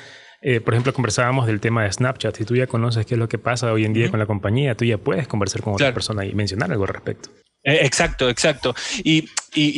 eh, 0.41 0.61
por 0.61 0.73
ejemplo, 0.73 0.93
conversábamos 0.93 1.47
del 1.47 1.59
tema 1.59 1.83
de 1.83 1.91
Snapchat. 1.91 2.35
Si 2.37 2.45
tú 2.45 2.55
ya 2.55 2.65
conoces 2.65 3.05
qué 3.05 3.15
es 3.15 3.19
lo 3.19 3.27
que 3.27 3.37
pasa 3.37 3.73
hoy 3.73 3.83
en 3.83 3.91
día 3.91 4.09
con 4.09 4.19
la 4.19 4.25
compañía, 4.25 4.75
tú 4.75 4.85
ya 4.85 4.97
puedes 4.97 5.27
conversar 5.27 5.61
con 5.61 5.73
otra 5.73 5.93
persona 5.93 6.25
y 6.25 6.33
mencionar 6.33 6.71
algo 6.71 6.85
al 6.85 6.93
respecto. 6.93 7.29
Eh, 7.63 7.79
exacto, 7.83 8.29
exacto. 8.29 8.75
Y, 9.03 9.27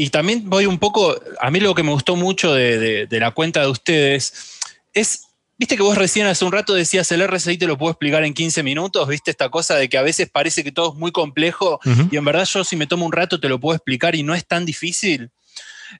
también 0.10 0.50
voy 0.50 0.65
un 0.65 0.78
poco, 0.78 1.20
a 1.39 1.50
mí 1.50 1.60
lo 1.60 1.74
que 1.74 1.84
me 1.84 1.91
gustó 1.91 2.15
mucho 2.15 2.54
de, 2.54 3.08
la 3.10 3.32
cuenta 3.32 3.62
de 3.62 3.67
ustedes 3.67 4.60
es, 4.94 5.28
viste 5.58 5.78
que 5.78 5.84
vos 5.84 5.98
recién 5.98 6.28
hace 6.28 6.46
un 6.46 6.52
rato 6.52 6.74
decías, 6.74 7.12
el 7.12 7.26
RSI 7.28 7.58
te 7.58 7.67
lo 7.67 7.78
puedo 7.78 7.91
explicar 7.91 8.24
en 8.24 8.34
15 8.34 8.63
minutos, 8.63 9.08
viste 9.08 9.32
esta 9.32 9.50
cosa 9.50 9.76
de 9.76 9.89
que 9.89 9.98
a 9.98 10.02
veces 10.02 10.30
parece 10.30 10.63
que 10.63 10.72
todo 10.72 10.91
es 10.91 11.00
muy 11.00 11.12
complejo 11.12 11.80
y 12.12 12.17
en 12.17 12.26
verdad 12.26 12.46
yo 12.46 12.63
si 12.63 12.76
me 12.76 12.88
tomo 12.88 13.06
un 13.06 13.12
rato 13.12 13.39
te 13.39 13.50
lo 13.50 13.60
puedo 13.60 13.76
explicar 13.76 14.15
y 14.15 14.24
no 14.24 14.36
es 14.36 14.46
tan 14.46 14.65
difícil. 14.65 15.32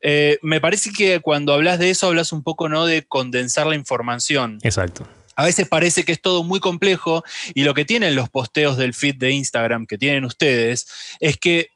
Eh, 0.02 0.38
me 0.42 0.62
parece 0.62 0.92
que 0.92 1.20
cuando 1.20 1.54
hablas 1.54 1.80
de 1.80 1.90
eso 1.90 2.08
hablas 2.08 2.32
un 2.32 2.44
poco 2.44 2.70
¿no? 2.70 2.86
de 2.86 3.04
condensar 3.04 3.68
la 3.68 3.76
información. 3.76 4.60
Exacto. 4.64 5.08
A 5.36 5.46
veces 5.46 5.68
parece 5.68 6.04
que 6.04 6.12
es 6.12 6.22
todo 6.22 6.44
muy 6.44 6.60
complejo 6.60 7.24
y 7.54 7.64
lo 7.64 7.74
que 7.74 7.86
tienen 7.86 8.16
los 8.16 8.30
posteos 8.30 8.78
del 8.78 8.94
feed 8.94 9.16
de 9.16 9.32
Instagram 9.32 9.86
que 9.86 9.98
tienen 9.98 10.26
ustedes 10.26 10.88
es 11.20 11.38
que 11.38 11.70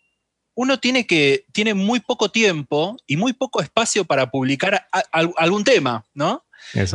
uno 0.55 0.79
tiene 0.79 1.05
que 1.05 1.45
tiene 1.51 1.73
muy 1.73 1.99
poco 1.99 2.29
tiempo 2.29 2.97
y 3.05 3.17
muy 3.17 3.33
poco 3.33 3.61
espacio 3.61 4.05
para 4.05 4.31
publicar 4.31 4.87
algún 5.11 5.63
tema, 5.63 6.05
¿no? 6.13 6.45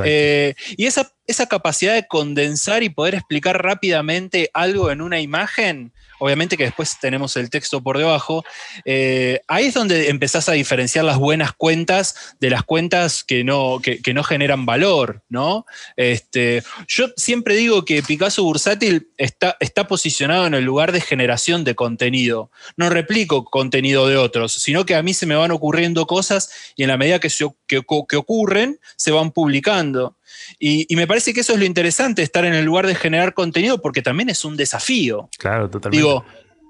Eh, 0.04 0.54
y 0.76 0.86
esa, 0.86 1.12
esa 1.26 1.46
capacidad 1.46 1.94
de 1.94 2.06
condensar 2.06 2.82
y 2.82 2.88
poder 2.88 3.14
explicar 3.14 3.62
rápidamente 3.62 4.50
algo 4.52 4.90
en 4.90 5.00
una 5.00 5.20
imagen 5.20 5.92
obviamente 6.20 6.56
que 6.56 6.64
después 6.64 6.98
tenemos 7.00 7.36
el 7.36 7.50
texto 7.50 7.82
por 7.82 7.98
debajo, 7.98 8.44
eh, 8.84 9.40
ahí 9.48 9.66
es 9.66 9.74
donde 9.74 10.08
empezás 10.08 10.48
a 10.48 10.52
diferenciar 10.52 11.04
las 11.04 11.18
buenas 11.18 11.52
cuentas 11.52 12.14
de 12.38 12.50
las 12.50 12.62
cuentas 12.62 13.24
que 13.24 13.42
no, 13.42 13.80
no 14.14 14.24
generan 14.24 14.66
valor, 14.66 15.22
¿no? 15.28 15.66
Este, 15.96 16.62
yo 16.86 17.08
siempre 17.16 17.56
digo 17.56 17.84
que 17.84 18.02
Picasso 18.02 18.44
Bursátil 18.44 19.08
está, 19.16 19.56
está 19.60 19.86
posicionado 19.86 20.46
en 20.46 20.54
el 20.54 20.64
lugar 20.64 20.92
de 20.92 21.00
generación 21.00 21.64
de 21.64 21.74
contenido. 21.74 22.50
No 22.76 22.90
replico 22.90 23.44
contenido 23.44 24.06
de 24.06 24.16
otros, 24.16 24.52
sino 24.52 24.86
que 24.86 24.94
a 24.94 25.02
mí 25.02 25.14
se 25.14 25.26
me 25.26 25.34
van 25.34 25.50
ocurriendo 25.50 26.06
cosas 26.06 26.50
y 26.76 26.82
en 26.82 26.88
la 26.88 26.96
medida 26.96 27.18
que, 27.18 27.30
que 27.66 28.16
ocurren, 28.16 28.78
se 28.96 29.10
van 29.10 29.32
publicando. 29.32 30.16
Y, 30.58 30.86
me 30.96 31.06
parece 31.06 31.32
que 31.32 31.40
eso 31.40 31.52
es 31.52 31.58
lo 31.58 31.64
interesante, 31.64 32.22
estar 32.22 32.44
en 32.44 32.54
el 32.54 32.64
lugar 32.64 32.86
de 32.86 32.94
generar 32.94 33.34
contenido, 33.34 33.80
porque 33.80 34.02
también 34.02 34.28
es 34.28 34.44
un 34.44 34.56
desafío. 34.56 35.28
Claro, 35.38 35.70
totalmente. 35.70 35.96
Digo, 35.96 36.24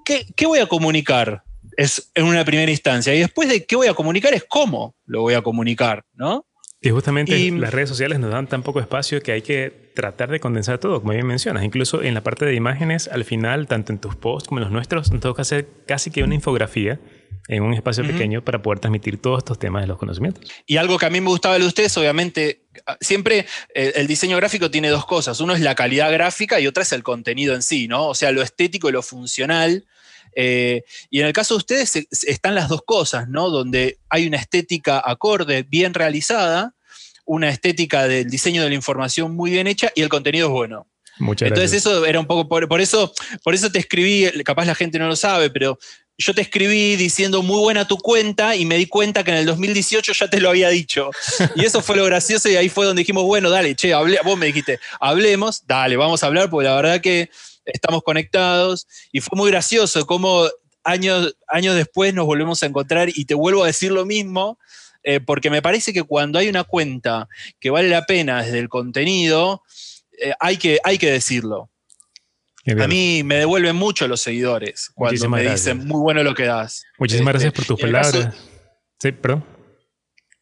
¿qué, 0.05 0.45
voy 0.45 0.59
a 0.59 0.67
comunicar? 0.67 1.43
Es 1.77 2.11
en 2.15 2.25
una 2.25 2.43
primera 2.45 2.69
instancia. 2.69 3.13
Y 3.15 3.19
después 3.19 3.49
de 3.49 3.65
qué 3.65 3.75
voy 3.75 3.87
a 3.87 3.93
comunicar 3.93 4.33
es 4.33 4.45
cómo 4.47 4.95
lo 5.05 5.21
voy 5.21 5.33
a 5.33 5.41
comunicar, 5.41 6.05
¿no? 6.13 6.45
Y 6.83 6.89
justamente 6.89 7.51
las 7.51 7.71
redes 7.71 7.89
sociales 7.89 8.19
nos 8.19 8.31
dan 8.31 8.47
tan 8.47 8.63
poco 8.63 8.79
espacio 8.79 9.21
que 9.21 9.31
hay 9.31 9.43
que 9.43 9.91
tratar 9.93 10.31
de 10.31 10.39
condensar 10.39 10.79
todo, 10.79 10.99
como 10.99 11.13
bien 11.13 11.27
mencionas. 11.27 11.63
Incluso 11.63 12.01
en 12.01 12.15
la 12.15 12.23
parte 12.23 12.45
de 12.45 12.55
imágenes, 12.55 13.07
al 13.07 13.23
final, 13.23 13.67
tanto 13.67 13.93
en 13.93 13.99
tus 13.99 14.15
posts 14.15 14.49
como 14.49 14.59
en 14.59 14.63
los 14.63 14.71
nuestros, 14.71 15.11
nos 15.11 15.21
toca 15.21 15.43
hacer 15.43 15.67
casi 15.85 16.09
que 16.09 16.23
una 16.23 16.33
infografía 16.33 16.99
en 17.47 17.63
un 17.63 17.73
espacio 17.73 18.05
pequeño 18.05 18.43
para 18.43 18.61
poder 18.61 18.79
transmitir 18.79 19.21
todos 19.21 19.39
estos 19.39 19.59
temas 19.59 19.81
de 19.81 19.87
los 19.87 19.97
conocimientos. 19.97 20.49
Y 20.65 20.77
algo 20.77 20.97
que 20.97 21.05
a 21.05 21.09
mí 21.09 21.19
me 21.19 21.29
gustaba 21.29 21.59
de 21.59 21.65
ustedes, 21.65 21.95
obviamente, 21.97 22.63
ah, 22.85 22.97
siempre 23.01 23.45
eh, 23.73 23.93
el 23.95 24.07
diseño 24.07 24.37
gráfico 24.37 24.71
tiene 24.71 24.89
dos 24.89 25.05
cosas. 25.05 25.39
Uno 25.41 25.53
es 25.53 25.59
la 25.59 25.75
calidad 25.75 26.11
gráfica 26.11 26.59
y 26.59 26.67
otra 26.67 26.83
es 26.83 26.91
el 26.93 27.03
contenido 27.03 27.53
en 27.53 27.61
sí, 27.61 27.87
¿no? 27.87 28.07
O 28.07 28.15
sea, 28.15 28.31
lo 28.31 28.41
estético 28.41 28.89
y 28.89 28.93
lo 28.93 29.01
funcional. 29.01 29.85
Eh, 30.35 30.83
y 31.09 31.19
en 31.19 31.27
el 31.27 31.33
caso 31.33 31.55
de 31.55 31.57
ustedes 31.57 32.07
están 32.25 32.55
las 32.55 32.69
dos 32.69 32.83
cosas, 32.85 33.27
¿no? 33.27 33.49
Donde 33.49 33.99
hay 34.09 34.27
una 34.27 34.37
estética 34.37 35.01
acorde, 35.03 35.63
bien 35.63 35.93
realizada, 35.93 36.73
una 37.25 37.49
estética 37.49 38.07
del 38.07 38.29
diseño 38.29 38.63
de 38.63 38.69
la 38.69 38.75
información 38.75 39.35
muy 39.35 39.51
bien 39.51 39.67
hecha 39.67 39.91
y 39.95 40.01
el 40.01 40.09
contenido 40.09 40.47
es 40.47 40.53
bueno. 40.53 40.87
Muchas 41.19 41.49
Entonces 41.49 41.73
eso 41.73 42.05
era 42.05 42.19
un 42.19 42.25
poco, 42.25 42.47
por, 42.47 42.81
eso, 42.81 43.13
por 43.43 43.53
eso 43.53 43.71
te 43.71 43.79
escribí, 43.79 44.43
capaz 44.43 44.65
la 44.65 44.75
gente 44.75 44.97
no 44.97 45.07
lo 45.07 45.15
sabe, 45.15 45.49
pero 45.49 45.77
yo 46.21 46.33
te 46.33 46.41
escribí 46.41 46.95
diciendo 46.95 47.41
muy 47.41 47.59
buena 47.59 47.87
tu 47.87 47.97
cuenta 47.97 48.55
y 48.55 48.65
me 48.65 48.77
di 48.77 48.85
cuenta 48.85 49.23
que 49.23 49.31
en 49.31 49.37
el 49.37 49.45
2018 49.45 50.13
ya 50.13 50.29
te 50.29 50.39
lo 50.39 50.49
había 50.49 50.69
dicho. 50.69 51.09
Y 51.55 51.65
eso 51.65 51.81
fue 51.81 51.95
lo 51.97 52.05
gracioso 52.05 52.49
y 52.49 52.55
ahí 52.55 52.69
fue 52.69 52.85
donde 52.85 53.01
dijimos, 53.01 53.23
bueno, 53.23 53.49
dale, 53.49 53.75
che, 53.75 53.93
vos 53.93 54.37
me 54.37 54.45
dijiste, 54.47 54.79
hablemos, 54.99 55.65
dale, 55.65 55.97
vamos 55.97 56.23
a 56.23 56.27
hablar, 56.27 56.49
porque 56.49 56.67
la 56.69 56.75
verdad 56.75 57.01
que 57.01 57.29
estamos 57.65 58.03
conectados 58.03 58.87
y 59.11 59.19
fue 59.19 59.37
muy 59.37 59.51
gracioso 59.51 60.05
cómo 60.05 60.47
años, 60.83 61.35
años 61.47 61.75
después 61.75 62.13
nos 62.13 62.25
volvemos 62.25 62.63
a 62.63 62.67
encontrar 62.67 63.09
y 63.13 63.25
te 63.25 63.33
vuelvo 63.33 63.63
a 63.63 63.67
decir 63.67 63.91
lo 63.91 64.05
mismo. 64.05 64.57
Eh, 65.03 65.19
porque 65.19 65.49
me 65.49 65.63
parece 65.63 65.93
que 65.93 66.03
cuando 66.03 66.37
hay 66.37 66.47
una 66.47 66.63
cuenta 66.63 67.27
que 67.59 67.71
vale 67.71 67.89
la 67.89 68.05
pena 68.05 68.43
desde 68.43 68.59
el 68.59 68.69
contenido, 68.69 69.63
eh, 70.19 70.33
hay, 70.39 70.57
que, 70.57 70.77
hay 70.83 70.99
que 70.99 71.11
decirlo. 71.11 71.70
A 72.67 72.87
mí 72.87 73.23
me 73.23 73.37
devuelven 73.37 73.75
mucho 73.75 74.07
los 74.07 74.21
seguidores 74.21 74.91
cuando 74.93 75.29
me 75.29 75.49
dicen 75.49 75.87
muy 75.87 75.99
bueno 75.99 76.23
lo 76.23 76.35
que 76.35 76.45
das. 76.45 76.83
Muchísimas 76.99 77.33
gracias 77.33 77.53
por 77.53 77.65
tus 77.65 77.79
este, 77.79 77.91
palabras. 77.91 78.35
sí, 78.99 79.11
perdón. 79.11 79.45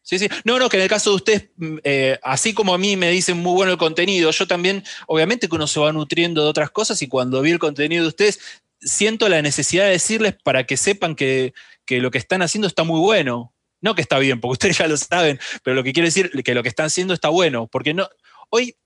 Sí, 0.02 0.18
sí. 0.18 0.28
No, 0.44 0.58
no, 0.58 0.68
que 0.68 0.76
en 0.76 0.82
el 0.82 0.88
caso 0.88 1.10
de 1.10 1.16
ustedes, 1.16 1.50
mm, 1.56 1.76
eh, 1.84 2.18
así 2.22 2.52
como 2.52 2.74
a 2.74 2.78
mí 2.78 2.96
me 2.96 3.10
dicen 3.10 3.38
muy 3.38 3.54
bueno 3.54 3.72
el 3.72 3.78
contenido, 3.78 4.30
yo 4.32 4.46
también, 4.46 4.82
obviamente 5.06 5.48
que 5.48 5.54
uno 5.54 5.66
se 5.66 5.78
va 5.78 5.92
nutriendo 5.92 6.42
de 6.42 6.48
otras 6.48 6.70
cosas 6.70 7.00
y 7.00 7.08
cuando 7.08 7.40
vi 7.42 7.52
el 7.52 7.58
contenido 7.58 8.02
de 8.02 8.08
ustedes, 8.08 8.40
siento 8.80 9.28
la 9.28 9.40
necesidad 9.40 9.84
de 9.84 9.90
decirles 9.90 10.34
para 10.42 10.64
que 10.64 10.76
sepan 10.76 11.14
que, 11.14 11.54
que 11.84 12.00
lo 12.00 12.10
que 12.10 12.18
están 12.18 12.42
haciendo 12.42 12.66
está 12.66 12.82
muy 12.82 13.00
bueno. 13.00 13.54
No 13.80 13.94
que 13.94 14.02
está 14.02 14.18
bien, 14.18 14.40
porque 14.40 14.52
ustedes 14.68 14.78
ya 14.78 14.88
lo 14.88 14.96
saben, 14.96 15.38
pero 15.62 15.76
lo 15.76 15.84
que 15.84 15.92
quiero 15.92 16.06
decir 16.06 16.30
que 16.42 16.54
lo 16.54 16.62
que 16.62 16.68
están 16.68 16.86
haciendo 16.86 17.14
está 17.14 17.28
bueno, 17.28 17.68
porque 17.68 17.94
no, 17.94 18.08
hoy 18.50 18.76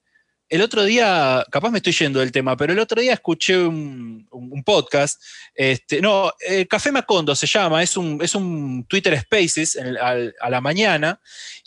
el 0.49 0.63
otro 0.63 0.85
día, 0.85 1.45
capaz 1.51 1.71
me 1.71 1.79
estoy 1.79 1.93
yendo 1.93 2.21
del 2.21 2.33
tema, 2.33 2.57
pero 2.57 2.73
el 2.73 2.79
otro 2.79 3.01
día 3.01 3.15
escuché 3.15 3.59
un, 3.59 4.29
podcast, 4.65 5.21
este, 5.55 6.01
no, 6.01 6.33
eh, 6.49 6.67
Café 6.67 6.93
Macondo 6.93 7.35
se 7.35 7.47
llama, 7.47 7.83
es 7.83 7.97
un, 7.97 8.19
es 8.23 8.35
un 8.35 8.87
Twitter 8.89 9.19
Spaces 9.21 9.79
a 10.01 10.51
la 10.51 10.61
mañana, 10.61 11.21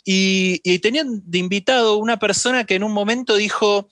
y, 0.04 0.78
tenían 0.78 1.22
de 1.24 1.38
invitado 1.38 1.96
una 1.96 2.18
persona 2.18 2.64
que 2.64 2.76
en 2.76 2.82
un 2.82 2.92
momento 2.92 3.36
dijo 3.36 3.88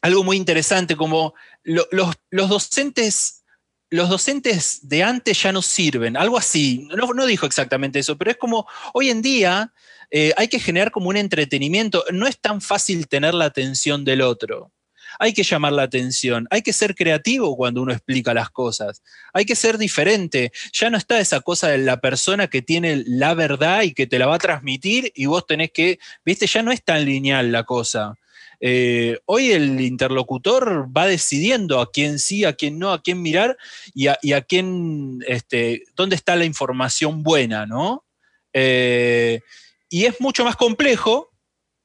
algo 0.00 0.24
muy 0.24 0.36
interesante, 0.36 0.96
como 0.96 1.34
los, 1.64 1.86
docentes 2.30 3.44
los 3.90 4.08
docentes 4.08 4.88
de 4.88 5.02
antes 5.02 5.42
ya 5.42 5.50
no 5.50 5.62
sirven, 5.62 6.16
algo 6.16 6.36
así. 6.36 6.86
No, 6.94 7.12
no, 7.14 7.26
dijo 7.26 7.46
exactamente 7.46 7.98
eso, 7.98 8.18
pero 8.18 8.30
es 8.30 8.36
como 8.36 8.66
hoy 8.92 9.08
en 9.08 9.22
día 9.22 9.72
eh, 10.10 10.32
hay 10.36 10.48
que 10.48 10.60
generar 10.60 10.90
como 10.90 11.08
un 11.08 11.16
entretenimiento. 11.16 12.04
No 12.12 12.26
es 12.26 12.38
tan 12.40 12.60
fácil 12.60 13.08
tener 13.08 13.34
la 13.34 13.46
atención 13.46 14.04
del 14.04 14.22
otro. 14.22 14.72
Hay 15.18 15.32
que 15.32 15.42
llamar 15.42 15.72
la 15.72 15.82
atención, 15.82 16.46
hay 16.50 16.62
que 16.62 16.72
ser 16.72 16.94
creativo 16.94 17.56
cuando 17.56 17.82
uno 17.82 17.92
explica 17.92 18.34
las 18.34 18.50
cosas, 18.50 19.02
hay 19.32 19.44
que 19.46 19.56
ser 19.56 19.78
diferente. 19.78 20.52
Ya 20.72 20.90
no 20.90 20.98
está 20.98 21.18
esa 21.18 21.40
cosa 21.40 21.68
de 21.68 21.78
la 21.78 22.00
persona 22.00 22.48
que 22.48 22.62
tiene 22.62 23.02
la 23.06 23.34
verdad 23.34 23.82
y 23.82 23.94
que 23.94 24.06
te 24.06 24.18
la 24.18 24.26
va 24.26 24.36
a 24.36 24.38
transmitir 24.38 25.10
y 25.14 25.26
vos 25.26 25.46
tenés 25.46 25.72
que, 25.72 25.98
viste, 26.24 26.46
ya 26.46 26.62
no 26.62 26.70
es 26.72 26.84
tan 26.84 27.04
lineal 27.04 27.50
la 27.50 27.64
cosa. 27.64 28.14
eh, 28.60 29.18
hoy 29.26 29.52
el 29.52 29.80
interlocutor 29.80 30.88
va 30.96 31.06
decidiendo 31.06 31.80
a 31.80 31.90
quién 31.90 32.18
sí, 32.18 32.44
a 32.44 32.54
quién 32.54 32.78
no, 32.78 32.92
a 32.92 33.02
quién 33.02 33.22
mirar 33.22 33.56
y 33.94 34.08
a, 34.08 34.40
quién, 34.42 35.20
este, 35.26 35.84
dónde 35.96 36.16
está 36.16 36.36
la 36.36 36.44
información 36.44 37.22
buena, 37.22 37.66
¿no? 37.66 38.04
Eh, 38.52 39.40
y 39.88 40.06
es 40.06 40.20
mucho 40.20 40.44
más 40.44 40.56
complejo, 40.56 41.30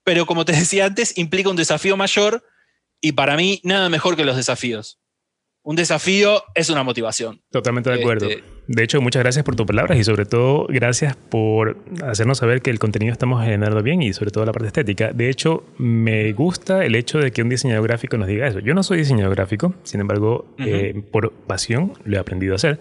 pero 0.03 0.25
como 0.25 0.45
te 0.45 0.53
decía 0.53 0.85
antes, 0.85 1.17
implica 1.17 1.49
un 1.49 1.55
desafío 1.55 1.97
mayor 1.97 2.43
y 3.01 3.13
para 3.13 3.35
mí 3.35 3.59
nada 3.63 3.89
mejor 3.89 4.15
que 4.15 4.25
los 4.25 4.35
desafíos 4.35 4.99
un 5.63 5.77
desafío 5.77 6.43
es 6.55 6.69
una 6.69 6.83
motivación. 6.83 7.41
Totalmente 7.49 7.89
de 7.89 7.99
acuerdo. 7.99 8.27
Este, 8.27 8.43
de 8.67 8.83
hecho, 8.83 9.01
muchas 9.01 9.23
gracias 9.23 9.45
por 9.45 9.55
tus 9.55 9.65
palabras 9.65 9.97
y 9.97 10.03
sobre 10.03 10.25
todo 10.25 10.67
gracias 10.67 11.15
por 11.15 11.77
hacernos 12.03 12.37
saber 12.37 12.61
que 12.61 12.69
el 12.69 12.79
contenido 12.79 13.13
estamos 13.13 13.43
generando 13.43 13.81
bien 13.81 14.01
y 14.01 14.11
sobre 14.13 14.31
todo 14.31 14.45
la 14.45 14.51
parte 14.51 14.67
estética. 14.67 15.13
De 15.13 15.29
hecho, 15.29 15.63
me 15.77 16.33
gusta 16.33 16.85
el 16.85 16.95
hecho 16.95 17.19
de 17.19 17.31
que 17.31 17.41
un 17.41 17.49
diseñador 17.49 17.87
gráfico 17.87 18.17
nos 18.17 18.27
diga 18.27 18.45
eso. 18.45 18.59
Yo 18.59 18.73
no 18.73 18.83
soy 18.83 18.97
diseñador 18.99 19.35
gráfico, 19.35 19.73
sin 19.83 20.01
embargo, 20.01 20.53
eh, 20.59 21.01
por 21.11 21.31
pasión 21.31 21.93
lo 22.03 22.17
he 22.17 22.19
aprendido 22.19 22.53
a 22.53 22.55
hacer. 22.57 22.79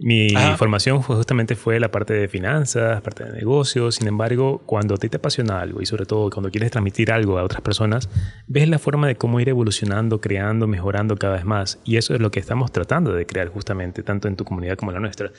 Mi 0.00 0.28
formación 0.56 1.02
fue, 1.02 1.16
justamente 1.16 1.56
fue 1.56 1.80
la 1.80 1.90
parte 1.90 2.12
de 2.12 2.28
finanzas, 2.28 3.00
parte 3.00 3.24
de 3.24 3.32
negocios. 3.32 3.96
Sin 3.96 4.08
embargo, 4.08 4.62
cuando 4.66 4.94
a 4.94 4.98
ti 4.98 5.08
te 5.08 5.16
apasiona 5.16 5.60
algo 5.60 5.80
y 5.80 5.86
sobre 5.86 6.04
todo 6.04 6.30
cuando 6.30 6.50
quieres 6.50 6.70
transmitir 6.70 7.10
algo 7.10 7.38
a 7.38 7.44
otras 7.44 7.62
personas, 7.62 8.08
ves 8.46 8.68
la 8.68 8.78
forma 8.78 9.06
de 9.06 9.16
cómo 9.16 9.40
ir 9.40 9.48
evolucionando, 9.48 10.20
creando, 10.20 10.66
mejorando 10.66 11.16
cada 11.16 11.36
vez 11.36 11.44
más. 11.44 11.80
Y 11.84 11.96
eso 11.96 12.14
es 12.14 12.20
lo 12.20 12.30
que 12.30 12.40
estamos 12.40 12.72
tratando 12.72 13.12
de 13.12 13.26
crear 13.26 13.48
justamente, 13.48 14.02
tanto 14.02 14.28
en 14.28 14.36
tu 14.36 14.44
comunidad 14.44 14.76
como 14.76 14.90
en 14.90 14.96
la 14.96 15.00
nuestra. 15.00 15.32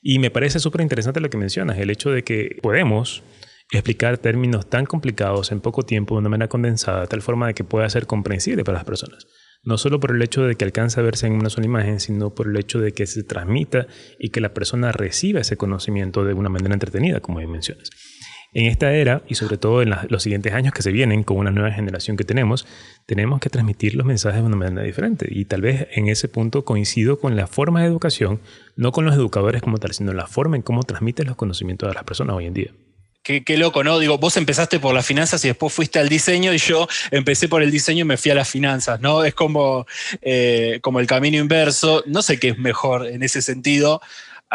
Y 0.00 0.18
me 0.18 0.30
parece 0.30 0.58
súper 0.58 0.80
interesante 0.80 1.20
lo 1.20 1.28
que 1.28 1.36
mencionas, 1.36 1.78
el 1.78 1.90
hecho 1.90 2.10
de 2.10 2.22
que 2.24 2.56
podemos 2.62 3.22
explicar 3.70 4.16
términos 4.16 4.70
tan 4.70 4.86
complicados 4.86 5.52
en 5.52 5.60
poco 5.60 5.82
tiempo 5.82 6.14
de 6.14 6.20
una 6.20 6.30
manera 6.30 6.48
condensada, 6.48 7.02
de 7.02 7.08
tal 7.08 7.20
forma 7.20 7.48
de 7.48 7.54
que 7.54 7.64
pueda 7.64 7.88
ser 7.90 8.06
comprensible 8.06 8.64
para 8.64 8.78
las 8.78 8.84
personas 8.84 9.26
no 9.68 9.76
solo 9.76 10.00
por 10.00 10.12
el 10.12 10.22
hecho 10.22 10.44
de 10.44 10.54
que 10.54 10.64
alcance 10.64 10.98
a 10.98 11.02
verse 11.02 11.26
en 11.26 11.34
una 11.34 11.50
sola 11.50 11.66
imagen, 11.66 12.00
sino 12.00 12.34
por 12.34 12.48
el 12.48 12.56
hecho 12.56 12.80
de 12.80 12.92
que 12.92 13.06
se 13.06 13.22
transmita 13.22 13.86
y 14.18 14.30
que 14.30 14.40
la 14.40 14.54
persona 14.54 14.92
reciba 14.92 15.42
ese 15.42 15.58
conocimiento 15.58 16.24
de 16.24 16.32
una 16.32 16.48
manera 16.48 16.72
entretenida, 16.72 17.20
como 17.20 17.38
mencionas. 17.46 17.90
En 18.54 18.64
esta 18.64 18.94
era, 18.94 19.22
y 19.28 19.34
sobre 19.34 19.58
todo 19.58 19.82
en 19.82 19.90
los 20.08 20.22
siguientes 20.22 20.54
años 20.54 20.72
que 20.72 20.80
se 20.80 20.90
vienen, 20.90 21.22
con 21.22 21.36
una 21.36 21.50
nueva 21.50 21.70
generación 21.70 22.16
que 22.16 22.24
tenemos, 22.24 22.66
tenemos 23.04 23.40
que 23.40 23.50
transmitir 23.50 23.94
los 23.94 24.06
mensajes 24.06 24.40
de 24.40 24.46
una 24.46 24.56
manera 24.56 24.84
diferente. 24.84 25.28
Y 25.30 25.44
tal 25.44 25.60
vez 25.60 25.86
en 25.92 26.08
ese 26.08 26.28
punto 26.28 26.64
coincido 26.64 27.20
con 27.20 27.36
la 27.36 27.46
forma 27.46 27.82
de 27.82 27.88
educación, 27.88 28.40
no 28.74 28.90
con 28.90 29.04
los 29.04 29.14
educadores 29.14 29.60
como 29.60 29.76
tal, 29.76 29.92
sino 29.92 30.14
la 30.14 30.26
forma 30.26 30.56
en 30.56 30.62
cómo 30.62 30.82
transmites 30.82 31.26
los 31.26 31.36
conocimientos 31.36 31.90
a 31.90 31.92
las 31.92 32.04
personas 32.04 32.36
hoy 32.36 32.46
en 32.46 32.54
día. 32.54 32.72
Qué, 33.44 33.58
loco, 33.58 33.84
¿no? 33.84 33.98
Digo, 33.98 34.16
vos 34.16 34.38
empezaste 34.38 34.80
por 34.80 34.94
las 34.94 35.04
finanzas 35.04 35.44
y 35.44 35.48
después 35.48 35.70
fuiste 35.70 35.98
al 35.98 36.08
diseño 36.08 36.54
y 36.54 36.58
yo 36.58 36.88
empecé 37.10 37.46
por 37.46 37.62
el 37.62 37.70
diseño 37.70 38.00
y 38.00 38.04
me 38.04 38.16
fui 38.16 38.30
a 38.30 38.34
las 38.34 38.48
finanzas, 38.48 39.00
¿no? 39.00 39.22
Es 39.22 39.34
como, 39.34 39.86
eh, 40.22 40.78
como 40.80 40.98
el 40.98 41.06
camino 41.06 41.36
inverso. 41.36 42.02
No 42.06 42.22
sé 42.22 42.40
qué 42.40 42.48
es 42.48 42.58
mejor 42.58 43.06
en 43.06 43.22
ese 43.22 43.42
sentido. 43.42 44.00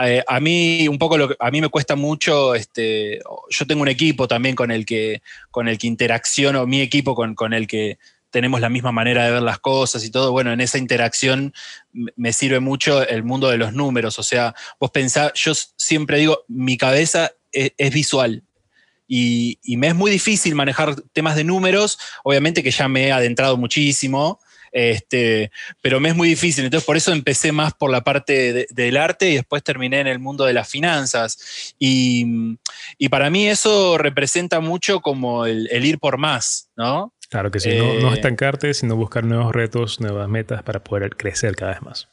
Eh, 0.03 0.23
a 0.27 0.39
mí 0.39 0.87
un 0.87 0.97
poco 0.97 1.17
a 1.37 1.51
mí 1.51 1.61
me 1.61 1.69
cuesta 1.69 1.95
mucho, 1.95 2.55
este, 2.55 3.19
yo 3.49 3.67
tengo 3.67 3.83
un 3.83 3.89
equipo 3.89 4.27
también 4.27 4.55
con 4.55 4.71
el 4.71 4.87
que, 4.87 5.21
con 5.51 5.67
el 5.67 5.77
que 5.77 5.85
interacciono, 5.85 6.65
mi 6.65 6.81
equipo 6.81 7.13
con, 7.13 7.35
con 7.35 7.53
el 7.53 7.67
que 7.67 7.99
tenemos 8.31 8.59
la 8.59 8.69
misma 8.69 8.91
manera 8.91 9.25
de 9.25 9.33
ver 9.33 9.43
las 9.43 9.59
cosas 9.59 10.03
y 10.03 10.09
todo, 10.09 10.31
bueno, 10.31 10.51
en 10.51 10.61
esa 10.61 10.79
interacción 10.79 11.53
me 11.91 12.33
sirve 12.33 12.59
mucho 12.59 13.07
el 13.07 13.23
mundo 13.23 13.49
de 13.49 13.57
los 13.57 13.73
números, 13.73 14.17
o 14.17 14.23
sea, 14.23 14.55
vos 14.79 14.89
pensás, 14.89 15.31
yo 15.35 15.53
siempre 15.77 16.17
digo, 16.17 16.43
mi 16.47 16.75
cabeza 16.75 17.33
e, 17.51 17.75
es 17.77 17.93
visual, 17.93 18.41
y, 19.07 19.59
me 19.77 19.87
es 19.87 19.95
muy 19.95 20.11
difícil 20.11 20.55
manejar 20.55 20.95
temas 21.13 21.35
de 21.35 21.43
números, 21.43 21.99
obviamente 22.23 22.63
que 22.63 22.71
ya 22.71 22.87
me 22.87 23.07
he 23.07 23.11
adentrado 23.11 23.57
muchísimo, 23.57 24.39
este, 24.71 25.51
pero 25.81 25.99
me 25.99 26.09
es 26.09 26.15
muy 26.15 26.27
difícil. 26.27 26.65
Entonces, 26.65 26.85
por 26.85 26.97
eso 26.97 27.11
empecé 27.11 27.51
más 27.51 27.73
por 27.73 27.91
la 27.91 28.03
parte 28.03 28.67
del 28.69 28.97
arte 28.97 29.29
y 29.29 29.35
después 29.35 29.63
terminé 29.63 29.99
en 29.99 30.07
el 30.07 30.19
mundo 30.19 30.45
de 30.45 30.53
las 30.53 30.67
finanzas. 30.67 31.75
Y, 31.77 32.57
para 33.09 33.29
mí 33.29 33.47
eso 33.47 33.97
representa 33.99 34.59
mucho 34.59 35.01
como 35.01 35.45
el, 35.45 35.67
ir 35.85 35.99
por 35.99 36.17
más, 36.17 36.69
¿no? 36.75 37.13
Claro 37.29 37.51
que 37.51 37.59
sí, 37.59 37.75
no, 37.77 37.93
no 37.95 38.11
eh, 38.11 38.15
estancarte, 38.15 38.73
sino 38.73 38.95
buscar 38.95 39.23
nuevos 39.23 39.53
retos, 39.53 39.99
nuevas 39.99 40.27
metas 40.27 40.61
para 40.63 40.83
poder 40.83 41.15
crecer 41.15 41.55
cada 41.55 41.73
vez 41.73 41.81
más. 41.81 42.12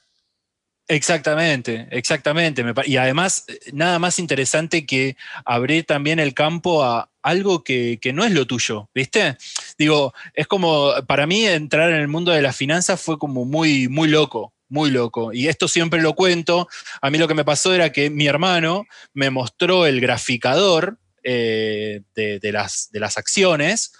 Exactamente, 0.90 1.86
exactamente. 1.92 2.64
Y 2.84 2.96
además, 2.96 3.44
eh, 3.46 3.60
nada 3.72 4.00
más 4.00 4.18
interesante 4.18 4.84
que 4.86 5.16
abrir 5.44 5.84
también 5.84 6.18
el 6.18 6.34
campo 6.34 6.82
a 6.82 7.08
algo 7.22 7.62
que, 7.62 8.00
no 8.12 8.24
es 8.24 8.32
lo 8.32 8.44
tuyo, 8.44 8.90
¿viste? 8.92 9.36
Digo, 9.78 10.12
es 10.34 10.48
como, 10.48 10.92
para 11.06 11.28
mí 11.28 11.46
entrar 11.46 11.90
en 11.90 12.00
el 12.00 12.08
mundo 12.08 12.32
de 12.32 12.42
las 12.42 12.56
finanzas 12.56 13.00
fue 13.00 13.20
como 13.20 13.44
muy, 13.44 13.86
muy 13.86 14.08
loco, 14.08 14.52
muy 14.68 14.90
loco. 14.90 15.32
Y 15.32 15.46
esto 15.46 15.68
siempre 15.68 16.02
lo 16.02 16.14
cuento. 16.14 16.66
A 17.00 17.08
mí 17.08 17.18
lo 17.18 17.28
que 17.28 17.34
me 17.34 17.44
pasó 17.44 17.72
era 17.72 17.92
que 17.92 18.10
mi 18.10 18.26
hermano 18.26 18.84
me 19.14 19.30
mostró 19.30 19.86
el 19.86 20.00
graficador 20.00 20.98
eh, 21.22 22.00
de, 22.16 22.52
las, 22.52 22.90
de 22.90 22.98
las 22.98 23.16
acciones. 23.16 23.92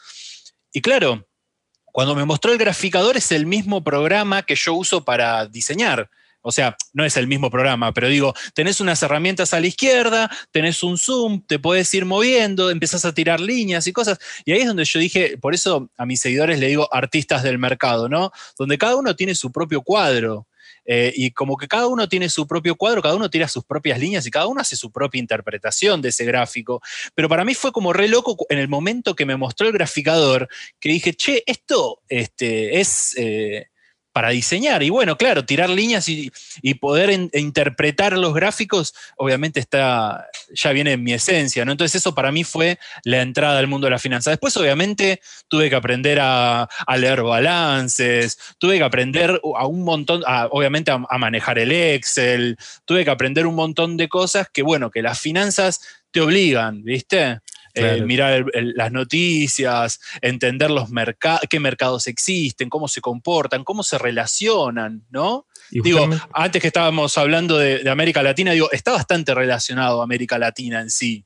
Y 0.73 0.81
claro, 0.81 1.29
cuando 1.85 2.17
me 2.17 2.25
mostró 2.25 2.51
el 2.51 2.59
graficador 2.59 3.17
es 3.17 3.31
el 3.31 3.47
mismo 3.47 3.85
programa 3.85 4.43
que 4.43 4.57
yo 4.57 4.75
uso 4.75 5.05
para 5.05 5.47
diseñar. 5.47 6.11
O 6.43 6.53
sea, 6.53 6.77
no 6.93 7.05
es 7.05 7.17
el 7.17 7.27
mismo 7.27 7.51
programa, 7.51 7.93
pero 7.93 8.09
digo, 8.09 8.35
tenés 8.55 8.81
unas 8.81 9.03
herramientas 9.03 9.53
a 9.53 9.61
la 9.61 9.67
izquierda, 9.67 10.31
tenés 10.51 10.83
un 10.83 10.97
zoom, 10.97 11.43
te 11.47 11.59
puedes 11.59 11.93
ir 11.95 12.05
moviendo, 12.05 12.71
empezás 12.71 13.05
a 13.05 13.13
tirar 13.13 13.41
líneas 13.41 13.87
y 13.87 13.93
cosas. 13.93 14.19
Y 14.45 14.53
ahí 14.53 14.61
es 14.61 14.67
donde 14.67 14.85
yo 14.85 14.99
dije, 14.99 15.37
por 15.39 15.55
eso 15.55 15.91
a 15.97 16.07
mis 16.07 16.21
seguidores 16.21 16.59
le 16.59 16.69
digo 16.69 16.89
artistas 16.93 17.43
del 17.43 17.59
mercado, 17.59 18.09
¿no? 18.09 18.33
Donde 18.59 18.79
cada 18.79 18.97
uno 18.97 19.15
tiene 19.17 19.35
su 19.35 19.53
propio 19.53 19.83
cuadro. 19.83 20.47
Eh, 20.87 21.13
y 21.15 21.31
como 21.33 21.57
que 21.57 21.69
cada 21.69 21.87
uno 21.87 22.09
tiene 22.09 22.29
su 22.29 22.47
propio 22.47 22.75
cuadro, 22.75 23.03
cada 23.03 23.15
uno 23.15 23.31
tira 23.31 23.47
sus 23.49 23.65
propias 23.65 23.99
líneas 23.99 24.27
y 24.27 24.31
cada 24.31 24.47
uno 24.47 24.61
hace 24.61 24.77
su 24.77 24.91
propia 24.91 25.19
interpretación 25.19 26.01
de 26.03 26.09
ese 26.09 26.25
gráfico. 26.25 26.81
Pero 27.15 27.29
para 27.29 27.45
mí 27.45 27.55
fue 27.55 27.71
como 27.73 27.93
re 27.93 28.09
loco 28.09 28.37
en 28.49 28.59
el 28.59 28.69
momento 28.69 29.15
que 29.15 29.27
me 29.27 29.37
mostró 29.37 29.67
el 29.67 29.73
graficador, 29.73 30.49
que 30.81 30.89
dije, 30.89 31.15
che, 31.15 31.43
esto 31.47 32.01
este, 32.09 32.81
es... 32.81 33.15
Eh, 33.17 33.67
para 34.13 34.31
diseñar. 34.31 34.83
Y 34.83 34.91
bueno, 34.91 35.17
claro, 35.17 35.45
tirar 35.45 35.71
líneas 35.71 36.09
y, 36.09 36.31
poder 36.81 37.11
interpretar 37.35 38.17
los 38.17 38.33
gráficos, 38.33 38.95
obviamente 39.17 39.61
está, 39.61 40.29
ya 40.55 40.73
viene 40.73 40.93
en 40.93 41.03
mi 41.03 41.13
esencia, 41.13 41.65
¿no? 41.65 41.73
Entonces 41.73 42.01
eso 42.01 42.15
para 42.15 42.33
mí 42.33 42.45
fue 42.45 42.79
la 43.05 43.21
entrada 43.23 43.59
al 43.59 43.67
mundo 43.67 43.87
de 43.87 43.91
la 43.91 43.99
finanza. 43.99 44.31
Después, 44.31 44.57
obviamente, 44.57 45.21
tuve 45.49 45.69
que 45.69 45.77
aprender 45.77 46.19
a, 46.21 46.69
leer 46.97 47.23
balances, 47.23 48.39
tuve 48.59 48.79
que 48.79 48.85
aprender 48.85 49.41
a 49.57 49.67
un 49.67 49.85
montón, 49.85 50.23
obviamente, 50.51 50.91
a, 50.91 51.01
a 51.09 51.19
manejar 51.19 51.59
el 51.59 51.73
Excel, 51.73 52.57
tuve 52.85 53.05
que 53.05 53.11
aprender 53.11 53.47
un 53.47 53.55
montón 53.55 53.97
de 53.97 54.09
cosas 54.09 54.49
que, 54.53 54.63
bueno, 54.63 54.91
que 54.91 55.03
las 55.03 55.21
finanzas 55.21 55.81
te 56.11 56.21
obligan, 56.21 56.83
¿viste? 56.83 57.41
Eh, 57.75 58.03
mirar 58.03 58.47
las 58.55 58.91
noticias, 58.93 60.01
entender 60.21 60.71
los 60.71 60.89
qué 61.49 61.61
mercados 61.61 62.07
existen, 62.07 62.69
cómo 62.69 62.89
se 62.89 63.01
comportan, 63.01 63.65
cómo 63.65 63.83
se 63.83 63.99
relacionan, 63.99 65.05
¿no? 65.11 65.47
Digo, 65.71 66.09
antes 66.33 66.61
que 66.61 66.69
estábamos 66.69 67.17
hablando 67.17 67.57
de, 67.57 67.89
América 67.89 68.23
Latina, 68.23 68.53
digo, 68.53 68.71
está 68.73 68.93
bastante 68.93 69.35
relacionado 69.35 70.03
América 70.03 70.39
Latina 70.39 70.81
en 70.81 70.91
sí. 70.91 71.25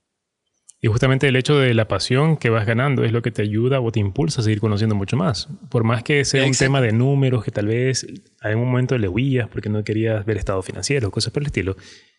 Y 0.84 0.88
justamente 0.88 1.26
el 1.26 1.36
hecho 1.36 1.58
de 1.58 1.72
la 1.72 1.88
pasión 1.88 2.36
que 2.36 2.50
vas 2.50 2.66
ganando 2.66 3.04
es 3.04 3.12
lo 3.12 3.22
que 3.22 3.30
te 3.30 3.40
ayuda 3.40 3.80
o 3.80 3.90
te 3.90 4.00
impulsa 4.00 4.42
a 4.42 4.44
seguir 4.44 4.60
conociendo 4.60 4.94
mucho 4.94 5.16
más. 5.16 5.48
Por 5.70 5.82
más 5.82 6.02
que 6.02 6.26
sea 6.26 6.44
un 6.44 6.52
tema 6.52 6.82
de 6.82 6.92
números 6.92 7.42
que 7.42 7.50
tal 7.50 7.68
vez 7.68 8.06
en 8.42 8.58
un 8.58 8.66
momento 8.66 8.98
le 8.98 9.08
huías 9.08 9.48
porque 9.48 9.70
no 9.70 9.82
querías 9.82 10.26
ver 10.26 10.36
estado 10.36 10.60
financiero, 10.60 11.10
cosas 11.10 11.32
por 11.32 11.42
el 11.42 11.46
estilo, 11.46 11.76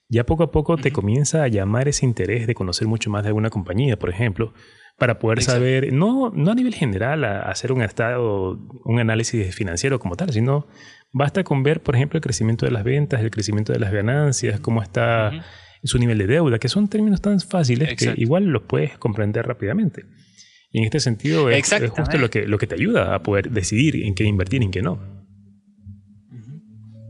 ya 0.10 0.26
poco 0.26 0.42
a 0.42 0.52
poco 0.52 0.78
te 0.78 0.92
comienza 0.92 1.44
a 1.44 1.48
llamar 1.48 1.88
ese 1.88 2.08
interés 2.08 2.48
de 2.48 2.56
conocer 2.56 2.88
mucho 2.88 3.12
más 3.12 3.22
de 3.22 3.28
alguna 3.28 3.52
compañía, 3.52 4.00
por 4.00 4.10
ejemplo, 4.10 4.52
para 4.98 5.20
poder 5.20 5.44
saber, 5.44 5.94
no, 5.94 6.32
no 6.34 6.50
a 6.50 6.56
nivel 6.56 6.74
general, 6.74 7.24
a, 7.24 7.42
hacer 7.44 7.72
un 7.72 7.84
estado, 7.84 8.58
un 8.84 9.00
análisis 9.00 9.54
financiero 9.54 10.00
como 10.00 10.16
tal, 10.16 10.32
sino 10.32 10.66
basta 11.12 11.44
con 11.44 11.62
ver, 11.62 11.84
por 11.84 11.96
ejemplo, 11.96 12.18
el 12.18 12.24
crecimiento 12.24 12.66
de 12.66 12.72
las 12.72 12.84
ventas, 12.84 13.22
el 13.22 13.30
crecimiento 13.30 13.74
de 13.74 13.80
las 13.80 13.92
ganancias, 13.92 14.60
cómo 14.60 14.82
está 14.82 15.46
su 15.86 15.98
nivel 15.98 16.18
de 16.18 16.28
deuda, 16.28 16.60
que 16.60 16.70
son 16.70 16.88
términos 16.88 17.22
tan 17.22 17.40
fáciles 17.40 17.96
que 17.96 18.14
igual 18.18 18.46
los 18.46 18.64
puedes 18.64 18.98
comprender 18.98 19.46
rápidamente. 19.46 20.06
Y 20.72 20.80
en 20.80 20.84
este 20.86 21.00
sentido 21.00 21.50
es, 21.50 21.72
es 21.72 21.90
justo 21.90 22.18
lo 22.18 22.30
que, 22.30 22.48
lo 22.48 22.58
que 22.58 22.68
te 22.68 22.76
ayuda 22.76 23.16
a 23.16 23.24
poder 23.24 23.50
decidir 23.52 24.04
en 24.04 24.14
qué 24.14 24.26
invertir 24.26 24.62
y 24.62 24.66
en 24.66 24.72
qué 24.72 24.82
no. 24.82 25.16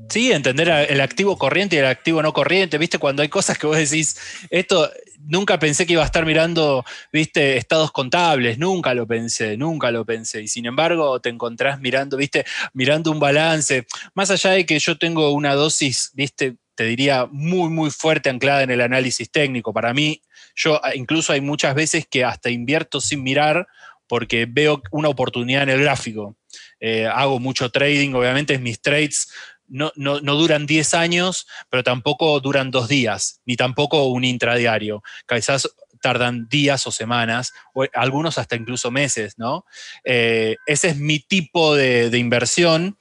Sí, 0.09 0.31
entender 0.31 0.69
el 0.69 1.01
activo 1.01 1.37
corriente 1.37 1.75
y 1.75 1.79
el 1.79 1.87
activo 1.87 2.21
no 2.21 2.31
corriente, 2.31 2.77
¿viste? 2.77 2.99
Cuando 2.99 3.21
hay 3.21 3.29
cosas 3.29 3.57
que 3.57 3.67
vos 3.67 3.75
decís, 3.75 4.17
esto 4.49 4.89
nunca 5.27 5.59
pensé 5.59 5.85
que 5.85 5.93
iba 5.93 6.03
a 6.03 6.05
estar 6.05 6.25
mirando, 6.25 6.85
¿viste? 7.11 7.57
Estados 7.57 7.91
contables, 7.91 8.57
nunca 8.57 8.93
lo 8.93 9.07
pensé, 9.07 9.57
nunca 9.57 9.91
lo 9.91 10.05
pensé. 10.05 10.43
Y 10.43 10.47
sin 10.47 10.67
embargo, 10.67 11.19
te 11.19 11.29
encontrás 11.29 11.79
mirando, 11.79 12.17
¿viste? 12.17 12.45
Mirando 12.73 13.11
un 13.11 13.19
balance. 13.19 13.87
Más 14.13 14.31
allá 14.31 14.51
de 14.51 14.65
que 14.65 14.79
yo 14.79 14.97
tengo 14.97 15.31
una 15.31 15.55
dosis, 15.55 16.11
¿viste? 16.13 16.57
Te 16.75 16.83
diría 16.83 17.27
muy, 17.31 17.69
muy 17.69 17.89
fuerte 17.89 18.29
anclada 18.29 18.63
en 18.63 18.71
el 18.71 18.81
análisis 18.81 19.31
técnico. 19.31 19.73
Para 19.73 19.93
mí, 19.93 20.21
yo 20.55 20.79
incluso 20.93 21.33
hay 21.33 21.41
muchas 21.41 21.73
veces 21.75 22.05
que 22.07 22.23
hasta 22.23 22.49
invierto 22.49 23.01
sin 23.01 23.23
mirar 23.23 23.67
porque 24.07 24.45
veo 24.47 24.81
una 24.91 25.09
oportunidad 25.09 25.63
en 25.63 25.69
el 25.69 25.81
gráfico. 25.81 26.35
Eh, 26.79 27.07
hago 27.07 27.39
mucho 27.39 27.69
trading, 27.69 28.13
obviamente 28.13 28.57
mis 28.59 28.81
trades 28.81 29.29
no, 29.67 29.91
duran 29.95 30.65
10 30.67 30.93
años, 30.93 31.47
pero 31.69 31.83
tampoco 31.83 32.39
duran 32.39 32.69
dos 32.69 32.87
días, 32.87 33.41
ni 33.45 33.55
tampoco 33.55 34.05
un 34.05 34.23
intradiario. 34.23 35.01
Quizás 35.27 35.67
tardan 36.01 36.47
días 36.47 36.85
o 36.85 36.91
semanas, 36.91 37.51
o 37.73 37.85
algunos 37.93 38.37
hasta 38.37 38.55
incluso 38.55 38.91
meses, 38.91 39.39
¿no? 39.39 39.65
Eh, 40.03 40.57
ese 40.67 40.89
es 40.89 40.97
mi 40.97 41.19
tipo 41.19 41.75
de 41.75 42.15
inversión. 42.17 42.97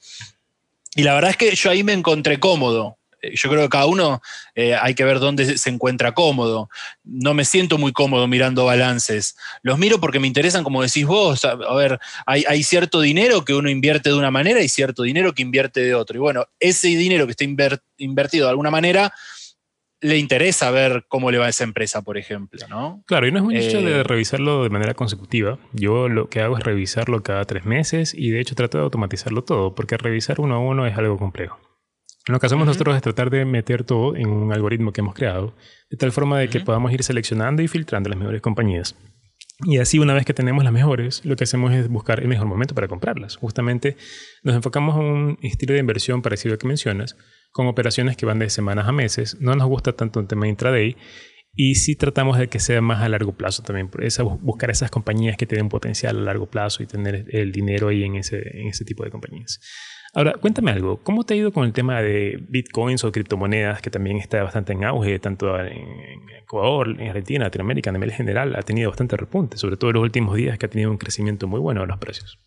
Y 0.95 1.03
la 1.03 1.13
verdad 1.13 1.31
es 1.31 1.37
que 1.37 1.53
yo 1.55 1.69
ahí 1.69 1.83
me 1.83 1.93
encontré 1.93 2.39
cómodo. 2.39 2.97
Eh, 3.21 3.33
yo 3.35 3.49
creo 3.49 3.63
que 3.63 3.69
cada 3.69 3.85
uno 3.85 4.21
eh, 4.55 4.75
hay 4.75 4.95
que 4.95 5.03
ver 5.03 5.19
dónde 5.19 5.57
se 5.57 5.69
encuentra 5.69 6.13
cómodo. 6.13 6.69
No 7.03 7.33
me 7.33 7.45
siento 7.45 7.77
muy 7.77 7.91
cómodo 7.91 8.27
mirando 8.27 8.65
balances. 8.65 9.35
Los 9.61 9.77
miro 9.77 9.99
porque 9.99 10.19
me 10.19 10.27
interesan, 10.27 10.63
como 10.63 10.81
decís 10.81 11.05
vos. 11.05 11.45
A, 11.45 11.55
ver, 11.75 11.99
hay, 12.25 12.63
cierto 12.63 13.01
dinero 13.01 13.45
que 13.45 13.53
uno 13.53 13.69
invierte 13.69 14.09
de 14.09 14.15
una 14.15 14.31
manera 14.31 14.61
y 14.61 14.69
cierto 14.69 15.03
dinero 15.03 15.33
que 15.33 15.41
invierte 15.41 15.81
de 15.81 15.95
otro. 15.95 16.17
Y 16.17 16.19
bueno, 16.19 16.45
ese 16.59 16.87
dinero 16.87 17.25
que 17.25 17.31
está 17.31 17.43
invertido 17.97 18.45
de 18.45 18.49
alguna 18.49 18.71
manera 18.71 19.13
le 20.01 20.17
interesa 20.17 20.69
ver 20.71 21.05
cómo 21.07 21.31
le 21.31 21.37
va 21.37 21.47
a 21.47 21.49
esa 21.49 21.63
empresa, 21.63 22.03
por 22.03 22.17
ejemplo, 22.17 22.59
¿no? 22.69 23.03
Claro, 23.07 23.27
y 23.27 23.31
no 23.31 23.39
es 23.39 23.43
muy 23.43 23.57
hecho 23.57 23.81
de 23.81 24.01
eh, 24.01 24.03
revisarlo 24.03 24.63
de 24.63 24.69
manera 24.69 24.93
consecutiva. 24.93 25.57
Yo 25.73 26.09
lo 26.09 26.29
que 26.29 26.41
hago 26.41 26.57
es 26.57 26.63
revisarlo 26.63 27.23
cada 27.23 27.45
tres 27.45 27.65
meses 27.65 28.13
y 28.13 28.29
de 28.29 28.39
hecho 28.39 28.55
trato 28.55 28.77
de 28.77 28.83
automatizarlo 28.83 29.43
todo, 29.43 29.73
porque 29.73 29.97
revisar 29.97 30.39
uno 30.39 30.55
a 30.55 30.59
uno 30.59 30.85
es 30.85 30.97
algo 30.97 31.17
complejo. 31.17 31.59
Lo 32.27 32.39
que 32.39 32.47
hacemos 32.47 32.65
nosotros 32.65 32.95
es 32.95 33.03
tratar 33.03 33.29
de 33.29 33.45
meter 33.45 33.83
todo 33.83 34.15
en 34.15 34.29
un 34.29 34.51
algoritmo 34.51 34.91
que 34.91 35.01
hemos 35.01 35.13
creado, 35.13 35.55
de 35.91 35.97
tal 35.97 36.11
forma 36.11 36.39
de 36.39 36.49
que 36.49 36.59
podamos 36.59 36.91
ir 36.91 37.03
seleccionando 37.03 37.61
y 37.61 37.67
filtrando 37.67 38.09
las 38.09 38.17
mejores 38.17 38.41
compañías. 38.41 38.95
Y 39.63 39.77
así 39.77 39.99
una 39.99 40.13
vez 40.13 40.25
que 40.25 40.33
tenemos 40.33 40.63
las 40.63 40.73
mejores, 40.73 41.23
lo 41.23 41.35
que 41.35 41.45
hacemos 41.45 41.71
es 41.73 41.87
buscar 41.87 42.19
el 42.19 42.27
mejor 42.27 42.47
momento 42.47 42.75
para 42.75 42.87
comprarlas. 42.87 43.37
Justamente 43.37 43.95
nos 44.43 44.55
enfocamos 44.55 44.95
en 44.95 45.03
un 45.03 45.39
estilo 45.43 45.73
de 45.73 45.79
inversión 45.79 46.21
parecido 46.21 46.53
al 46.53 46.59
que 46.59 46.67
mencionas, 46.67 47.15
con 47.51 47.67
operaciones 47.67 48.17
que 48.17 48.25
van 48.25 48.39
de 48.39 48.49
semanas 48.49 48.87
a 48.87 48.91
meses. 48.91 49.37
No 49.39 49.55
nos 49.55 49.67
gusta 49.67 49.93
tanto 49.93 50.19
un 50.19 50.27
tema 50.27 50.47
intraday 50.47 50.97
y 51.53 51.75
sí 51.75 51.95
tratamos 51.95 52.37
de 52.37 52.49
que 52.49 52.59
sea 52.59 52.81
más 52.81 53.01
a 53.01 53.07
largo 53.07 53.31
plazo 53.31 53.63
también. 53.63 53.89
Esa, 53.99 54.23
buscar 54.23 54.71
esas 54.71 54.91
compañías 54.91 55.37
que 55.37 55.45
tienen 55.45 55.69
potencial 55.69 56.17
a 56.17 56.21
largo 56.21 56.47
plazo 56.47 56.83
y 56.83 56.87
tener 56.87 57.25
el 57.29 57.53
dinero 57.53 57.87
ahí 57.87 58.03
en 58.03 58.15
ese, 58.15 58.59
en 58.59 58.67
ese 58.67 58.83
tipo 58.83 59.05
de 59.05 59.11
compañías. 59.11 59.61
Ahora, 60.15 60.31
cuéntame 60.39 60.71
algo, 60.71 61.03
¿cómo 61.03 61.25
te 61.25 61.33
ha 61.33 61.37
ido 61.37 61.51
con 61.51 61.65
el 61.65 61.73
tema 61.73 62.01
de 62.01 62.39
bitcoins 62.47 63.03
o 63.03 63.11
criptomonedas 63.11 63.81
que 63.81 63.89
también 63.89 64.15
está 64.15 64.41
bastante 64.41 64.71
en 64.71 64.85
auge, 64.85 65.19
tanto 65.19 65.59
en 65.59 66.29
Ecuador, 66.41 66.87
en 66.87 67.09
Argentina, 67.09 67.43
Latinoamérica, 67.43 67.89
a 67.89 67.93
nivel 67.93 68.13
general, 68.13 68.55
ha 68.55 68.61
tenido 68.61 68.89
bastante 68.89 69.17
repunte, 69.17 69.57
sobre 69.57 69.75
todo 69.75 69.89
en 69.89 69.95
los 69.95 70.03
últimos 70.03 70.37
días 70.37 70.57
que 70.57 70.67
ha 70.67 70.69
tenido 70.69 70.89
un 70.89 70.97
crecimiento 70.97 71.47
muy 71.47 71.59
bueno 71.59 71.81
de 71.81 71.87
los 71.87 71.97
precios? 71.97 72.39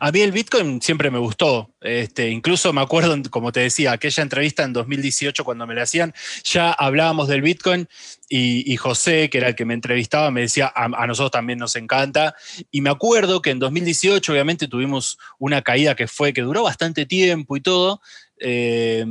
A 0.00 0.12
mí 0.12 0.20
el 0.20 0.32
Bitcoin 0.32 0.80
siempre 0.80 1.10
me 1.10 1.18
gustó. 1.18 1.74
Este, 1.80 2.30
incluso 2.30 2.72
me 2.72 2.80
acuerdo, 2.80 3.16
como 3.30 3.52
te 3.52 3.60
decía, 3.60 3.92
aquella 3.92 4.22
entrevista 4.22 4.62
en 4.62 4.72
2018 4.72 5.44
cuando 5.44 5.66
me 5.66 5.74
la 5.74 5.82
hacían, 5.82 6.14
ya 6.44 6.72
hablábamos 6.72 7.28
del 7.28 7.42
Bitcoin 7.42 7.88
y, 8.28 8.76
José, 8.76 9.28
que 9.28 9.38
era 9.38 9.48
el 9.48 9.54
que 9.54 9.66
me 9.66 9.74
entrevistaba, 9.74 10.30
me 10.30 10.42
decía, 10.42 10.72
a, 10.74 10.88
nosotros 11.06 11.32
también 11.32 11.58
nos 11.58 11.76
encanta. 11.76 12.34
Y 12.70 12.80
me 12.80 12.90
acuerdo 12.90 13.42
que 13.42 13.50
en 13.50 13.58
2018 13.58 14.32
obviamente 14.32 14.68
tuvimos 14.68 15.18
una 15.38 15.62
caída 15.62 15.94
que 15.94 16.08
fue, 16.08 16.32
que 16.32 16.40
duró 16.40 16.62
bastante 16.62 17.04
tiempo 17.04 17.56
y 17.56 17.60
todo. 17.60 18.00
Eh, 18.38 19.04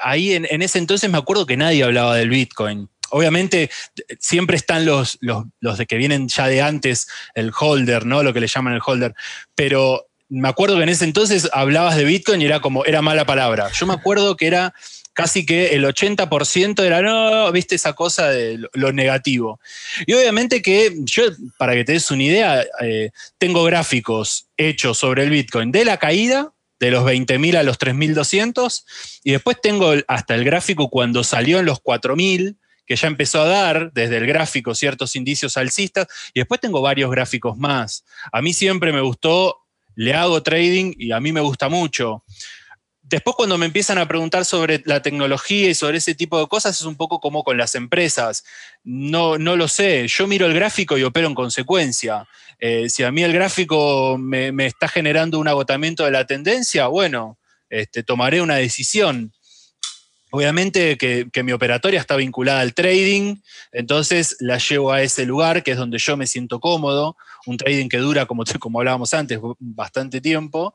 ahí 0.00 0.32
en, 0.32 0.46
en 0.48 0.62
ese 0.62 0.78
entonces 0.78 1.10
me 1.10 1.18
acuerdo 1.18 1.44
que 1.44 1.56
nadie 1.56 1.82
hablaba 1.82 2.14
del 2.16 2.30
Bitcoin 2.30 2.88
obviamente 3.12 3.70
siempre 4.18 4.56
están 4.56 4.84
los, 4.84 5.18
los, 5.20 5.78
de 5.78 5.86
que 5.86 5.96
vienen 5.96 6.28
ya 6.28 6.48
de 6.48 6.60
antes, 6.60 7.06
el 7.34 7.52
holder, 7.58 8.04
¿no? 8.04 8.22
Lo 8.22 8.32
que 8.32 8.40
le 8.40 8.48
llaman 8.48 8.74
el 8.74 8.82
holder. 8.84 9.14
Pero 9.54 10.08
me 10.28 10.48
acuerdo 10.48 10.76
que 10.76 10.82
en 10.82 10.88
ese 10.88 11.04
entonces 11.04 11.48
hablabas 11.52 11.96
de 11.96 12.04
Bitcoin 12.04 12.42
y 12.42 12.46
era 12.46 12.60
como, 12.60 12.84
era 12.84 13.02
mala 13.02 13.26
palabra. 13.26 13.70
Yo 13.78 13.86
me 13.86 13.94
acuerdo 13.94 14.36
que 14.36 14.46
era 14.46 14.74
casi 15.12 15.44
que 15.44 15.74
el 15.74 15.84
80% 15.84 16.82
era, 16.82 17.02
no, 17.02 17.52
viste 17.52 17.74
esa 17.74 17.92
cosa 17.92 18.28
de 18.28 18.58
lo, 18.72 18.92
negativo. 18.92 19.60
Y 20.06 20.14
obviamente 20.14 20.62
que 20.62 20.96
yo, 21.00 21.24
para 21.58 21.74
que 21.74 21.84
te 21.84 21.92
des 21.92 22.10
una 22.10 22.22
idea, 22.22 22.64
eh, 22.80 23.10
tengo 23.38 23.62
gráficos 23.64 24.46
hechos 24.56 24.98
sobre 24.98 25.24
el 25.24 25.30
Bitcoin 25.30 25.70
de 25.70 25.84
la 25.84 25.98
caída, 25.98 26.52
de 26.80 26.90
los 26.90 27.04
20.000 27.04 27.56
a 27.56 27.62
los 27.62 27.78
3.200, 27.78 28.84
y 29.22 29.32
después 29.32 29.58
tengo 29.62 29.92
hasta 30.08 30.34
el 30.34 30.44
gráfico 30.44 30.88
cuando 30.88 31.22
salió 31.22 31.60
en 31.60 31.66
los 31.66 31.80
4.000, 31.82 32.56
que 32.86 32.96
ya 32.96 33.08
empezó 33.08 33.42
a 33.42 33.48
dar 33.48 33.92
desde 33.92 34.16
el 34.18 34.26
gráfico 34.26 34.74
ciertos 34.74 35.16
indicios 35.16 35.56
alcistas, 35.56 36.06
y 36.34 36.40
después 36.40 36.60
tengo 36.60 36.80
varios 36.80 37.10
gráficos 37.10 37.56
más. 37.56 38.04
A 38.32 38.42
mí 38.42 38.52
siempre 38.52 38.92
me 38.92 39.00
gustó, 39.00 39.58
le 39.94 40.14
hago 40.14 40.42
trading 40.42 40.94
y 40.96 41.12
a 41.12 41.20
mí 41.20 41.32
me 41.32 41.40
gusta 41.40 41.68
mucho. 41.68 42.24
Después 43.02 43.36
cuando 43.36 43.58
me 43.58 43.66
empiezan 43.66 43.98
a 43.98 44.08
preguntar 44.08 44.44
sobre 44.46 44.82
la 44.86 45.02
tecnología 45.02 45.68
y 45.68 45.74
sobre 45.74 45.98
ese 45.98 46.14
tipo 46.14 46.38
de 46.38 46.46
cosas 46.46 46.80
es 46.80 46.86
un 46.86 46.96
poco 46.96 47.20
como 47.20 47.44
con 47.44 47.58
las 47.58 47.74
empresas. 47.74 48.42
No, 48.84 49.36
no 49.36 49.54
lo 49.56 49.68
sé, 49.68 50.08
yo 50.08 50.26
miro 50.26 50.46
el 50.46 50.54
gráfico 50.54 50.96
y 50.96 51.02
opero 51.02 51.26
en 51.26 51.34
consecuencia. 51.34 52.26
Eh, 52.58 52.88
si 52.88 53.02
a 53.02 53.10
mí 53.10 53.22
el 53.22 53.32
gráfico 53.32 54.16
me, 54.18 54.48
está 54.64 54.88
generando 54.88 55.38
un 55.38 55.48
agotamiento 55.48 56.04
de 56.04 56.12
la 56.12 56.26
tendencia, 56.26 56.86
bueno, 56.86 57.38
este, 57.68 58.02
tomaré 58.02 58.40
una 58.40 58.56
decisión. 58.56 59.32
Obviamente 60.34 60.96
que, 60.96 61.42
mi 61.42 61.52
operatoria 61.52 62.00
está 62.00 62.16
vinculada 62.16 62.60
al 62.60 62.72
trading, 62.72 63.36
entonces 63.70 64.34
la 64.40 64.56
llevo 64.56 64.90
a 64.90 65.02
ese 65.02 65.26
lugar 65.26 65.62
que 65.62 65.72
es 65.72 65.76
donde 65.76 65.98
yo 65.98 66.16
me 66.16 66.26
siento 66.26 66.58
cómodo, 66.58 67.18
un 67.44 67.58
trading 67.58 67.90
que 67.90 67.98
dura, 67.98 68.24
como, 68.24 68.44
como 68.58 68.78
hablábamos 68.78 69.12
antes, 69.12 69.38
bastante 69.58 70.22
tiempo, 70.22 70.74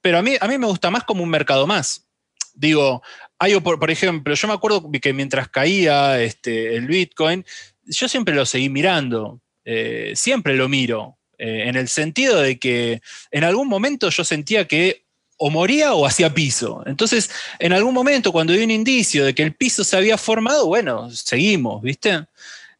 pero 0.00 0.16
a 0.16 0.22
mí, 0.22 0.36
a 0.40 0.48
mí 0.48 0.56
me 0.56 0.66
gusta 0.66 0.90
más 0.90 1.04
como 1.04 1.22
un 1.22 1.28
mercado 1.28 1.66
más. 1.66 2.06
Digo, 2.54 3.02
hay, 3.38 3.60
por, 3.60 3.90
ejemplo, 3.90 4.34
yo 4.34 4.48
me 4.48 4.54
acuerdo 4.54 4.90
que 4.90 5.12
mientras 5.12 5.50
caía 5.50 6.22
este, 6.22 6.74
el 6.74 6.86
Bitcoin, 6.86 7.44
yo 7.84 8.08
siempre 8.08 8.34
lo 8.34 8.46
seguí 8.46 8.70
mirando, 8.70 9.42
eh, 9.66 10.12
siempre 10.14 10.56
lo 10.56 10.70
miro, 10.70 11.18
eh, 11.36 11.64
en 11.66 11.76
el 11.76 11.88
sentido 11.88 12.40
de 12.40 12.58
que 12.58 13.02
en 13.30 13.44
algún 13.44 13.68
momento 13.68 14.08
yo 14.08 14.24
sentía 14.24 14.66
que 14.66 15.05
o 15.36 15.50
moría 15.50 15.94
o 15.94 16.06
hacía 16.06 16.32
piso. 16.32 16.82
Entonces, 16.86 17.30
en 17.58 17.72
algún 17.72 17.94
momento, 17.94 18.32
cuando 18.32 18.52
hay 18.52 18.62
un 18.62 18.70
indicio 18.70 19.24
de 19.24 19.34
que 19.34 19.42
el 19.42 19.54
piso 19.54 19.84
se 19.84 19.96
había 19.96 20.18
formado, 20.18 20.66
bueno, 20.66 21.10
seguimos, 21.10 21.82
¿viste? 21.82 22.24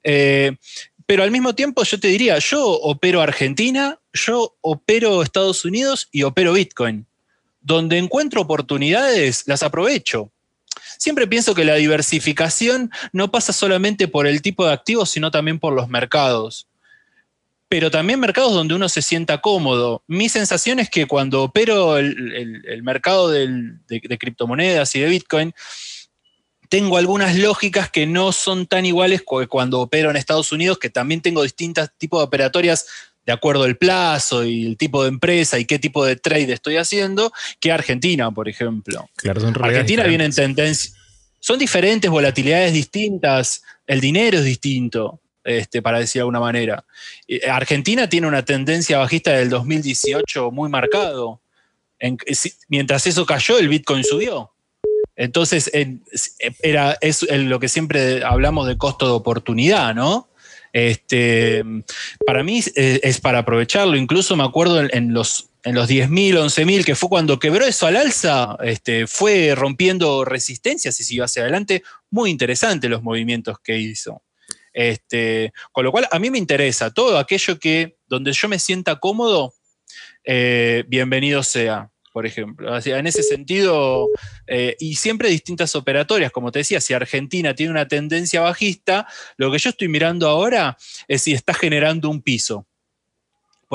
Eh, 0.03 0.57
pero 1.05 1.23
al 1.23 1.31
mismo 1.31 1.55
tiempo 1.55 1.85
yo 1.85 2.01
te 2.01 2.09
diría, 2.09 2.39
yo 2.39 2.65
opero 2.65 3.21
Argentina, 3.21 3.99
yo 4.13 4.57
opero 4.61 5.23
Estados 5.23 5.65
Unidos 5.65 6.09
y 6.11 6.23
opero 6.23 6.53
Bitcoin. 6.53 7.07
Donde 7.61 7.99
encuentro 7.99 8.41
oportunidades, 8.41 9.45
las 9.47 9.63
aprovecho. 9.63 10.31
Siempre 10.99 11.27
pienso 11.27 11.55
que 11.55 11.65
la 11.65 11.75
diversificación 11.75 12.91
no 13.13 13.31
pasa 13.31 13.53
solamente 13.53 14.09
por 14.09 14.27
el 14.27 14.41
tipo 14.41 14.65
de 14.67 14.73
activos, 14.73 15.11
sino 15.11 15.31
también 15.31 15.59
por 15.59 15.73
los 15.73 15.89
mercados 15.89 16.67
pero 17.77 17.91
también 17.91 18.19
mercados 18.19 18.55
donde 18.55 18.73
uno 18.73 18.89
se 18.89 19.03
sienta 19.03 19.43
cómodo. 19.43 20.03
Mi 20.07 20.31
sensación 20.31 20.79
es 20.79 20.89
que 20.89 21.05
cuando 21.05 21.43
opero 21.43 21.99
el, 21.99 22.81
mercado 22.83 23.29
de, 23.29 23.79
criptomonedas 24.19 24.95
y 24.95 25.01
de 25.01 25.09
Bitcoin, 25.09 25.53
tengo 26.71 26.97
algunas 26.97 27.37
lógicas 27.37 27.91
que 27.91 28.07
no 28.07 28.33
son 28.33 28.67
tan 28.67 28.87
iguales 28.87 29.21
que 29.21 29.47
cuando 29.47 29.83
opero 29.83 30.09
en 30.09 30.17
Estados 30.17 30.53
Unidos, 30.53 30.79
que 30.79 30.89
también 30.89 31.21
tengo 31.21 31.43
distintos 31.43 31.91
tipos 31.99 32.19
de 32.21 32.25
operatorias 32.25 32.87
de 33.27 33.35
acuerdo 33.35 33.65
al 33.65 33.77
plazo 33.77 34.43
y 34.43 34.65
el 34.65 34.79
tipo 34.79 35.03
de 35.03 35.11
empresa 35.11 35.59
y 35.59 35.67
qué 35.67 35.79
tipo 35.79 36.03
de 36.03 36.17
trade 36.17 36.55
estoy 36.55 36.79
haciendo, 36.79 37.31
que 37.61 37.73
Argentina, 37.73 38.31
por 38.31 38.49
ejemplo. 38.49 39.07
Claro, 39.17 39.43
son 39.43 39.55
Argentina 39.63 40.05
viene 40.05 40.25
en 40.25 40.35
tendencia. 40.35 40.95
Son 41.41 41.59
diferentes, 41.59 42.11
volatilidades 42.11 42.73
distintas, 42.73 43.63
el 43.87 44.01
dinero 44.01 44.39
es 44.39 44.45
distinto. 44.45 45.21
Este, 45.47 45.81
para 45.81 46.01
decir 46.01 46.19
de 46.19 46.23
alguna 46.23 46.41
manera. 46.41 46.85
Argentina 47.49 48.09
tiene 48.09 48.27
una 48.27 48.45
tendencia 48.45 48.99
bajista 48.99 49.33
del 49.33 49.49
2018 49.49 50.51
muy 50.51 50.69
marcado. 50.69 51.41
mientras 52.69 53.07
eso 53.07 53.25
cayó, 53.25 53.59
el 53.59 53.69
Bitcoin 53.69 54.03
subió. 54.03 54.51
Entonces, 55.15 55.71
era, 56.63 56.99
es 57.01 57.23
lo 57.31 57.61
que 57.61 57.69
siempre 57.69 58.25
hablamos 58.25 58.67
de 58.67 58.77
costo 58.77 59.07
de 59.07 59.13
oportunidad, 59.13 59.95
¿no? 59.95 60.29
Este, 60.73 61.65
para 62.27 62.43
mí 62.43 62.61
es, 62.75 63.21
para 63.21 63.39
aprovecharlo. 63.39 63.97
Incluso 63.97 64.37
me 64.37 64.45
acuerdo 64.45 64.83
en, 64.83 65.15
los, 65.15 65.49
en 65.63 65.75
los 65.75 65.89
10.000, 65.89 66.35
11.000, 66.35 66.85
que 66.85 66.95
fue 66.95 67.09
cuando 67.09 67.39
quebró 67.39 67.65
eso 67.65 67.87
al 67.87 67.97
alza, 67.97 68.59
este, 68.63 69.07
fue 69.07 69.55
rompiendo 69.55 70.27
resistencias 70.27 71.01
y 71.01 71.05
siguió 71.05 71.25
hacia 71.25 71.43
adelante. 71.43 71.83
Muy 72.11 72.31
interesante 72.31 72.91
los 72.91 73.03
movimientos 73.03 73.59
que 73.61 73.79
hizo. 73.79 74.21
Este, 74.77 75.55
con 75.73 75.85
lo 75.85 75.91
cual, 75.91 76.07
a 76.11 76.19
mí 76.19 76.29
me 76.29 76.37
interesa 76.37 76.91
todo 76.91 77.17
aquello 77.17 77.59
que, 77.59 77.97
donde 78.07 78.35
yo 78.35 78.47
me 78.47 78.59
sienta 78.59 78.97
cómodo, 78.97 79.55
eh, 80.23 80.85
bienvenido 80.87 81.43
sea, 81.43 81.91
por 82.13 82.27
ejemplo. 82.27 82.79
en 82.79 83.07
ese 83.07 83.23
sentido, 83.23 84.09
eh, 84.47 84.77
y 84.79 84.97
siempre 84.97 85.31
distintas 85.31 85.75
operatorias, 85.77 86.31
como 86.31 86.53
te 86.53 86.59
decía, 86.59 86.83
si 86.83 86.93
Argentina 86.93 87.55
tiene 87.55 87.73
una 87.73 87.89
tendencia 87.89 88.43
bajista, 88.43 89.07
lo 89.39 89.51
que 89.51 89.57
yo 89.59 89.71
estoy 89.71 89.89
mirando 89.89 90.29
ahora 90.29 90.77
es 91.09 91.23
si 91.23 91.33
está 91.33 91.55
generando 91.55 92.11
un 92.11 92.21
piso. 92.21 92.67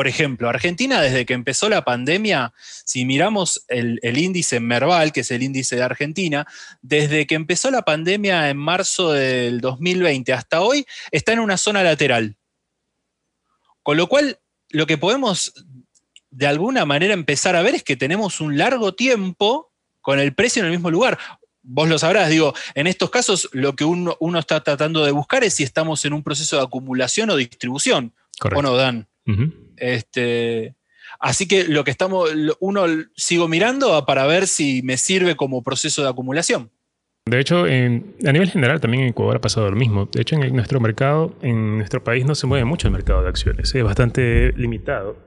Por 0.01 0.07
ejemplo, 0.07 0.49
Argentina 0.49 0.99
desde 0.99 1.27
que 1.27 1.35
empezó 1.35 1.69
la 1.69 1.83
pandemia, 1.83 2.53
si 2.57 3.05
miramos 3.05 3.63
el, 3.67 3.99
índice 4.17 4.59
Merval, 4.59 5.11
que 5.11 5.19
es 5.19 5.29
el 5.29 5.43
índice 5.43 5.75
de 5.75 5.83
Argentina, 5.83 6.47
desde 6.81 7.27
que 7.27 7.35
empezó 7.35 7.69
la 7.69 7.83
pandemia 7.83 8.49
en 8.49 8.57
marzo 8.57 9.11
del 9.11 9.61
2020 9.61 10.33
hasta 10.33 10.61
hoy, 10.61 10.87
está 11.11 11.33
en 11.33 11.39
una 11.39 11.55
zona 11.55 11.83
lateral. 11.83 12.35
Con 13.83 13.95
lo 13.95 14.07
cual, 14.07 14.39
lo 14.69 14.87
que 14.87 14.97
podemos 14.97 15.53
de 16.31 16.47
alguna 16.47 16.83
manera 16.83 17.13
empezar 17.13 17.55
a 17.55 17.61
ver 17.61 17.75
es 17.75 17.83
que 17.83 17.95
tenemos 17.95 18.41
un 18.41 18.57
largo 18.57 18.95
tiempo 18.95 19.71
con 20.01 20.17
el 20.17 20.33
precio 20.33 20.61
en 20.61 20.65
el 20.65 20.71
mismo 20.71 20.89
lugar. 20.89 21.19
Vos 21.61 21.87
lo 21.87 21.99
sabrás, 21.99 22.27
digo, 22.27 22.55
en 22.73 22.87
estos 22.87 23.11
casos 23.11 23.49
lo 23.51 23.75
que 23.75 23.85
uno, 23.85 24.17
está 24.39 24.63
tratando 24.63 25.05
de 25.05 25.11
buscar 25.11 25.43
es 25.43 25.53
si 25.53 25.61
estamos 25.61 26.03
en 26.05 26.13
un 26.13 26.23
proceso 26.23 26.55
de 26.55 26.63
acumulación 26.63 27.29
o 27.29 27.35
distribución. 27.35 28.15
¿O 28.55 28.63
no, 28.63 28.75
Dan? 28.75 29.07
Este, 29.81 30.75
así 31.19 31.47
que 31.47 31.65
lo 31.65 31.83
que 31.83 31.91
estamos, 31.91 32.29
uno 32.59 32.85
sigo 33.15 33.47
mirando 33.47 34.05
para 34.05 34.25
ver 34.25 34.47
si 34.47 34.81
me 34.83 34.97
sirve 34.97 35.35
como 35.35 35.63
proceso 35.63 36.03
de 36.03 36.09
acumulación. 36.09 36.71
De 37.25 37.39
hecho, 37.39 37.65
a 37.65 38.31
nivel 38.31 38.49
general 38.49 38.79
también 38.79 39.03
en 39.03 39.09
Ecuador 39.09 39.37
ha 39.37 39.41
pasado 39.41 39.69
lo 39.69 39.75
mismo. 39.75 40.09
De 40.11 40.21
hecho, 40.21 40.35
en 40.35 40.55
nuestro 40.55 40.79
mercado, 40.79 41.35
en 41.41 41.77
nuestro 41.77 42.03
país 42.03 42.25
no 42.25 42.33
se 42.33 42.47
mueve 42.47 42.65
mucho 42.65 42.87
el 42.87 42.93
mercado 42.93 43.21
de 43.21 43.29
acciones. 43.29 43.73
Es 43.75 43.83
bastante 43.83 44.53
limitado 44.53 45.17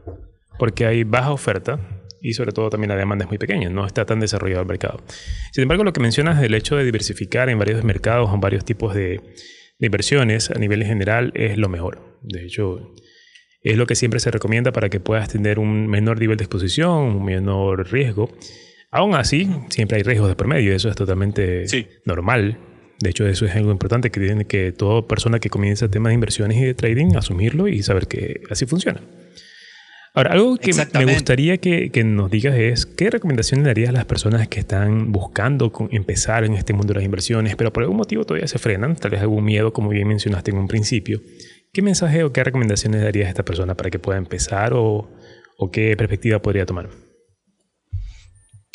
porque 0.59 0.87
hay 0.87 1.05
baja 1.05 1.33
oferta 1.33 1.79
y 2.21 2.33
sobre 2.33 2.53
todo 2.53 2.71
también 2.71 2.89
la 2.89 2.97
demanda 2.97 3.25
es 3.25 3.29
muy 3.29 3.39
pequeña, 3.39 3.69
no 3.69 3.87
está 3.87 4.07
tan 4.07 4.19
desarrollado 4.19 4.63
el 4.63 4.69
mercado. 4.69 5.03
Sin 5.53 5.63
embargo, 5.63 5.85
lo 5.85 5.93
que 5.93 6.01
mencionas 6.01 6.41
del 6.41 6.55
hecho 6.55 6.77
de 6.77 6.85
diversificar 6.85 7.49
en 7.49 7.59
varios 7.59 7.85
mercados 7.85 8.33
en 8.33 8.41
varios 8.41 8.65
tipos 8.65 8.95
de 8.95 9.21
inversiones 9.79 10.51
a 10.51 10.59
nivel 10.59 10.85
general 10.85 11.33
es 11.35 11.59
lo 11.59 11.69
mejor. 11.69 12.19
De 12.23 12.45
hecho, 12.45 12.95
es 13.65 13.79
lo 13.79 13.87
que 13.87 13.95
siempre 13.95 14.21
se 14.21 14.31
recomienda 14.31 14.73
para 14.73 14.91
que 14.91 15.01
puedas 15.01 15.29
tener 15.29 15.59
un 15.59 15.87
menor 15.87 16.21
nivel 16.21 16.37
de 16.37 16.45
exposición, 16.45 16.91
un 16.91 17.25
menor 17.25 17.91
riesgo. 17.91 18.31
Aún 18.91 19.15
así, 19.15 19.51
siempre 19.71 19.97
hay 19.97 20.03
riesgos 20.03 20.29
de 20.29 20.37
promedio, 20.37 20.75
eso 20.75 20.91
es 20.91 20.95
totalmente 20.95 21.65
normal. 22.05 22.59
De 23.01 23.11
hecho, 23.11 23.27
eso 23.27 23.47
es 23.47 23.57
algo 23.57 23.73
importante 23.73 24.11
que 24.11 24.21
tiene 24.21 24.45
que 24.45 24.71
toda 24.71 25.09
persona 25.09 25.41
que 25.41 25.51
comienza 25.51 25.91
temas 25.91 26.11
de 26.11 26.15
inversiones 26.15 26.59
y 26.59 26.65
de 26.65 26.75
trading 26.75 27.17
asumirlo 27.17 27.67
y 27.67 27.83
saber 27.83 28.07
que 28.07 28.43
así 28.51 28.67
funciona. 28.67 29.01
Ahora, 30.17 30.31
algo 30.31 30.57
que 30.59 30.71
me 30.73 31.07
gustaría 31.07 31.57
que, 31.59 32.05
nos 32.05 32.31
digas 32.31 32.55
es, 32.57 32.87
¿qué 32.87 33.11
recomendaciones 33.11 33.67
darías 33.67 33.89
a 33.89 33.93
las 33.93 34.05
personas 34.05 34.47
que 34.47 34.61
están 34.61 35.11
buscando 35.11 35.73
empezar 35.91 36.45
en 36.45 36.55
este 36.55 36.73
mundo 36.73 36.93
de 36.93 37.01
las 37.01 37.05
inversiones, 37.05 37.57
pero 37.57 37.73
por 37.73 37.83
algún 37.83 37.97
motivo 37.97 38.25
todavía 38.25 38.47
se 38.47 38.61
frenan? 38.61 38.95
Tal 38.95 39.11
vez 39.11 39.23
algún 39.23 39.45
miedo, 39.45 39.73
como 39.73 39.89
bien 39.89 40.07
mencionaste 40.07 40.53
en 40.53 40.59
un 40.59 40.69
principio. 40.69 41.21
¿Qué 41.75 41.83
mensaje 41.83 42.23
o 42.23 42.33
qué 42.33 42.45
recomendaciones 42.45 43.03
darías 43.03 43.27
a 43.27 43.31
esta 43.31 43.45
persona 43.45 43.77
para 43.77 43.91
que 43.91 43.99
pueda 43.99 44.17
empezar 44.17 44.73
o, 44.75 45.11
qué 45.73 45.97
perspectiva 45.97 46.41
podría 46.41 46.65
tomar? 46.65 46.89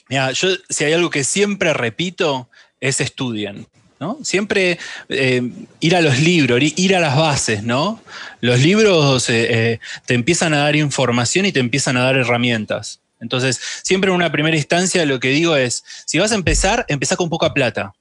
Mira, 0.10 0.34
yo 0.34 0.50
si 0.70 0.84
hay 0.84 0.92
algo 0.92 1.10
que 1.10 1.24
siempre 1.24 1.74
repito 1.74 2.50
es 2.82 3.00
estudien. 3.00 3.68
¿no? 4.02 4.18
Siempre 4.24 4.80
eh, 5.08 5.42
ir 5.80 5.96
a 5.96 6.02
los 6.02 6.20
libros, 6.20 6.60
ir 6.62 6.96
a 6.96 7.00
las 7.00 7.18
bases, 7.18 7.64
¿no? 7.64 8.02
Los 8.40 8.60
libros 8.60 9.30
eh, 9.30 9.48
eh, 9.50 9.80
te 10.06 10.14
empiezan 10.14 10.54
a 10.54 10.60
dar 10.60 10.76
información 10.78 11.46
y 11.46 11.52
te 11.52 11.60
empiezan 11.60 11.98
a 11.98 12.04
dar 12.04 12.16
herramientas. 12.16 13.02
Entonces, 13.20 13.60
siempre 13.84 14.10
en 14.10 14.16
una 14.16 14.32
primera 14.32 14.56
instancia 14.56 15.06
lo 15.06 15.20
que 15.20 15.30
digo 15.30 15.56
es, 15.58 15.84
si 16.06 16.18
vas 16.18 16.32
a 16.32 16.36
empezar, 16.36 16.86
empezá 16.88 17.18
con 17.18 17.30
poca 17.30 17.54
plata. 17.54 17.94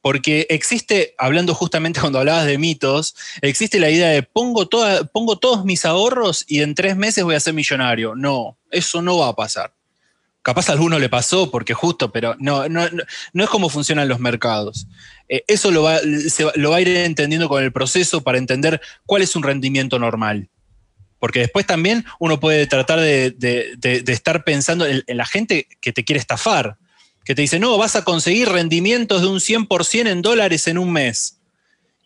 Porque 0.00 0.46
existe, 0.48 1.14
hablando 1.18 1.54
justamente 1.54 2.00
cuando 2.00 2.18
hablabas 2.18 2.46
de 2.46 2.58
mitos, 2.58 3.14
existe 3.42 3.78
la 3.78 3.90
idea 3.90 4.08
de 4.08 4.22
pongo, 4.22 4.66
todos 4.66 5.64
mis 5.64 5.84
ahorros 5.84 6.44
y 6.48 6.62
en 6.62 6.74
tres 6.74 6.96
meses 6.96 7.24
voy 7.24 7.34
a 7.34 7.40
ser 7.40 7.54
millonario. 7.54 8.14
No, 8.14 8.56
eso 8.70 9.02
no 9.02 9.18
va 9.18 9.28
a 9.28 9.36
pasar. 9.36 9.74
Capaz 10.42 10.70
a 10.70 10.72
alguno 10.72 10.98
le 10.98 11.10
pasó 11.10 11.50
porque 11.50 11.74
justo, 11.74 12.12
pero 12.12 12.34
no, 12.38 12.66
no, 12.68 12.88
no, 13.34 13.44
es 13.44 13.50
como 13.50 13.68
funcionan 13.68 14.08
los 14.08 14.20
mercados. 14.20 14.86
Eh, 15.28 15.44
eso 15.46 15.70
lo 15.70 15.82
va, 15.82 15.98
lo 16.54 16.70
va 16.70 16.76
a 16.78 16.80
ir 16.80 16.88
entendiendo 16.88 17.48
con 17.48 17.62
el 17.62 17.72
proceso 17.72 18.22
para 18.22 18.38
entender 18.38 18.80
cuál 19.04 19.20
es 19.20 19.36
un 19.36 19.42
rendimiento 19.42 19.98
normal. 19.98 20.48
Porque 21.20 21.40
después 21.40 21.66
también 21.66 22.06
uno 22.18 22.40
puede 22.40 22.66
tratar 22.66 22.98
de, 22.98 23.36
estar 24.08 24.42
pensando 24.42 24.86
en, 24.86 25.04
la 25.06 25.26
gente 25.26 25.68
que 25.80 25.92
te 25.92 26.02
quiere 26.02 26.18
estafar, 26.18 26.78
que 27.30 27.36
te 27.36 27.42
dice, 27.42 27.60
no, 27.60 27.78
vas 27.78 27.94
a 27.94 28.02
conseguir 28.02 28.48
rendimientos 28.48 29.22
de 29.22 29.28
un 29.28 29.38
100% 29.38 30.08
en 30.08 30.20
dólares 30.20 30.66
en 30.66 30.78
un 30.78 30.90
mes. 30.90 31.38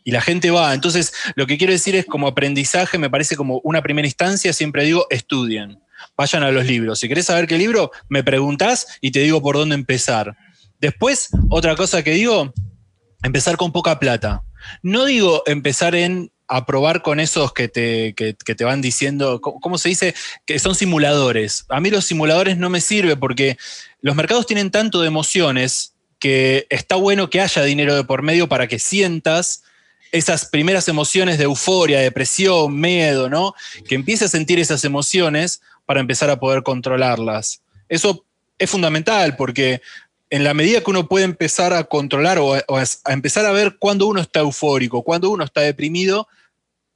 Y 0.05 0.11
la 0.11 0.21
gente 0.21 0.51
va. 0.51 0.75
Entonces, 0.75 1.15
lo 1.35 1.47
que 1.47 1.57
quiero 1.57 1.73
decir 1.73 1.97
es 1.97 2.05
como 2.05 2.29
aprendizaje, 2.29 2.99
me 2.99 3.09
parece 3.09 3.35
como 3.35 3.63
una 3.65 3.81
primera 3.81 4.07
instancia, 4.07 4.53
siempre 4.53 4.85
digo, 4.85 5.07
estudien 5.09 5.81
vayan 6.15 6.43
a 6.43 6.51
los 6.51 6.67
libros. 6.67 6.99
Si 6.99 7.09
querés 7.09 7.25
saber 7.25 7.47
qué 7.47 7.57
libro, 7.57 7.91
me 8.11 8.23
preguntás 8.23 8.99
y 9.01 9.13
te 9.13 9.21
digo 9.21 9.41
por 9.41 9.57
dónde 9.57 9.77
empezar. 9.77 10.37
Después, 10.79 11.31
otra 11.49 11.75
cosa 11.75 12.03
que 12.03 12.11
digo, 12.11 12.53
empezar 13.23 13.57
con 13.57 13.73
poca 13.73 13.99
plata. 13.99 14.45
No 14.83 15.07
digo 15.07 15.43
empezar 15.47 15.95
en 15.95 16.34
aprobar 16.49 17.03
con 17.03 17.21
esos 17.21 17.53
que 17.53 17.69
te, 17.69 18.13
te, 18.13 18.65
van 18.65 18.81
diciendo, 18.81 19.41
¿cómo 19.41 19.79
se 19.79 19.89
dice? 19.89 20.15
Que 20.45 20.59
son 20.59 20.75
simuladores. 20.75 21.65
A 21.69 21.81
mí 21.81 21.91
los 21.91 22.05
simuladores 22.05 22.59
no 22.59 22.71
me 22.71 22.81
sirven 22.81 23.19
porque 23.19 23.57
los 24.01 24.15
mercados 24.15 24.47
tienen 24.47 24.71
tanto 24.71 25.01
de 25.01 25.09
emociones 25.09 25.95
que 26.19 26.67
está 26.71 26.97
bueno 26.97 27.31
que 27.31 27.41
haya 27.41 27.63
dinero 27.63 27.95
de 27.95 28.05
por 28.05 28.23
medio 28.23 28.49
para 28.49 28.67
que 28.67 28.79
sientas 28.79 29.63
esas 30.13 30.47
primeras 30.47 30.89
emociones 30.89 31.39
de 31.39 31.45
euforia, 31.45 32.01
depresión, 32.01 32.81
miedo, 32.81 33.29
¿no? 33.29 33.55
Que 33.89 33.97
empieces 33.97 34.27
a 34.27 34.37
sentir 34.37 34.59
esas 34.61 34.85
emociones 34.85 35.61
para 35.87 36.01
empezar 36.01 36.31
a 36.31 36.39
poder 36.39 36.63
controlarlas. 36.63 37.63
Eso 37.89 38.25
es 38.59 38.71
fundamental 38.71 39.37
porque 39.37 39.83
en 40.35 40.43
la 40.43 40.53
medida 40.53 40.81
que 40.81 40.91
uno 40.91 41.07
puede 41.07 41.25
empezar 41.25 41.73
a 41.73 41.85
controlar 41.85 42.41
o, 42.41 42.55
a, 42.55 43.13
empezar 43.13 43.47
a 43.47 43.53
ver 43.53 43.77
cuándo 43.79 44.09
uno 44.09 44.21
está 44.21 44.41
eufórico, 44.41 45.05
cuándo 45.05 45.31
uno 45.31 45.45
está 45.45 45.61
deprimido, 45.61 46.27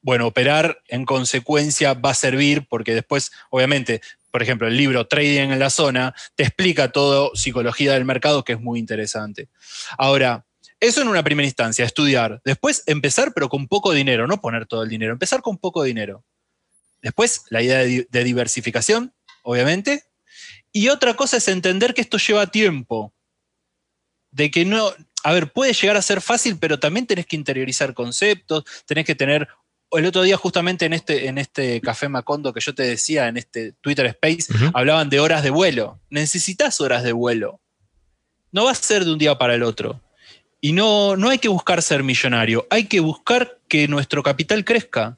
bueno, 0.03 0.26
operar 0.26 0.82
en 0.89 1.05
consecuencia 1.05 1.95
va 1.95 2.11
a 2.11 2.14
servir 2.14 2.66
porque 2.68 2.95
después, 2.95 3.30
obviamente, 3.51 4.01
por 4.32 4.43
ejemplo, 4.43 4.66
el 4.66 4.76
libro 4.76 5.07
Trading 5.07 5.53
en 5.53 5.59
la 5.61 5.70
zona 5.70 6.16
te 6.34 6.43
explica 6.43 6.91
todo 6.91 7.30
psicología 7.36 7.93
del 7.93 8.05
mercado 8.05 8.43
que 8.43 8.55
es 8.55 8.61
muy 8.61 8.80
interesante. 8.80 9.49
Ahora, 9.97 10.45
eso 10.80 11.01
en 11.01 11.07
una 11.07 11.22
primera 11.22 11.47
instancia, 11.47 11.84
estudiar. 11.84 12.43
Después 12.45 12.82
empezar 12.86 13.32
pero 13.34 13.49
con 13.49 13.68
poco 13.68 13.93
dinero, 13.93 14.26
no 14.26 14.41
poner 14.41 14.66
todo 14.66 14.82
el 14.82 14.89
dinero, 14.89 15.12
empezar 15.12 15.43
con 15.43 15.59
poco 15.59 15.84
dinero. 15.84 16.24
Después, 17.03 17.43
la 17.51 17.62
idea 17.62 17.78
de, 17.78 18.24
diversificación, 18.24 19.14
obviamente. 19.45 20.03
Y 20.72 20.89
otra 20.89 21.14
cosa 21.14 21.36
es 21.36 21.47
entender 21.47 21.95
que 21.95 22.01
esto 22.01 22.18
lleva 22.18 22.49
tiempo. 22.49 23.14
De 24.30 24.50
que 24.50 24.64
no, 24.64 24.92
a 25.24 25.32
ver, 25.32 25.52
puede 25.52 25.72
llegar 25.72 25.96
a 25.96 26.02
ser 26.02 26.20
fácil, 26.20 26.58
pero 26.58 26.78
también 26.78 27.06
tenés 27.06 27.26
que 27.26 27.36
interiorizar 27.36 27.94
conceptos, 27.94 28.64
tenés 28.86 29.04
que 29.04 29.14
tener. 29.14 29.48
El 29.90 30.04
otro 30.04 30.22
día, 30.22 30.36
justamente 30.36 30.84
en 30.84 30.92
este, 30.92 31.28
en 31.28 31.38
este 31.38 31.80
Café 31.80 32.08
Macondo 32.08 32.52
que 32.52 32.60
yo 32.60 32.74
te 32.74 32.82
decía, 32.82 33.28
en 33.28 33.38
este 33.38 33.72
Twitter 33.80 34.06
Space, 34.06 34.52
hablaban 34.74 35.08
de 35.08 35.18
horas 35.18 35.42
de 35.42 35.50
vuelo. 35.50 35.98
Necesitas 36.10 36.80
horas 36.80 37.02
de 37.02 37.12
vuelo. 37.12 37.60
No 38.52 38.64
va 38.64 38.72
a 38.72 38.74
ser 38.74 39.04
de 39.04 39.12
un 39.12 39.18
día 39.18 39.38
para 39.38 39.54
el 39.54 39.62
otro. 39.62 40.00
Y 40.60 40.72
no, 40.72 41.16
no 41.16 41.30
hay 41.30 41.38
que 41.38 41.48
buscar 41.48 41.82
ser 41.82 42.02
millonario, 42.02 42.66
hay 42.68 42.84
que 42.84 43.00
buscar 43.00 43.58
que 43.68 43.86
nuestro 43.88 44.22
capital 44.22 44.64
crezca. 44.64 45.16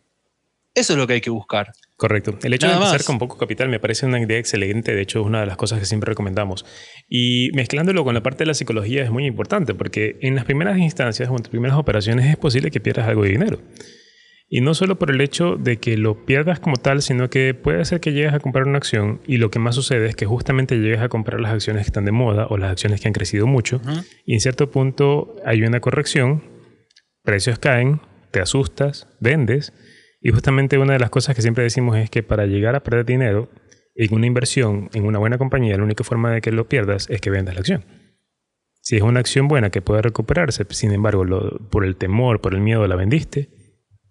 Eso 0.74 0.92
es 0.92 0.98
lo 0.98 1.06
que 1.06 1.14
hay 1.14 1.20
que 1.20 1.30
buscar. 1.30 1.72
Correcto. 2.00 2.38
El 2.42 2.54
hecho 2.54 2.66
de 2.66 2.72
empezar 2.72 3.04
con 3.04 3.18
poco 3.18 3.36
capital 3.36 3.68
me 3.68 3.78
parece 3.78 4.06
una 4.06 4.18
idea 4.18 4.38
excelente. 4.38 4.94
De 4.94 5.02
hecho, 5.02 5.20
es 5.20 5.26
una 5.26 5.40
de 5.40 5.46
las 5.46 5.58
cosas 5.58 5.80
que 5.80 5.84
siempre 5.84 6.08
recomendamos. 6.08 6.64
Y 7.10 7.50
mezclándolo 7.52 8.04
con 8.04 8.14
la 8.14 8.22
parte 8.22 8.38
de 8.38 8.46
la 8.46 8.54
psicología 8.54 9.02
es 9.02 9.10
muy 9.10 9.26
importante 9.26 9.74
porque 9.74 10.16
en 10.22 10.34
las 10.34 10.46
primeras 10.46 10.78
instancias 10.78 11.28
o 11.28 11.32
en 11.32 11.42
tus 11.42 11.50
primeras 11.50 11.76
operaciones 11.76 12.24
es 12.24 12.38
posible 12.38 12.70
que 12.70 12.80
pierdas 12.80 13.06
algo 13.06 13.24
de 13.24 13.28
dinero. 13.28 13.60
Y 14.48 14.62
no 14.62 14.72
solo 14.72 14.98
por 14.98 15.10
el 15.10 15.20
hecho 15.20 15.56
de 15.56 15.76
que 15.76 15.98
lo 15.98 16.24
pierdas 16.24 16.58
como 16.58 16.76
tal, 16.76 17.02
sino 17.02 17.28
que 17.28 17.52
puede 17.52 17.84
ser 17.84 18.00
que 18.00 18.14
llegues 18.14 18.32
a 18.32 18.40
comprar 18.40 18.66
una 18.66 18.78
acción 18.78 19.20
y 19.26 19.36
lo 19.36 19.50
que 19.50 19.58
más 19.58 19.74
sucede 19.74 20.08
es 20.08 20.16
que 20.16 20.24
justamente 20.24 20.76
llegues 20.76 21.00
a 21.00 21.10
comprar 21.10 21.38
las 21.38 21.52
acciones 21.52 21.82
que 21.82 21.88
están 21.88 22.06
de 22.06 22.12
moda 22.12 22.46
o 22.48 22.56
las 22.56 22.70
acciones 22.70 23.02
que 23.02 23.08
han 23.08 23.12
crecido 23.12 23.46
mucho 23.46 23.82
y 24.24 24.32
en 24.32 24.40
cierto 24.40 24.70
punto 24.70 25.36
hay 25.44 25.64
una 25.64 25.80
corrección, 25.80 26.42
precios 27.22 27.58
caen, 27.58 28.00
te 28.30 28.40
asustas, 28.40 29.06
vendes 29.20 29.74
y 30.20 30.30
justamente 30.30 30.78
una 30.78 30.92
de 30.92 30.98
las 30.98 31.10
cosas 31.10 31.34
que 31.34 31.42
siempre 31.42 31.64
decimos 31.64 31.96
es 31.96 32.10
que 32.10 32.22
para 32.22 32.46
llegar 32.46 32.74
a 32.74 32.82
perder 32.82 33.06
dinero 33.06 33.48
en 33.94 34.14
una 34.14 34.26
inversión, 34.26 34.90
en 34.94 35.04
una 35.04 35.18
buena 35.18 35.38
compañía, 35.38 35.76
la 35.76 35.84
única 35.84 36.04
forma 36.04 36.32
de 36.32 36.40
que 36.40 36.52
lo 36.52 36.68
pierdas 36.68 37.08
es 37.10 37.20
que 37.20 37.30
vendas 37.30 37.54
la 37.54 37.60
acción. 37.60 37.84
Si 38.82 38.96
es 38.96 39.02
una 39.02 39.20
acción 39.20 39.48
buena 39.48 39.70
que 39.70 39.82
puede 39.82 40.02
recuperarse, 40.02 40.64
sin 40.70 40.92
embargo, 40.92 41.24
por 41.70 41.84
el 41.84 41.96
temor, 41.96 42.40
por 42.40 42.54
el 42.54 42.60
miedo 42.60 42.86
la 42.86 42.96
vendiste, 42.96 43.48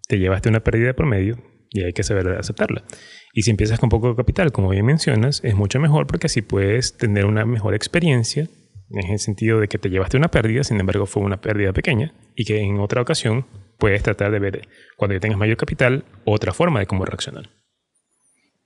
te 0.08 0.18
llevaste 0.18 0.48
una 0.48 0.60
pérdida 0.60 0.94
por 0.94 1.06
medio 1.06 1.38
y 1.70 1.82
hay 1.82 1.92
que 1.92 2.02
saber 2.02 2.28
aceptarla. 2.28 2.84
Y 3.32 3.42
si 3.42 3.50
empiezas 3.50 3.78
con 3.78 3.88
poco 3.88 4.16
capital, 4.16 4.52
como 4.52 4.70
bien 4.70 4.86
mencionas, 4.86 5.40
es 5.44 5.54
mucho 5.54 5.78
mejor 5.78 6.06
porque 6.06 6.26
así 6.26 6.42
puedes 6.42 6.96
tener 6.96 7.26
una 7.26 7.44
mejor 7.44 7.74
experiencia 7.74 8.48
en 8.90 9.10
el 9.10 9.18
sentido 9.20 9.60
de 9.60 9.68
que 9.68 9.78
te 9.78 9.88
llevaste 9.88 10.16
una 10.16 10.28
pérdida, 10.28 10.64
sin 10.64 10.80
embargo 10.80 11.06
fue 11.06 11.22
una 11.22 11.40
pérdida 11.40 11.72
pequeña 11.72 12.12
y 12.34 12.44
que 12.44 12.60
en 12.60 12.80
otra 12.80 13.00
ocasión 13.00 13.46
puedes 13.80 14.04
tratar 14.04 14.30
de 14.30 14.38
ver, 14.38 14.68
cuando 14.96 15.14
ya 15.14 15.20
tengas 15.20 15.38
mayor 15.38 15.56
capital, 15.56 16.04
otra 16.24 16.52
forma 16.54 16.78
de 16.78 16.86
cómo 16.86 17.04
reaccionar. 17.04 17.50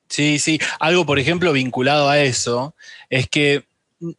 Sí, 0.08 0.38
sí. 0.38 0.60
Algo, 0.80 1.06
por 1.06 1.18
ejemplo, 1.18 1.52
vinculado 1.52 2.10
a 2.10 2.18
eso, 2.20 2.74
es 3.08 3.28
que 3.28 3.64
mm, 4.00 4.10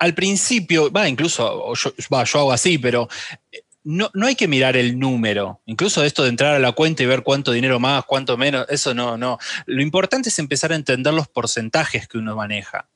al 0.00 0.14
principio, 0.14 0.90
va, 0.90 1.08
incluso, 1.08 1.72
yo, 1.74 1.94
yo 1.96 2.38
hago 2.40 2.52
así, 2.52 2.78
pero 2.78 3.08
eh, 3.52 3.62
no, 3.84 4.10
no, 4.14 4.26
hay 4.26 4.34
que 4.34 4.48
mirar 4.48 4.76
el 4.76 4.98
número. 4.98 5.60
Incluso 5.66 6.02
esto 6.02 6.24
de 6.24 6.30
entrar 6.30 6.54
a 6.54 6.58
la 6.58 6.72
cuenta 6.72 7.02
y 7.02 7.06
ver 7.06 7.22
cuánto 7.22 7.52
dinero 7.52 7.78
más, 7.78 8.04
cuánto 8.04 8.36
menos, 8.36 8.66
eso 8.68 8.92
no, 8.94 9.16
no. 9.16 9.38
Lo 9.66 9.80
importante 9.82 10.30
es 10.30 10.38
empezar 10.38 10.72
a 10.72 10.76
entender 10.76 11.14
los 11.14 11.28
porcentajes 11.28 12.08
que 12.08 12.18
uno 12.18 12.34
maneja. 12.34 12.88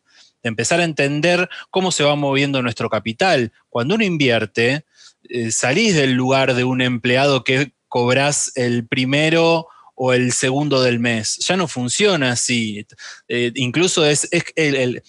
empezar 0.42 0.80
a 0.80 0.84
entender 0.84 1.48
cómo 1.70 1.92
se 1.92 2.03
va 2.03 2.16
moviendo 2.16 2.62
nuestro 2.62 2.90
capital. 2.90 3.53
Cuando 3.70 3.94
uno 3.94 4.05
invierte, 4.05 4.84
eh, 5.28 5.50
salís 5.50 5.94
del 5.94 6.12
lugar 6.12 6.54
de 6.54 6.64
un 6.64 6.80
empleado 6.80 7.44
que 7.44 7.72
cobras 7.88 8.52
el 8.54 8.86
primero 8.86 9.68
o 9.94 10.12
el 10.12 10.32
segundo 10.32 10.82
del 10.82 10.98
mes. 10.98 11.38
Ya 11.46 11.56
no 11.56 11.68
funciona 11.68 12.32
así. 12.32 12.86
Eh, 13.28 13.52
incluso 13.54 14.04
es, 14.04 14.28
el, 14.56 15.02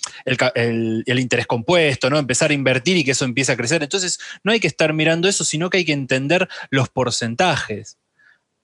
interés 1.06 1.48
compuesto, 1.48 2.10
¿no? 2.10 2.20
Empezar 2.20 2.52
a 2.52 2.54
invertir 2.54 2.98
y 2.98 3.04
que 3.04 3.12
eso 3.12 3.26
empiece 3.26 3.52
a 3.52 3.58
crecer. 3.58 3.82
Entonces, 3.82 4.20
no 4.44 4.52
hay 4.52 4.60
que 4.60 4.68
estar 4.68 4.94
mirando 4.94 5.28
eso, 5.28 5.46
sino 5.46 5.70
que 5.70 5.78
hay 5.78 5.86
que 5.86 5.94
entender 5.94 6.48
los 6.70 6.90
porcentajes. 6.90 7.98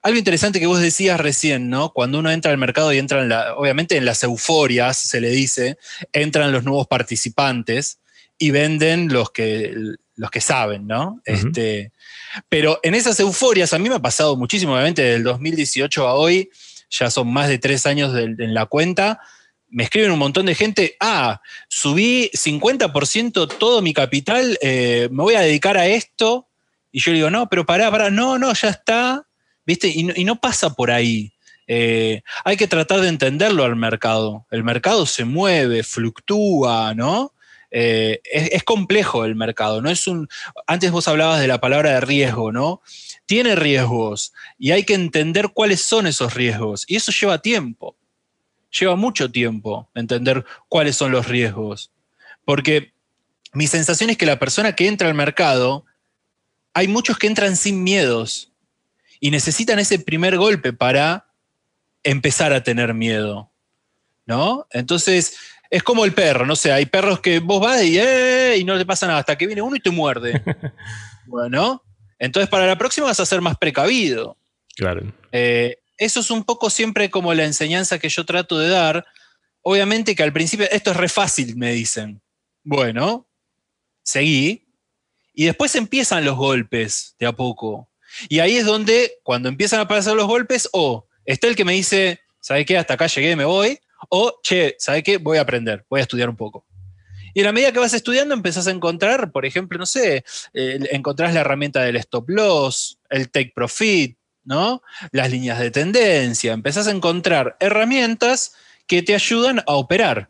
Algo 0.01 0.17
interesante 0.17 0.59
que 0.59 0.67
vos 0.67 0.79
decías 0.79 1.19
recién, 1.19 1.69
¿no? 1.69 1.91
Cuando 1.93 2.19
uno 2.19 2.31
entra 2.31 2.51
al 2.51 2.57
mercado 2.57 2.93
y 2.93 2.99
entra 2.99 3.25
la, 3.25 3.55
obviamente 3.55 3.97
en 3.97 4.05
las 4.05 4.23
euforias, 4.23 4.97
se 4.97 5.19
le 5.19 5.29
dice, 5.29 5.77
entran 6.13 6.51
los 6.51 6.63
nuevos 6.63 6.87
participantes 6.87 7.99
y 8.37 8.51
venden 8.51 9.11
los 9.11 9.31
que, 9.31 9.73
los 10.19 10.29
que 10.29 10.41
saben, 10.41 10.85
¿no? 10.85 11.21
este, 11.25 11.91
pero 12.49 12.79
en 12.83 12.93
esas 12.93 13.19
euforias, 13.19 13.73
a 13.73 13.79
mí 13.79 13.89
me 13.89 13.95
ha 13.95 14.01
pasado 14.01 14.35
muchísimo, 14.35 14.73
obviamente, 14.73 15.01
del 15.01 15.23
2018 15.23 16.07
a 16.07 16.13
hoy, 16.13 16.49
ya 16.89 17.09
son 17.09 17.31
más 17.31 17.47
de 17.47 17.57
tres 17.57 17.85
años 17.85 18.13
en 18.15 18.53
la 18.53 18.65
cuenta, 18.65 19.19
me 19.69 19.83
escriben 19.83 20.11
un 20.11 20.19
montón 20.19 20.45
de 20.45 20.55
gente, 20.55 20.97
ah, 20.99 21.41
subí 21.67 22.29
50% 22.33 23.47
todo 23.57 23.81
mi 23.81 23.93
capital, 23.93 24.57
eh, 24.61 25.07
me 25.11 25.23
voy 25.23 25.35
a 25.35 25.41
dedicar 25.41 25.77
a 25.77 25.87
esto, 25.87 26.47
y 26.91 26.99
yo 26.99 27.13
digo, 27.13 27.29
no, 27.29 27.47
pero 27.47 27.65
pará, 27.65 27.89
pará, 27.91 28.09
no, 28.09 28.37
no, 28.37 28.53
ya 28.53 28.69
está, 28.69 29.25
¿viste? 29.65 29.87
Y 29.87 30.25
no, 30.25 30.35
pasa 30.41 30.73
por 30.73 30.89
ahí. 30.91 31.31
Eh, 31.67 32.23
hay 32.43 32.57
que 32.57 32.67
tratar 32.67 33.01
de 33.01 33.09
entenderlo 33.09 33.63
al 33.63 33.75
mercado. 33.75 34.47
El 34.49 34.63
mercado 34.63 35.05
se 35.05 35.23
mueve, 35.23 35.83
fluctúa, 35.83 36.95
¿no? 36.95 37.33
Eh, 37.71 38.21
es, 38.23 38.63
complejo 38.63 39.25
el 39.25 39.35
mercado, 39.35 39.81
¿no? 39.81 39.89
Es 39.89 40.07
un. 40.07 40.27
Antes 40.65 40.91
vos 40.91 41.07
hablabas 41.07 41.39
de 41.39 41.47
la 41.47 41.61
palabra 41.61 41.91
de 41.91 42.01
riesgo, 42.01 42.51
¿no? 42.51 42.81
Tiene 43.25 43.55
riesgos 43.55 44.33
y 44.57 44.71
hay 44.71 44.83
que 44.83 44.95
entender 44.95 45.49
cuáles 45.53 45.81
son 45.81 46.07
esos 46.07 46.33
riesgos. 46.33 46.85
Y 46.87 46.95
eso 46.95 47.11
lleva 47.11 47.41
tiempo. 47.41 47.95
Lleva 48.71 48.95
mucho 48.95 49.31
tiempo 49.31 49.89
entender 49.95 50.45
cuáles 50.67 50.95
son 50.95 51.11
los 51.11 51.27
riesgos. 51.27 51.91
Porque 52.45 52.93
mi 53.53 53.67
sensación 53.67 54.09
es 54.09 54.17
que 54.17 54.25
la 54.25 54.39
persona 54.39 54.73
que 54.73 54.87
entra 54.87 55.07
al 55.07 55.15
mercado, 55.15 55.85
hay 56.73 56.87
muchos 56.87 57.17
que 57.17 57.27
entran 57.27 57.55
sin 57.55 57.83
miedos 57.83 58.51
y 59.19 59.31
necesitan 59.31 59.79
ese 59.79 59.99
primer 59.99 60.37
golpe 60.37 60.73
para 60.73 61.31
empezar 62.03 62.53
a 62.53 62.63
tener 62.63 62.93
miedo. 62.93 63.51
¿No? 64.25 64.67
Entonces, 64.71 65.37
es 65.69 65.83
como 65.83 66.05
el 66.05 66.13
perro, 66.13 66.45
no 66.45 66.55
sé, 66.55 66.71
hay 66.71 66.85
perros 66.85 67.19
que 67.19 67.39
vos 67.39 67.61
vas 67.61 67.83
y, 67.83 67.99
eh, 67.99 68.57
y 68.57 68.63
no 68.63 68.77
te 68.77 68.85
pasa 68.85 69.07
nada 69.07 69.19
hasta 69.19 69.37
que 69.37 69.45
viene 69.45 69.61
uno 69.61 69.75
y 69.75 69.79
te 69.79 69.91
muerde. 69.91 70.41
bueno, 71.27 71.83
entonces 72.17 72.49
para 72.49 72.65
la 72.65 72.77
próxima 72.77 73.07
vas 73.07 73.19
a 73.19 73.25
ser 73.25 73.41
más 73.41 73.57
precavido. 73.57 74.37
Claro. 74.75 75.13
Eh, 75.31 75.77
eso 75.97 76.21
es 76.21 76.31
un 76.31 76.43
poco 76.43 76.69
siempre 76.69 77.09
como 77.09 77.33
la 77.33 77.45
enseñanza 77.45 77.99
que 77.99 78.09
yo 78.09 78.25
trato 78.25 78.57
de 78.57 78.69
dar. 78.69 79.05
Obviamente 79.61 80.15
que 80.15 80.23
al 80.23 80.33
principio, 80.33 80.67
esto 80.71 80.91
es 80.91 80.97
re 80.97 81.09
fácil, 81.09 81.55
me 81.57 81.73
dicen. 81.73 82.21
Bueno, 82.63 83.27
seguí. 84.01 84.65
Y 85.33 85.45
después 85.45 85.75
empiezan 85.75 86.25
los 86.25 86.37
golpes 86.37 87.15
de 87.19 87.27
a 87.27 87.33
poco. 87.33 87.89
Y 88.27 88.39
ahí 88.39 88.57
es 88.57 88.65
donde, 88.65 89.19
cuando 89.23 89.49
empiezan 89.49 89.79
a 89.79 89.83
aparecer 89.83 90.15
los 90.15 90.27
golpes, 90.27 90.69
o 90.73 91.07
está 91.25 91.47
el 91.47 91.55
que 91.55 91.65
me 91.65 91.73
dice, 91.73 92.19
¿sabe 92.39 92.65
qué? 92.65 92.77
Hasta 92.77 92.95
acá 92.95 93.07
llegué, 93.07 93.35
me 93.35 93.45
voy. 93.45 93.79
O, 94.07 94.39
che, 94.41 94.75
¿sabe 94.79 95.03
qué? 95.03 95.17
Voy 95.17 95.37
a 95.37 95.41
aprender, 95.41 95.85
voy 95.89 95.99
a 95.99 96.03
estudiar 96.03 96.29
un 96.29 96.37
poco. 96.37 96.65
Y 97.33 97.41
a 97.41 97.43
la 97.45 97.51
medida 97.51 97.71
que 97.71 97.79
vas 97.79 97.93
estudiando 97.93 98.33
empezás 98.33 98.67
a 98.67 98.71
encontrar, 98.71 99.31
por 99.31 99.45
ejemplo, 99.45 99.77
no 99.77 99.85
sé, 99.85 100.23
eh, 100.53 100.79
encontrás 100.91 101.33
la 101.33 101.41
herramienta 101.41 101.81
del 101.81 101.95
stop 101.97 102.29
loss, 102.29 102.97
el 103.09 103.29
take 103.29 103.51
profit, 103.53 104.17
¿no? 104.43 104.81
Las 105.11 105.29
líneas 105.29 105.59
de 105.59 105.71
tendencia, 105.71 106.53
empezás 106.53 106.87
a 106.87 106.91
encontrar 106.91 107.55
herramientas 107.59 108.55
que 108.87 109.03
te 109.03 109.13
ayudan 109.13 109.59
a 109.67 109.73
operar. 109.73 110.29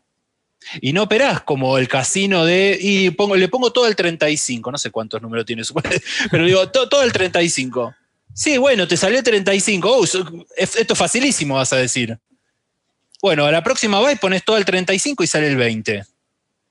Y 0.82 0.92
no 0.92 1.04
operás 1.04 1.40
como 1.40 1.78
el 1.78 1.88
casino 1.88 2.44
de, 2.44 2.78
y 2.78 3.10
pongo, 3.10 3.34
le 3.34 3.48
pongo 3.48 3.72
todo 3.72 3.86
el 3.86 3.96
35, 3.96 4.70
no 4.70 4.76
sé 4.76 4.90
cuántos 4.90 5.22
números 5.22 5.46
tiene 5.46 5.62
pero 6.30 6.44
digo, 6.44 6.68
todo, 6.68 7.02
el 7.02 7.12
35. 7.12 7.94
Sí, 8.34 8.58
bueno, 8.58 8.86
te 8.86 8.96
salió 8.96 9.18
el 9.18 9.24
35, 9.24 10.04
esto 10.04 10.92
es 10.92 10.98
facilísimo, 10.98 11.54
vas 11.54 11.72
a 11.72 11.76
decir. 11.76 12.18
Bueno, 13.22 13.44
a 13.44 13.52
la 13.52 13.62
próxima 13.62 14.00
vez 14.00 14.18
pones 14.18 14.44
todo 14.44 14.56
el 14.56 14.64
35 14.64 15.22
y 15.22 15.26
sale 15.26 15.48
el 15.48 15.56
20. 15.56 16.04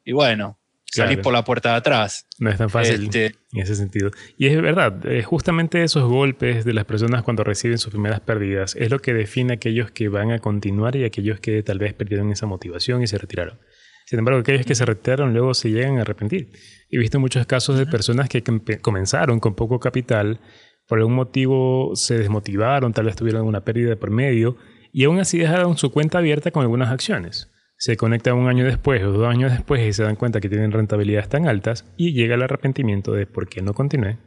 Y 0.05 0.11
bueno, 0.11 0.57
salís 0.85 1.19
por 1.19 1.33
la 1.33 1.43
puerta 1.43 1.71
de 1.71 1.75
atrás. 1.75 2.25
No 2.39 2.49
es 2.49 2.57
tan 2.57 2.69
fácil 2.69 3.03
este, 3.03 3.35
en 3.53 3.61
ese 3.61 3.75
sentido. 3.75 4.11
Y 4.37 4.47
es 4.47 4.61
verdad, 4.61 5.05
eh, 5.05 5.21
justamente 5.23 5.83
esos 5.83 6.09
golpes 6.09 6.65
de 6.65 6.73
las 6.73 6.85
personas 6.85 7.23
cuando 7.23 7.43
reciben 7.43 7.77
sus 7.77 7.91
primeras 7.91 8.19
pérdidas 8.21 8.75
es 8.75 8.89
lo 8.89 8.99
que 8.99 9.13
define 9.13 9.53
a 9.53 9.55
aquellos 9.55 9.91
que 9.91 10.09
van 10.09 10.31
a 10.31 10.39
continuar 10.39 10.95
y 10.95 11.03
aquellos 11.03 11.39
que 11.39 11.61
tal 11.63 11.79
vez 11.79 11.93
perdieron 11.93 12.31
esa 12.31 12.45
motivación 12.45 13.03
y 13.03 13.07
se 13.07 13.17
retiraron. 13.17 13.59
Sin 14.05 14.17
embargo, 14.17 14.39
aquellos 14.39 14.65
que 14.65 14.73
se 14.73 14.85
retiraron 14.85 15.33
luego 15.33 15.53
se 15.53 15.69
llegan 15.69 15.99
a 15.99 16.01
arrepentir. 16.01 16.49
He 16.89 16.97
visto 16.97 17.19
muchos 17.19 17.45
casos 17.45 17.77
de 17.77 17.85
personas 17.85 18.27
que 18.27 18.43
comenzaron 18.81 19.39
con 19.39 19.53
poco 19.53 19.79
capital, 19.79 20.39
por 20.87 20.97
algún 20.97 21.13
motivo 21.13 21.91
se 21.93 22.17
desmotivaron, 22.17 22.91
tal 22.91 23.05
vez 23.05 23.15
tuvieron 23.15 23.45
una 23.45 23.63
pérdida 23.63 23.95
por 23.95 24.09
medio 24.09 24.57
y 24.91 25.05
aún 25.05 25.19
así 25.19 25.37
dejaron 25.37 25.77
su 25.77 25.91
cuenta 25.91 26.17
abierta 26.17 26.51
con 26.51 26.63
algunas 26.63 26.89
acciones. 26.89 27.51
Se 27.77 27.95
conectan 27.95 28.35
un 28.35 28.47
año 28.47 28.65
después 28.65 29.01
o 29.03 29.11
dos 29.11 29.27
años 29.27 29.51
después 29.51 29.87
y 29.87 29.93
se 29.93 30.03
dan 30.03 30.15
cuenta 30.15 30.41
que 30.41 30.49
tienen 30.49 30.71
rentabilidades 30.71 31.29
tan 31.29 31.47
altas 31.47 31.85
y 31.97 32.13
llega 32.13 32.35
el 32.35 32.43
arrepentimiento 32.43 33.13
de 33.13 33.25
por 33.25 33.47
qué 33.47 33.61
no 33.61 33.73
continué, 33.73 34.17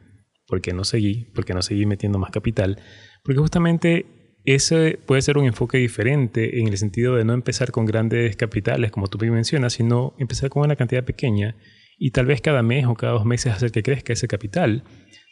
por 0.47 0.61
qué 0.61 0.73
no 0.73 0.83
seguí, 0.83 1.25
por 1.35 1.45
qué 1.45 1.53
no 1.53 1.61
seguí 1.61 1.85
metiendo 1.85 2.17
más 2.17 2.31
capital. 2.31 2.79
Porque 3.23 3.39
justamente 3.39 4.05
ese 4.43 4.99
puede 5.05 5.21
ser 5.21 5.37
un 5.37 5.45
enfoque 5.45 5.77
diferente 5.77 6.59
en 6.59 6.67
el 6.67 6.77
sentido 6.77 7.15
de 7.15 7.25
no 7.25 7.33
empezar 7.33 7.71
con 7.71 7.85
grandes 7.85 8.35
capitales, 8.35 8.91
como 8.91 9.07
tú 9.07 9.17
mencionas, 9.19 9.73
sino 9.73 10.15
empezar 10.17 10.49
con 10.49 10.63
una 10.63 10.75
cantidad 10.75 11.03
pequeña 11.03 11.55
y 11.97 12.11
tal 12.11 12.25
vez 12.25 12.41
cada 12.41 12.63
mes 12.63 12.85
o 12.85 12.95
cada 12.95 13.13
dos 13.13 13.25
meses 13.25 13.53
hacer 13.53 13.71
que 13.71 13.83
crezca 13.83 14.13
ese 14.13 14.27
capital 14.27 14.83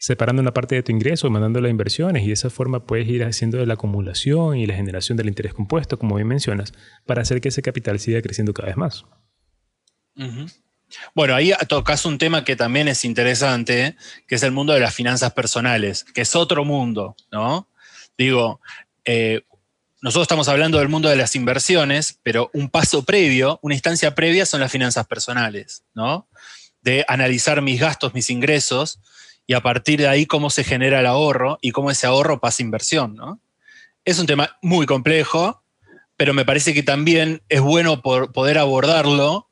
separando 0.02 0.42
una 0.42 0.52
parte 0.52 0.74
de 0.74 0.82
tu 0.82 0.92
ingreso, 0.92 1.30
mandándola 1.30 1.68
a 1.68 1.72
inversiones 1.72 2.24
y 2.24 2.28
de 2.28 2.34
esa 2.34 2.50
forma 2.50 2.88
puedes 2.88 3.08
ir 3.08 3.24
haciendo 3.24 3.64
la 3.64 3.76
acumulación 3.76 4.58
y 4.58 4.66
la 4.66 4.74
generación 4.74 5.16
del 5.16 5.28
interés 5.28 5.54
compuesto, 5.54 6.00
como 6.00 6.16
bien 6.16 6.28
mencionas, 6.28 6.74
para 7.06 7.22
hacer 7.22 7.40
que 7.40 7.50
ese 7.50 7.62
capital 7.62 8.00
siga 8.00 8.20
creciendo 8.20 8.52
cada 8.52 8.70
vez 8.70 8.78
más. 8.78 9.06
Bueno, 11.14 11.36
ahí 11.36 11.54
tocas 11.68 12.04
un 12.06 12.18
tema 12.18 12.44
que 12.44 12.56
también 12.56 12.88
es 12.88 13.06
interesante, 13.06 13.96
que 14.28 14.36
es 14.36 14.42
el 14.42 14.52
mundo 14.52 14.74
de 14.74 14.80
las 14.80 14.96
finanzas 14.96 15.34
personales, 15.34 16.04
que 16.04 16.22
es 16.22 16.36
otro 16.36 16.66
mundo, 16.66 17.16
¿no? 17.32 17.70
Digo, 18.18 18.60
eh, 19.06 19.44
nosotros 20.02 20.24
estamos 20.24 20.48
hablando 20.48 20.80
del 20.80 20.90
mundo 20.90 21.10
de 21.10 21.16
las 21.16 21.36
inversiones, 21.36 22.20
pero 22.24 22.50
un 22.56 22.72
paso 22.72 23.06
previo, 23.06 23.60
una 23.62 23.76
instancia 23.76 24.16
previa 24.16 24.48
son 24.48 24.62
las 24.62 24.72
finanzas 24.72 25.06
personales, 25.06 25.84
¿no? 25.94 26.28
De 26.82 27.06
analizar 27.08 27.62
mis 27.62 27.80
gastos, 27.80 28.16
mis 28.16 28.32
ingresos, 28.32 29.00
y 29.52 29.54
a 29.54 29.60
partir 29.60 30.00
de 30.00 30.08
ahí 30.08 30.26
cómo 30.26 30.50
se 30.50 30.64
genera 30.64 31.02
el 31.02 31.06
ahorro 31.06 31.60
y 31.60 31.72
cómo 31.72 31.92
ese 31.92 32.08
ahorro 32.08 32.40
pasa 32.40 32.64
a 32.64 32.66
inversión. 32.66 33.16
¿no? 33.16 33.42
Es 34.06 34.18
un 34.18 34.26
tema 34.26 34.58
muy 34.62 34.86
complejo, 34.86 35.62
pero 36.16 36.34
me 36.34 36.46
parece 36.46 36.74
que 36.74 36.84
también 36.84 37.42
es 37.50 37.60
bueno 37.60 38.02
poder 38.02 38.58
abordarlo 38.58 39.50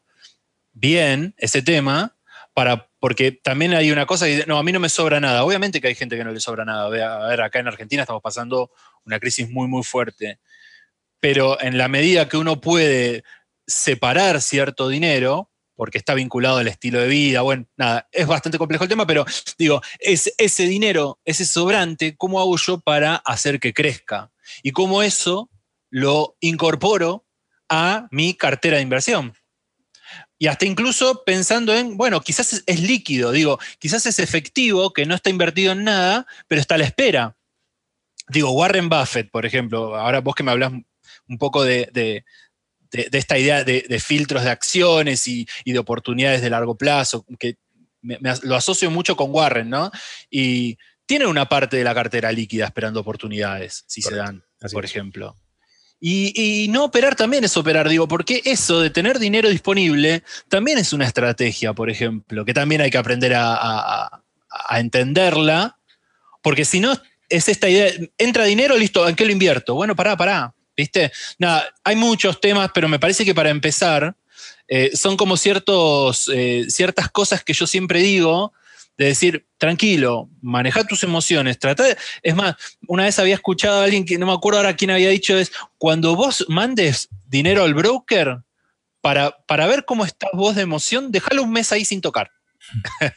bien, 0.71 1.35
ese 1.37 1.61
tema, 1.61 2.15
para, 2.53 2.89
porque 3.01 3.33
también 3.33 3.73
hay 3.73 3.91
una 3.91 4.05
cosa 4.05 4.25
que 4.25 4.45
no, 4.47 4.57
a 4.57 4.63
mí 4.63 4.71
no 4.71 4.79
me 4.79 4.87
sobra 4.87 5.19
nada. 5.19 5.43
Obviamente 5.43 5.81
que 5.81 5.89
hay 5.89 5.95
gente 5.95 6.15
que 6.15 6.23
no 6.23 6.31
le 6.31 6.39
sobra 6.39 6.63
nada. 6.63 6.85
A 6.85 7.27
ver, 7.27 7.41
acá 7.41 7.59
en 7.59 7.67
Argentina 7.67 8.03
estamos 8.03 8.21
pasando 8.21 8.71
una 9.03 9.19
crisis 9.19 9.49
muy, 9.49 9.67
muy 9.67 9.83
fuerte. 9.83 10.39
Pero 11.19 11.61
en 11.61 11.77
la 11.77 11.89
medida 11.89 12.29
que 12.29 12.37
uno 12.37 12.61
puede 12.61 13.25
separar 13.67 14.41
cierto 14.41 14.87
dinero, 14.87 15.48
porque 15.79 15.97
está 15.97 16.13
vinculado 16.13 16.57
al 16.57 16.67
estilo 16.67 16.99
de 16.99 17.07
vida. 17.07 17.39
Bueno, 17.39 17.65
nada, 17.77 18.09
es 18.11 18.27
bastante 18.27 18.57
complejo 18.57 18.83
el 18.83 18.89
tema, 18.89 19.07
pero 19.07 19.25
digo, 19.57 19.81
es 19.99 20.33
ese 20.37 20.63
dinero, 20.63 21.21
ese 21.23 21.45
sobrante, 21.45 22.17
¿cómo 22.17 22.41
hago 22.41 22.57
yo 22.57 22.81
para 22.81 23.15
hacer 23.15 23.61
que 23.61 23.73
crezca? 23.73 24.29
Y 24.61 24.71
cómo 24.71 25.03
eso 25.03 25.49
lo 25.89 26.35
incorporo 26.41 27.25
a 27.69 28.09
mi 28.11 28.33
cartera 28.33 28.75
de 28.75 28.83
inversión. 28.83 29.33
Y 30.37 30.47
hasta 30.47 30.65
incluso 30.65 31.23
pensando 31.23 31.73
en, 31.73 31.95
bueno, 31.95 32.19
quizás 32.19 32.61
es, 32.65 32.81
líquido, 32.81 33.31
digo, 33.31 33.57
quizás 33.79 34.05
es 34.05 34.19
efectivo, 34.19 34.91
que 34.91 35.05
no 35.05 35.15
está 35.15 35.29
invertido 35.29 35.71
en 35.71 35.85
nada, 35.85 36.27
pero 36.49 36.59
está 36.59 36.75
a 36.75 36.79
la 36.79 36.83
espera. 36.83 37.37
Digo, 38.27 38.51
Warren 38.51 38.89
Buffett, 38.89 39.31
por 39.31 39.45
ejemplo, 39.45 39.95
ahora 39.95 40.19
vos 40.19 40.35
que 40.35 40.43
me 40.43 40.51
hablas 40.51 40.73
un 40.73 41.37
poco 41.37 41.63
de, 41.63 41.89
de, 41.93 42.25
esta 42.91 43.37
idea 43.37 43.63
de, 43.63 43.99
filtros 43.99 44.43
de 44.43 44.49
acciones 44.49 45.27
y, 45.27 45.47
de 45.65 45.79
oportunidades 45.79 46.41
de 46.41 46.49
largo 46.49 46.75
plazo, 46.75 47.25
que 47.37 47.57
lo 48.43 48.55
asocio 48.55 48.89
mucho 48.89 49.15
con 49.15 49.31
Warren, 49.31 49.69
¿no? 49.69 49.91
Y 50.29 50.77
tiene 51.05 51.25
una 51.25 51.49
parte 51.49 51.77
de 51.77 51.83
la 51.83 51.93
cartera 51.93 52.31
líquida 52.31 52.65
esperando 52.65 52.99
oportunidades, 52.99 53.83
si 53.87 54.01
se 54.01 54.15
dan, 54.15 54.43
por 54.71 54.85
ejemplo. 54.85 55.35
Y, 56.01 56.67
no 56.69 56.85
operar 56.85 57.15
también 57.15 57.43
es 57.43 57.57
operar, 57.57 57.89
digo, 57.89 58.07
porque 58.07 58.41
eso 58.45 58.79
de 58.79 58.89
tener 58.89 59.19
dinero 59.19 59.49
disponible 59.49 60.23
también 60.47 60.77
es 60.77 60.93
una 60.93 61.05
estrategia, 61.05 61.73
por 61.73 61.89
ejemplo, 61.89 62.45
que 62.45 62.53
también 62.53 62.81
hay 62.81 62.89
que 62.89 62.97
aprender 62.97 63.33
a, 63.35 64.21
entenderla, 64.71 65.77
porque 66.41 66.63
si 66.65 66.79
no 66.79 66.93
es 67.27 67.49
esta 67.49 67.69
idea, 67.69 67.91
entra 68.17 68.45
dinero, 68.45 68.77
listo, 68.77 69.07
¿en 69.07 69.15
qué 69.15 69.25
lo 69.25 69.31
invierto? 69.31 69.75
Bueno, 69.75 69.95
pará, 69.95 70.15
pará, 70.15 70.53
¿viste? 70.79 71.11
Nada, 71.37 71.67
hay 71.83 71.97
muchos 71.97 72.39
temas, 72.39 72.71
pero 72.73 72.87
me 72.87 72.99
parece 72.99 73.25
que 73.25 73.35
para 73.35 73.49
empezar, 73.49 74.15
eh, 74.69 74.91
son 74.95 75.17
como 75.17 75.35
ciertos, 75.35 76.31
eh, 76.33 76.67
ciertas 76.69 77.09
cosas 77.09 77.43
que 77.43 77.51
yo 77.51 77.67
siempre 77.67 77.99
digo, 77.99 78.53
de 78.97 79.05
decir, 79.07 79.45
tranquilo, 79.57 80.29
maneja 80.41 80.85
tus 80.85 81.03
emociones, 81.03 81.59
trata 81.59 81.83
de, 81.83 81.97
es 82.23 82.33
más, 82.33 82.55
una 82.87 83.03
vez 83.03 83.19
había 83.19 83.35
escuchado 83.35 83.81
a 83.81 83.83
alguien 83.83 84.05
que 84.05 84.17
no 84.17 84.25
me 84.25 84.31
acuerdo 84.31 84.59
ahora 84.59 84.77
quién 84.77 84.91
había 84.91 85.09
dicho, 85.09 85.37
es, 85.37 85.51
cuando 85.77 86.15
vos 86.15 86.45
mandes 86.47 87.09
dinero 87.27 87.63
al 87.63 87.73
broker, 87.73 88.39
para, 89.01 89.31
para 89.47 89.67
ver 89.67 89.83
cómo 89.83 90.05
estás 90.05 90.29
vos 90.33 90.55
de 90.55 90.61
emoción, 90.61 91.11
déjalo 91.11 91.43
un 91.43 91.51
mes 91.51 91.73
ahí 91.73 91.83
sin 91.83 91.99
tocar. 91.99 92.31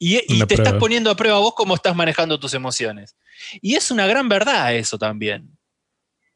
y, 0.00 0.44
te 0.46 0.54
estás 0.54 0.74
poniendo 0.74 1.12
a 1.12 1.16
prueba 1.16 1.38
vos 1.38 1.54
cómo 1.54 1.76
estás 1.76 1.94
manejando 1.94 2.40
tus 2.40 2.54
emociones. 2.54 3.16
Y 3.60 3.74
es 3.76 3.90
una 3.90 4.06
gran 4.06 4.28
verdad 4.28 4.74
eso 4.74 4.98
también. 4.98 5.57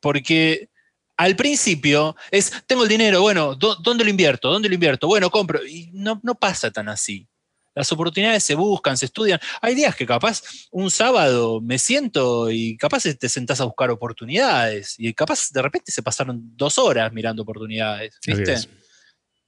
Porque 0.02 0.68
al 1.16 1.36
principio 1.36 2.14
es, 2.30 2.52
tengo 2.66 2.82
el 2.82 2.88
dinero, 2.88 3.22
bueno, 3.22 3.54
¿dónde 3.54 4.04
lo 4.04 4.10
invierto? 4.10 4.50
¿Dónde 4.50 4.68
lo 4.68 4.74
invierto? 4.74 5.06
Bueno, 5.06 5.30
compro. 5.30 5.64
Y 5.64 5.88
no, 5.92 6.20
no 6.22 6.34
pasa 6.34 6.70
tan 6.70 6.88
así. 6.88 7.26
Las 7.74 7.90
oportunidades 7.90 8.44
se 8.44 8.54
buscan, 8.54 8.98
se 8.98 9.06
estudian. 9.06 9.40
Hay 9.62 9.74
días 9.74 9.96
que 9.96 10.06
capaz 10.06 10.42
un 10.70 10.90
sábado 10.90 11.60
me 11.62 11.78
siento 11.78 12.50
y 12.50 12.76
capaz 12.76 13.04
te 13.18 13.28
sentás 13.28 13.60
a 13.60 13.64
buscar 13.64 13.90
oportunidades 13.90 14.94
y 14.98 15.14
capaz 15.14 15.50
de 15.50 15.62
repente 15.62 15.90
se 15.90 16.02
pasaron 16.02 16.40
dos 16.54 16.76
horas 16.76 17.12
mirando 17.12 17.42
oportunidades, 17.42 18.18
¿viste? 18.26 18.56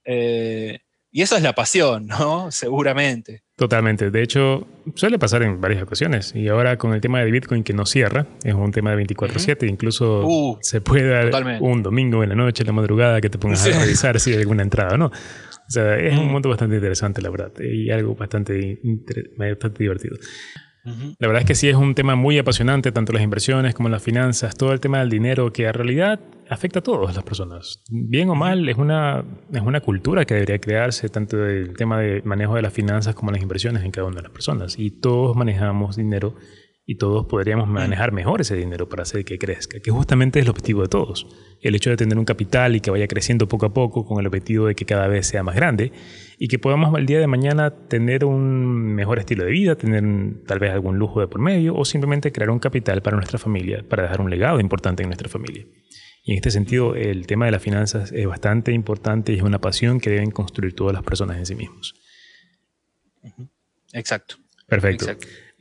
Eh, 0.05 0.79
y 1.11 1.21
esa 1.21 1.37
es 1.37 1.43
la 1.43 1.53
pasión, 1.53 2.07
¿no? 2.07 2.51
Seguramente. 2.51 3.44
Totalmente. 3.55 4.11
De 4.11 4.21
hecho, 4.21 4.67
suele 4.95 5.17
pasar 5.17 5.41
en 5.43 5.61
varias 5.61 5.81
ocasiones. 5.81 6.35
Y 6.35 6.49
ahora 6.49 6.77
con 6.77 6.93
el 6.93 6.99
tema 6.99 7.21
de 7.21 7.31
Bitcoin 7.31 7.63
que 7.63 7.71
no 7.73 7.85
cierra, 7.85 8.27
es 8.43 8.53
un 8.53 8.71
tema 8.71 8.93
de 8.93 9.05
24-7. 9.05 9.69
Incluso 9.69 10.25
uh, 10.25 10.57
se 10.61 10.81
puede 10.81 11.29
dar 11.29 11.61
un 11.61 11.81
domingo 11.81 12.21
en 12.21 12.29
la 12.29 12.35
noche, 12.35 12.63
en 12.63 12.67
la 12.67 12.73
madrugada, 12.73 13.21
que 13.21 13.29
te 13.29 13.37
pongas 13.37 13.65
a 13.65 13.79
revisar 13.79 14.19
si 14.19 14.33
hay 14.33 14.39
alguna 14.39 14.63
entrada 14.63 14.95
o 14.95 14.97
no. 14.97 15.05
O 15.05 15.71
sea, 15.71 15.95
es 15.97 16.17
un 16.17 16.31
mundo 16.31 16.49
bastante 16.49 16.75
interesante, 16.75 17.21
la 17.21 17.29
verdad, 17.29 17.51
y 17.59 17.89
algo 17.89 18.13
bastante, 18.13 18.79
bastante 19.37 19.83
divertido. 19.83 20.17
La 20.85 21.27
verdad 21.27 21.41
es 21.41 21.47
que 21.47 21.55
sí 21.55 21.67
es 21.67 21.75
un 21.75 21.95
tema 21.95 22.15
muy 22.15 22.37
apasionante, 22.37 22.91
tanto 22.91 23.11
las 23.11 23.23
inversiones 23.23 23.73
como 23.73 23.89
las 23.89 24.03
finanzas, 24.03 24.55
todo 24.55 24.71
el 24.71 24.79
tema 24.79 24.99
del 24.99 25.09
dinero, 25.09 25.51
que 25.51 25.65
en 25.65 25.73
realidad 25.73 26.19
afecta 26.49 26.79
a 26.79 26.83
todas 26.83 27.15
las 27.15 27.23
personas. 27.23 27.83
Bien 27.89 28.29
o 28.29 28.35
mal, 28.35 28.69
es 28.69 28.77
una, 28.77 29.25
es 29.51 29.61
una 29.61 29.81
cultura 29.81 30.25
que 30.25 30.35
debería 30.35 30.59
crearse, 30.59 31.09
tanto 31.09 31.43
el 31.43 31.75
tema 31.75 31.99
de 31.99 32.21
manejo 32.23 32.55
de 32.55 32.61
las 32.61 32.73
finanzas 32.73 33.15
como 33.15 33.31
las 33.31 33.41
inversiones 33.41 33.83
en 33.83 33.91
cada 33.91 34.07
una 34.07 34.17
de 34.17 34.23
las 34.23 34.31
personas. 34.31 34.77
Y 34.77 34.91
todos 34.91 35.35
manejamos 35.35 35.95
dinero 35.95 36.35
y 36.85 36.97
todos 36.97 37.25
podríamos 37.25 37.67
manejar 37.67 38.11
mejor 38.11 38.41
ese 38.41 38.55
dinero 38.55 38.87
para 38.87 39.03
hacer 39.03 39.25
que 39.25 39.39
crezca, 39.39 39.79
que 39.79 39.89
justamente 39.89 40.39
es 40.39 40.45
el 40.45 40.51
objetivo 40.51 40.83
de 40.83 40.87
todos. 40.87 41.25
El 41.61 41.73
hecho 41.73 41.89
de 41.89 41.97
tener 41.97 42.17
un 42.17 42.25
capital 42.25 42.75
y 42.75 42.79
que 42.79 42.91
vaya 42.91 43.07
creciendo 43.07 43.47
poco 43.47 43.65
a 43.65 43.73
poco 43.73 44.05
con 44.05 44.19
el 44.19 44.27
objetivo 44.27 44.67
de 44.67 44.75
que 44.75 44.85
cada 44.85 45.07
vez 45.07 45.25
sea 45.25 45.41
más 45.41 45.55
grande 45.55 45.91
y 46.37 46.47
que 46.47 46.59
podamos 46.59 46.93
al 46.95 47.05
día 47.05 47.19
de 47.19 47.27
mañana 47.27 47.71
tener 47.71 48.25
un 48.25 48.93
mejor 48.95 49.19
estilo 49.19 49.45
de 49.45 49.51
vida, 49.51 49.75
tener 49.75 50.03
tal 50.45 50.59
vez 50.59 50.71
algún 50.71 50.97
lujo 50.97 51.19
de 51.21 51.27
por 51.27 51.39
medio 51.39 51.75
o 51.75 51.85
simplemente 51.85 52.31
crear 52.31 52.49
un 52.49 52.59
capital 52.59 53.01
para 53.01 53.15
nuestra 53.17 53.39
familia, 53.39 53.83
para 53.87 54.03
dejar 54.03 54.21
un 54.21 54.29
legado 54.29 54.59
importante 54.59 55.03
en 55.03 55.09
nuestra 55.09 55.29
familia. 55.29 55.65
Y 56.23 56.31
en 56.31 56.37
este 56.37 56.51
sentido, 56.51 56.95
el 56.95 57.27
tema 57.27 57.45
de 57.45 57.51
las 57.51 57.61
finanzas 57.61 58.11
es 58.11 58.25
bastante 58.25 58.71
importante 58.71 59.31
y 59.31 59.37
es 59.37 59.43
una 59.43 59.59
pasión 59.59 59.99
que 59.99 60.09
deben 60.09 60.31
construir 60.31 60.73
todas 60.73 60.93
las 60.93 61.03
personas 61.03 61.37
en 61.37 61.45
sí 61.45 61.55
mismos. 61.55 61.93
Exacto. 63.93 64.35
Perfecto. 64.67 65.05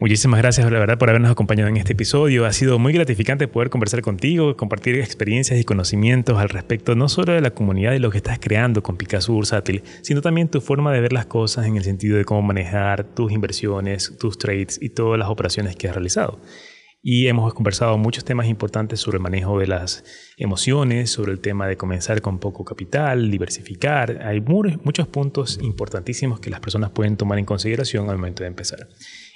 Muchísimas 0.04 0.42
gracias, 0.42 0.70
la 0.70 0.78
verdad, 0.78 0.98
por 0.98 1.08
habernos 1.08 1.30
acompañado 1.30 1.70
en 1.70 1.78
este 1.78 1.94
episodio. 1.94 2.44
Ha 2.44 2.52
sido 2.52 2.78
muy 2.78 2.92
gratificante 2.92 3.48
poder 3.48 3.70
conversar 3.70 4.02
contigo, 4.02 4.54
compartir 4.54 4.96
experiencias 4.96 5.58
y 5.58 5.64
conocimientos 5.64 6.36
al 6.36 6.50
respecto, 6.50 6.94
no 6.94 7.08
solo 7.08 7.32
de 7.32 7.40
la 7.40 7.52
comunidad 7.52 7.94
y 7.94 8.00
lo 8.00 8.10
que 8.10 8.18
estás 8.18 8.38
creando 8.38 8.82
con 8.82 8.98
Picasso 8.98 9.32
Bursátil, 9.32 9.82
sino 10.02 10.20
también 10.20 10.50
tu 10.50 10.60
forma 10.60 10.92
de 10.92 11.00
ver 11.00 11.14
las 11.14 11.24
cosas 11.24 11.64
en 11.64 11.78
el 11.78 11.84
sentido 11.84 12.18
de 12.18 12.26
cómo 12.26 12.42
manejar 12.42 13.14
tus 13.14 13.32
inversiones, 13.32 14.14
tus 14.18 14.36
trades 14.36 14.78
y 14.78 14.90
todas 14.90 15.18
las 15.18 15.30
operaciones 15.30 15.74
que 15.74 15.88
has 15.88 15.94
realizado. 15.94 16.38
Y 17.00 17.28
hemos 17.28 17.54
conversado 17.54 17.96
muchos 17.96 18.26
temas 18.26 18.46
importantes 18.46 19.00
sobre 19.00 19.16
el 19.16 19.22
manejo 19.22 19.58
de 19.58 19.68
las 19.68 20.04
emociones, 20.36 21.10
sobre 21.10 21.32
el 21.32 21.40
tema 21.40 21.66
de 21.66 21.78
comenzar 21.78 22.20
con 22.20 22.38
poco 22.38 22.62
capital, 22.66 23.30
diversificar. 23.30 24.20
Hay 24.22 24.42
muchos 24.42 25.08
puntos 25.08 25.58
importantísimos 25.62 26.40
que 26.40 26.50
las 26.50 26.60
personas 26.60 26.90
pueden 26.90 27.16
tomar 27.16 27.38
en 27.38 27.46
consideración 27.46 28.10
al 28.10 28.18
momento 28.18 28.42
de 28.42 28.48
empezar. 28.48 28.86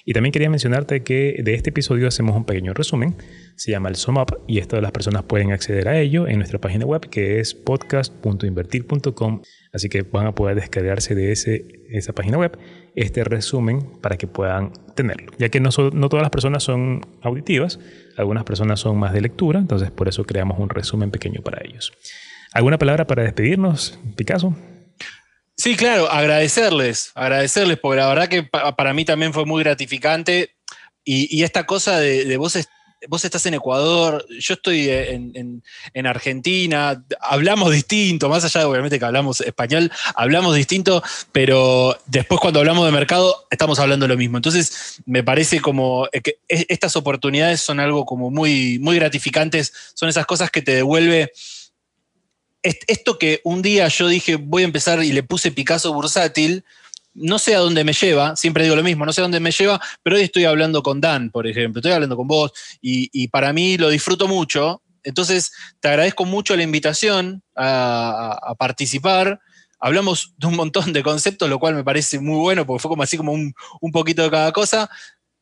Y 0.09 0.15
también 0.15 0.33
quería 0.33 0.49
mencionarte 0.49 1.03
que 1.03 1.37
de 1.45 1.53
este 1.53 1.69
episodio 1.69 2.09
hacemos 2.09 2.35
un 2.35 2.47
pequeño 2.47 2.73
resumen. 2.73 3.15
Se 3.57 3.73
llama 3.73 3.91
el 3.91 3.97
Sum 3.97 4.17
Up 4.17 4.41
y 4.47 4.59
esto 4.59 4.81
las 4.81 4.91
personas 4.91 5.25
pueden 5.25 5.53
acceder 5.53 5.87
a 5.87 6.01
ello 6.01 6.27
en 6.27 6.39
nuestra 6.39 6.59
página 6.59 6.87
web 6.87 7.11
que 7.11 7.41
es 7.41 7.53
podcast.invertir.com. 7.53 9.43
Así 9.71 9.91
que 9.91 10.01
van 10.01 10.27
a 10.27 10.35
poder 10.35 10.57
descargarse 10.57 11.15
de 11.15 11.33
esa 11.33 12.13
página 12.15 12.39
web 12.39 12.59
este 12.95 13.23
resumen 13.23 14.01
para 14.01 14.17
que 14.17 14.27
puedan 14.27 14.73
tenerlo. 14.97 15.31
Ya 15.37 15.51
que 15.51 15.61
no, 15.61 15.69
no 15.93 16.09
todas 16.09 16.23
las 16.23 16.31
personas 16.31 16.63
son 16.63 17.03
auditivas, 17.21 17.79
algunas 18.17 18.45
personas 18.45 18.81
son 18.81 18.97
más 18.97 19.13
de 19.13 19.21
lectura, 19.21 19.59
entonces 19.59 19.91
por 19.91 20.09
eso 20.09 20.25
creamos 20.25 20.59
un 20.59 20.71
resumen 20.71 21.11
pequeño 21.11 21.43
para 21.43 21.61
ellos. 21.63 21.93
¿Alguna 22.55 22.79
palabra 22.79 23.07
para 23.07 23.25
despedirnos, 23.25 24.01
Picasso? 24.17 24.57
Sí, 25.59 25.75
claro, 25.75 26.09
agradecerles, 26.09 27.11
agradecerles, 27.17 27.79
porque 27.79 27.97
la 27.97 28.07
verdad 28.07 28.29
que 28.29 28.45
para 28.45 28.95
mí 28.95 29.05
también 29.05 29.33
fue 29.33 29.45
muy 29.45 29.65
gratificante. 29.65 30.55
Y, 31.05 31.43
esta 31.43 31.67
cosa 31.67 31.99
de, 31.99 32.37
vos, 32.37 32.57
vos 33.09 33.25
estás 33.25 33.45
en 33.47 33.55
Ecuador, 33.55 34.25
yo 34.39 34.55
estoy 34.55 34.89
en, 34.89 36.07
Argentina, 36.07 37.03
hablamos 37.21 37.73
distinto, 37.73 38.29
más 38.29 38.45
allá 38.45 38.61
de 38.61 38.67
obviamente 38.67 39.01
que 39.01 39.05
hablamos 39.05 39.41
español, 39.41 39.91
hablamos 40.15 40.55
distinto, 40.55 41.03
pero 41.33 41.99
después 42.07 42.41
cuando 42.41 42.61
hablamos 42.61 42.87
de 42.87 42.93
mercado 42.93 43.49
estamos 43.51 43.81
hablando 43.81 44.07
lo 44.07 44.17
mismo. 44.17 44.37
Entonces 44.39 45.01
me 45.07 45.25
parece 45.25 45.61
como 45.61 46.07
que 46.23 46.39
estas 46.47 46.95
oportunidades 46.95 47.63
son 47.63 47.81
algo 47.81 48.05
como 48.05 48.31
muy, 48.31 48.79
muy 48.79 48.97
gratificantes, 48.97 49.73
son 49.95 50.09
esas 50.09 50.27
cosas 50.27 50.53
que 50.53 50.63
te 50.63 50.75
devuelve 50.75 51.33
esto 52.63 53.19
que 53.19 53.41
un 53.45 53.63
día 53.63 53.89
yo 53.89 54.09
dije 54.09 54.37
voy 54.37 54.63
a 54.63 54.67
empezar 54.67 55.03
y 55.03 55.13
le 55.13 55.23
puse 55.23 55.53
Picasso 55.53 55.93
bursátil, 55.93 56.65
no 57.15 57.39
sé 57.39 57.55
a 57.55 57.59
dónde 57.59 57.85
me 57.85 57.93
lleva, 57.93 58.37
siempre 58.37 58.65
digo 58.65 58.77
lo 58.77 58.83
mismo, 58.83 59.05
no 59.05 59.13
sé 59.13 59.21
a 59.21 59.23
dónde 59.23 59.41
me 59.41 59.51
lleva, 59.51 59.81
pero 60.03 60.17
hoy 60.17 60.23
estoy 60.23 60.45
hablando 60.45 60.83
con 60.83 61.01
Dan, 61.01 61.31
por 61.31 61.47
ejemplo, 61.47 61.81
estoy 61.81 61.93
hablando 61.93 62.17
con 62.17 62.27
vos 62.27 62.53
y, 62.81 63.29
para 63.29 63.53
mí 63.53 63.77
lo 63.77 63.89
disfruto 63.89 64.29
mucho. 64.29 64.83
Entonces, 65.03 65.53
te 65.81 65.89
agradezco 65.89 66.25
mucho 66.25 66.57
la 66.57 66.63
invitación 66.63 67.43
a, 67.57 68.55
participar. 68.59 69.41
Hablamos 69.81 70.35
de 70.37 70.47
un 70.49 70.57
montón 70.57 70.93
de 70.93 71.03
conceptos, 71.03 71.49
lo 71.49 71.59
cual 71.59 71.75
me 71.75 71.85
parece 71.85 72.19
muy 72.21 72.39
bueno, 72.39 72.67
porque 72.67 72.83
fue 72.83 72.89
como 72.89 73.03
así 73.03 73.17
como 73.17 73.33
un, 73.33 73.55
poquito 73.93 74.23
de 74.23 74.31
cada 74.31 74.53
cosa. 74.53 74.91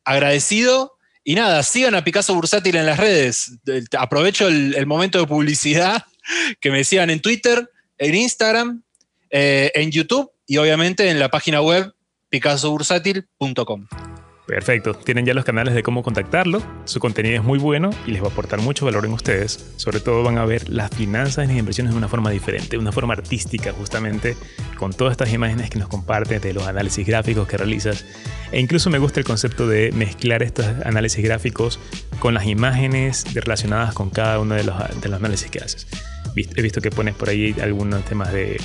Agradecido. 0.05 0.93
Y 1.23 1.35
nada, 1.35 1.61
sigan 1.63 1.95
a 1.95 2.03
Picasso 2.03 2.33
Bursátil 2.33 2.77
en 2.77 2.85
las 2.85 2.97
redes. 2.97 3.59
Aprovecho 3.97 4.47
el 4.47 4.85
momento 4.85 5.19
de 5.19 5.27
publicidad 5.27 6.05
que 6.59 6.71
me 6.71 6.83
sigan 6.83 7.09
en 7.09 7.21
Twitter, 7.21 7.69
en 7.97 8.15
Instagram, 8.15 8.83
eh, 9.29 9.71
en 9.75 9.91
YouTube 9.91 10.31
y 10.45 10.57
obviamente 10.57 11.09
en 11.09 11.19
la 11.19 11.29
página 11.29 11.61
web 11.61 11.93
picassobursátil.com. 12.29 13.87
Perfecto, 14.47 14.93
tienen 14.93 15.25
ya 15.25 15.33
los 15.33 15.43
canales 15.43 15.73
de 15.73 15.83
cómo 15.83 16.03
contactarlo, 16.03 16.63
su 16.85 17.01
contenido 17.01 17.35
es 17.35 17.43
muy 17.43 17.59
bueno 17.59 17.89
y 18.05 18.11
les 18.11 18.23
va 18.23 18.27
a 18.27 18.31
aportar 18.31 18.61
mucho 18.61 18.85
valor 18.85 19.05
en 19.05 19.11
ustedes. 19.11 19.73
Sobre 19.75 19.99
todo 19.99 20.23
van 20.23 20.37
a 20.37 20.45
ver 20.45 20.69
las 20.69 20.89
finanzas 20.89 21.43
y 21.43 21.47
las 21.49 21.57
inversiones 21.57 21.91
de 21.91 21.97
una 21.97 22.07
forma 22.07 22.29
diferente, 22.29 22.69
de 22.69 22.77
una 22.77 22.93
forma 22.93 23.13
artística 23.13 23.73
justamente, 23.73 24.37
con 24.77 24.93
todas 24.93 25.11
estas 25.11 25.33
imágenes 25.33 25.69
que 25.69 25.79
nos 25.79 25.89
comparten, 25.89 26.39
de 26.39 26.53
los 26.53 26.65
análisis 26.65 27.05
gráficos 27.05 27.45
que 27.45 27.57
realizas. 27.57 28.05
E 28.53 28.61
incluso 28.61 28.89
me 28.89 28.99
gusta 28.99 29.19
el 29.19 29.25
concepto 29.25 29.67
de 29.67 29.91
mezclar 29.91 30.41
estos 30.43 30.65
análisis 30.85 31.21
gráficos 31.21 31.77
con 32.19 32.33
las 32.33 32.45
imágenes 32.45 33.25
relacionadas 33.33 33.93
con 33.93 34.09
cada 34.09 34.39
uno 34.39 34.55
de 34.55 34.63
los, 34.63 35.01
de 35.01 35.09
los 35.09 35.19
análisis 35.19 35.51
que 35.51 35.59
haces. 35.59 35.87
He 36.37 36.61
visto 36.61 36.81
que 36.81 36.91
pones 36.91 37.15
por 37.15 37.29
ahí 37.29 37.55
algunos 37.61 38.03
temas 38.05 38.31
de, 38.31 38.59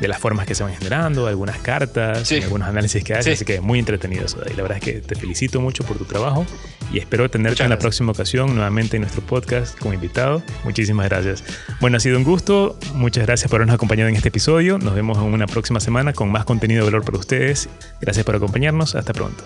de 0.00 0.08
las 0.08 0.18
formas 0.18 0.46
que 0.46 0.54
se 0.54 0.62
van 0.62 0.74
generando, 0.74 1.26
algunas 1.26 1.58
cartas, 1.58 2.30
algunos 2.32 2.68
análisis 2.68 3.02
que 3.02 3.14
haces, 3.14 3.34
así 3.34 3.44
que 3.44 3.60
muy 3.60 3.78
entretenido 3.78 4.24
eso. 4.24 4.38
Y 4.50 4.54
la 4.54 4.62
verdad 4.62 4.78
es 4.78 4.84
que 4.84 5.00
te 5.00 5.14
felicito 5.14 5.60
mucho 5.60 5.84
por 5.84 5.98
tu 5.98 6.04
trabajo 6.04 6.46
y 6.92 6.98
espero 6.98 7.28
tenerte 7.30 7.62
en 7.62 7.70
la 7.70 7.78
próxima 7.78 8.12
ocasión 8.12 8.54
nuevamente 8.54 8.96
en 8.96 9.02
nuestro 9.02 9.22
podcast 9.22 9.78
como 9.78 9.94
invitado. 9.94 10.42
Muchísimas 10.64 11.08
gracias. 11.08 11.44
Bueno, 11.80 11.96
ha 11.96 12.00
sido 12.00 12.18
un 12.18 12.24
gusto. 12.24 12.78
Muchas 12.94 13.26
gracias 13.26 13.50
por 13.50 13.58
habernos 13.58 13.74
acompañado 13.74 14.08
en 14.08 14.16
este 14.16 14.28
episodio. 14.28 14.78
Nos 14.78 14.94
vemos 14.94 15.18
en 15.18 15.24
una 15.24 15.46
próxima 15.46 15.80
semana 15.80 16.12
con 16.12 16.30
más 16.30 16.44
contenido 16.44 16.84
de 16.84 16.90
valor 16.90 17.04
para 17.04 17.18
ustedes. 17.18 17.68
Gracias 18.00 18.24
por 18.24 18.36
acompañarnos. 18.36 18.94
Hasta 18.94 19.12
pronto. 19.12 19.44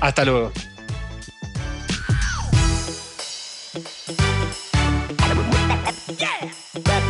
Hasta 0.00 0.24
luego. 0.24 0.52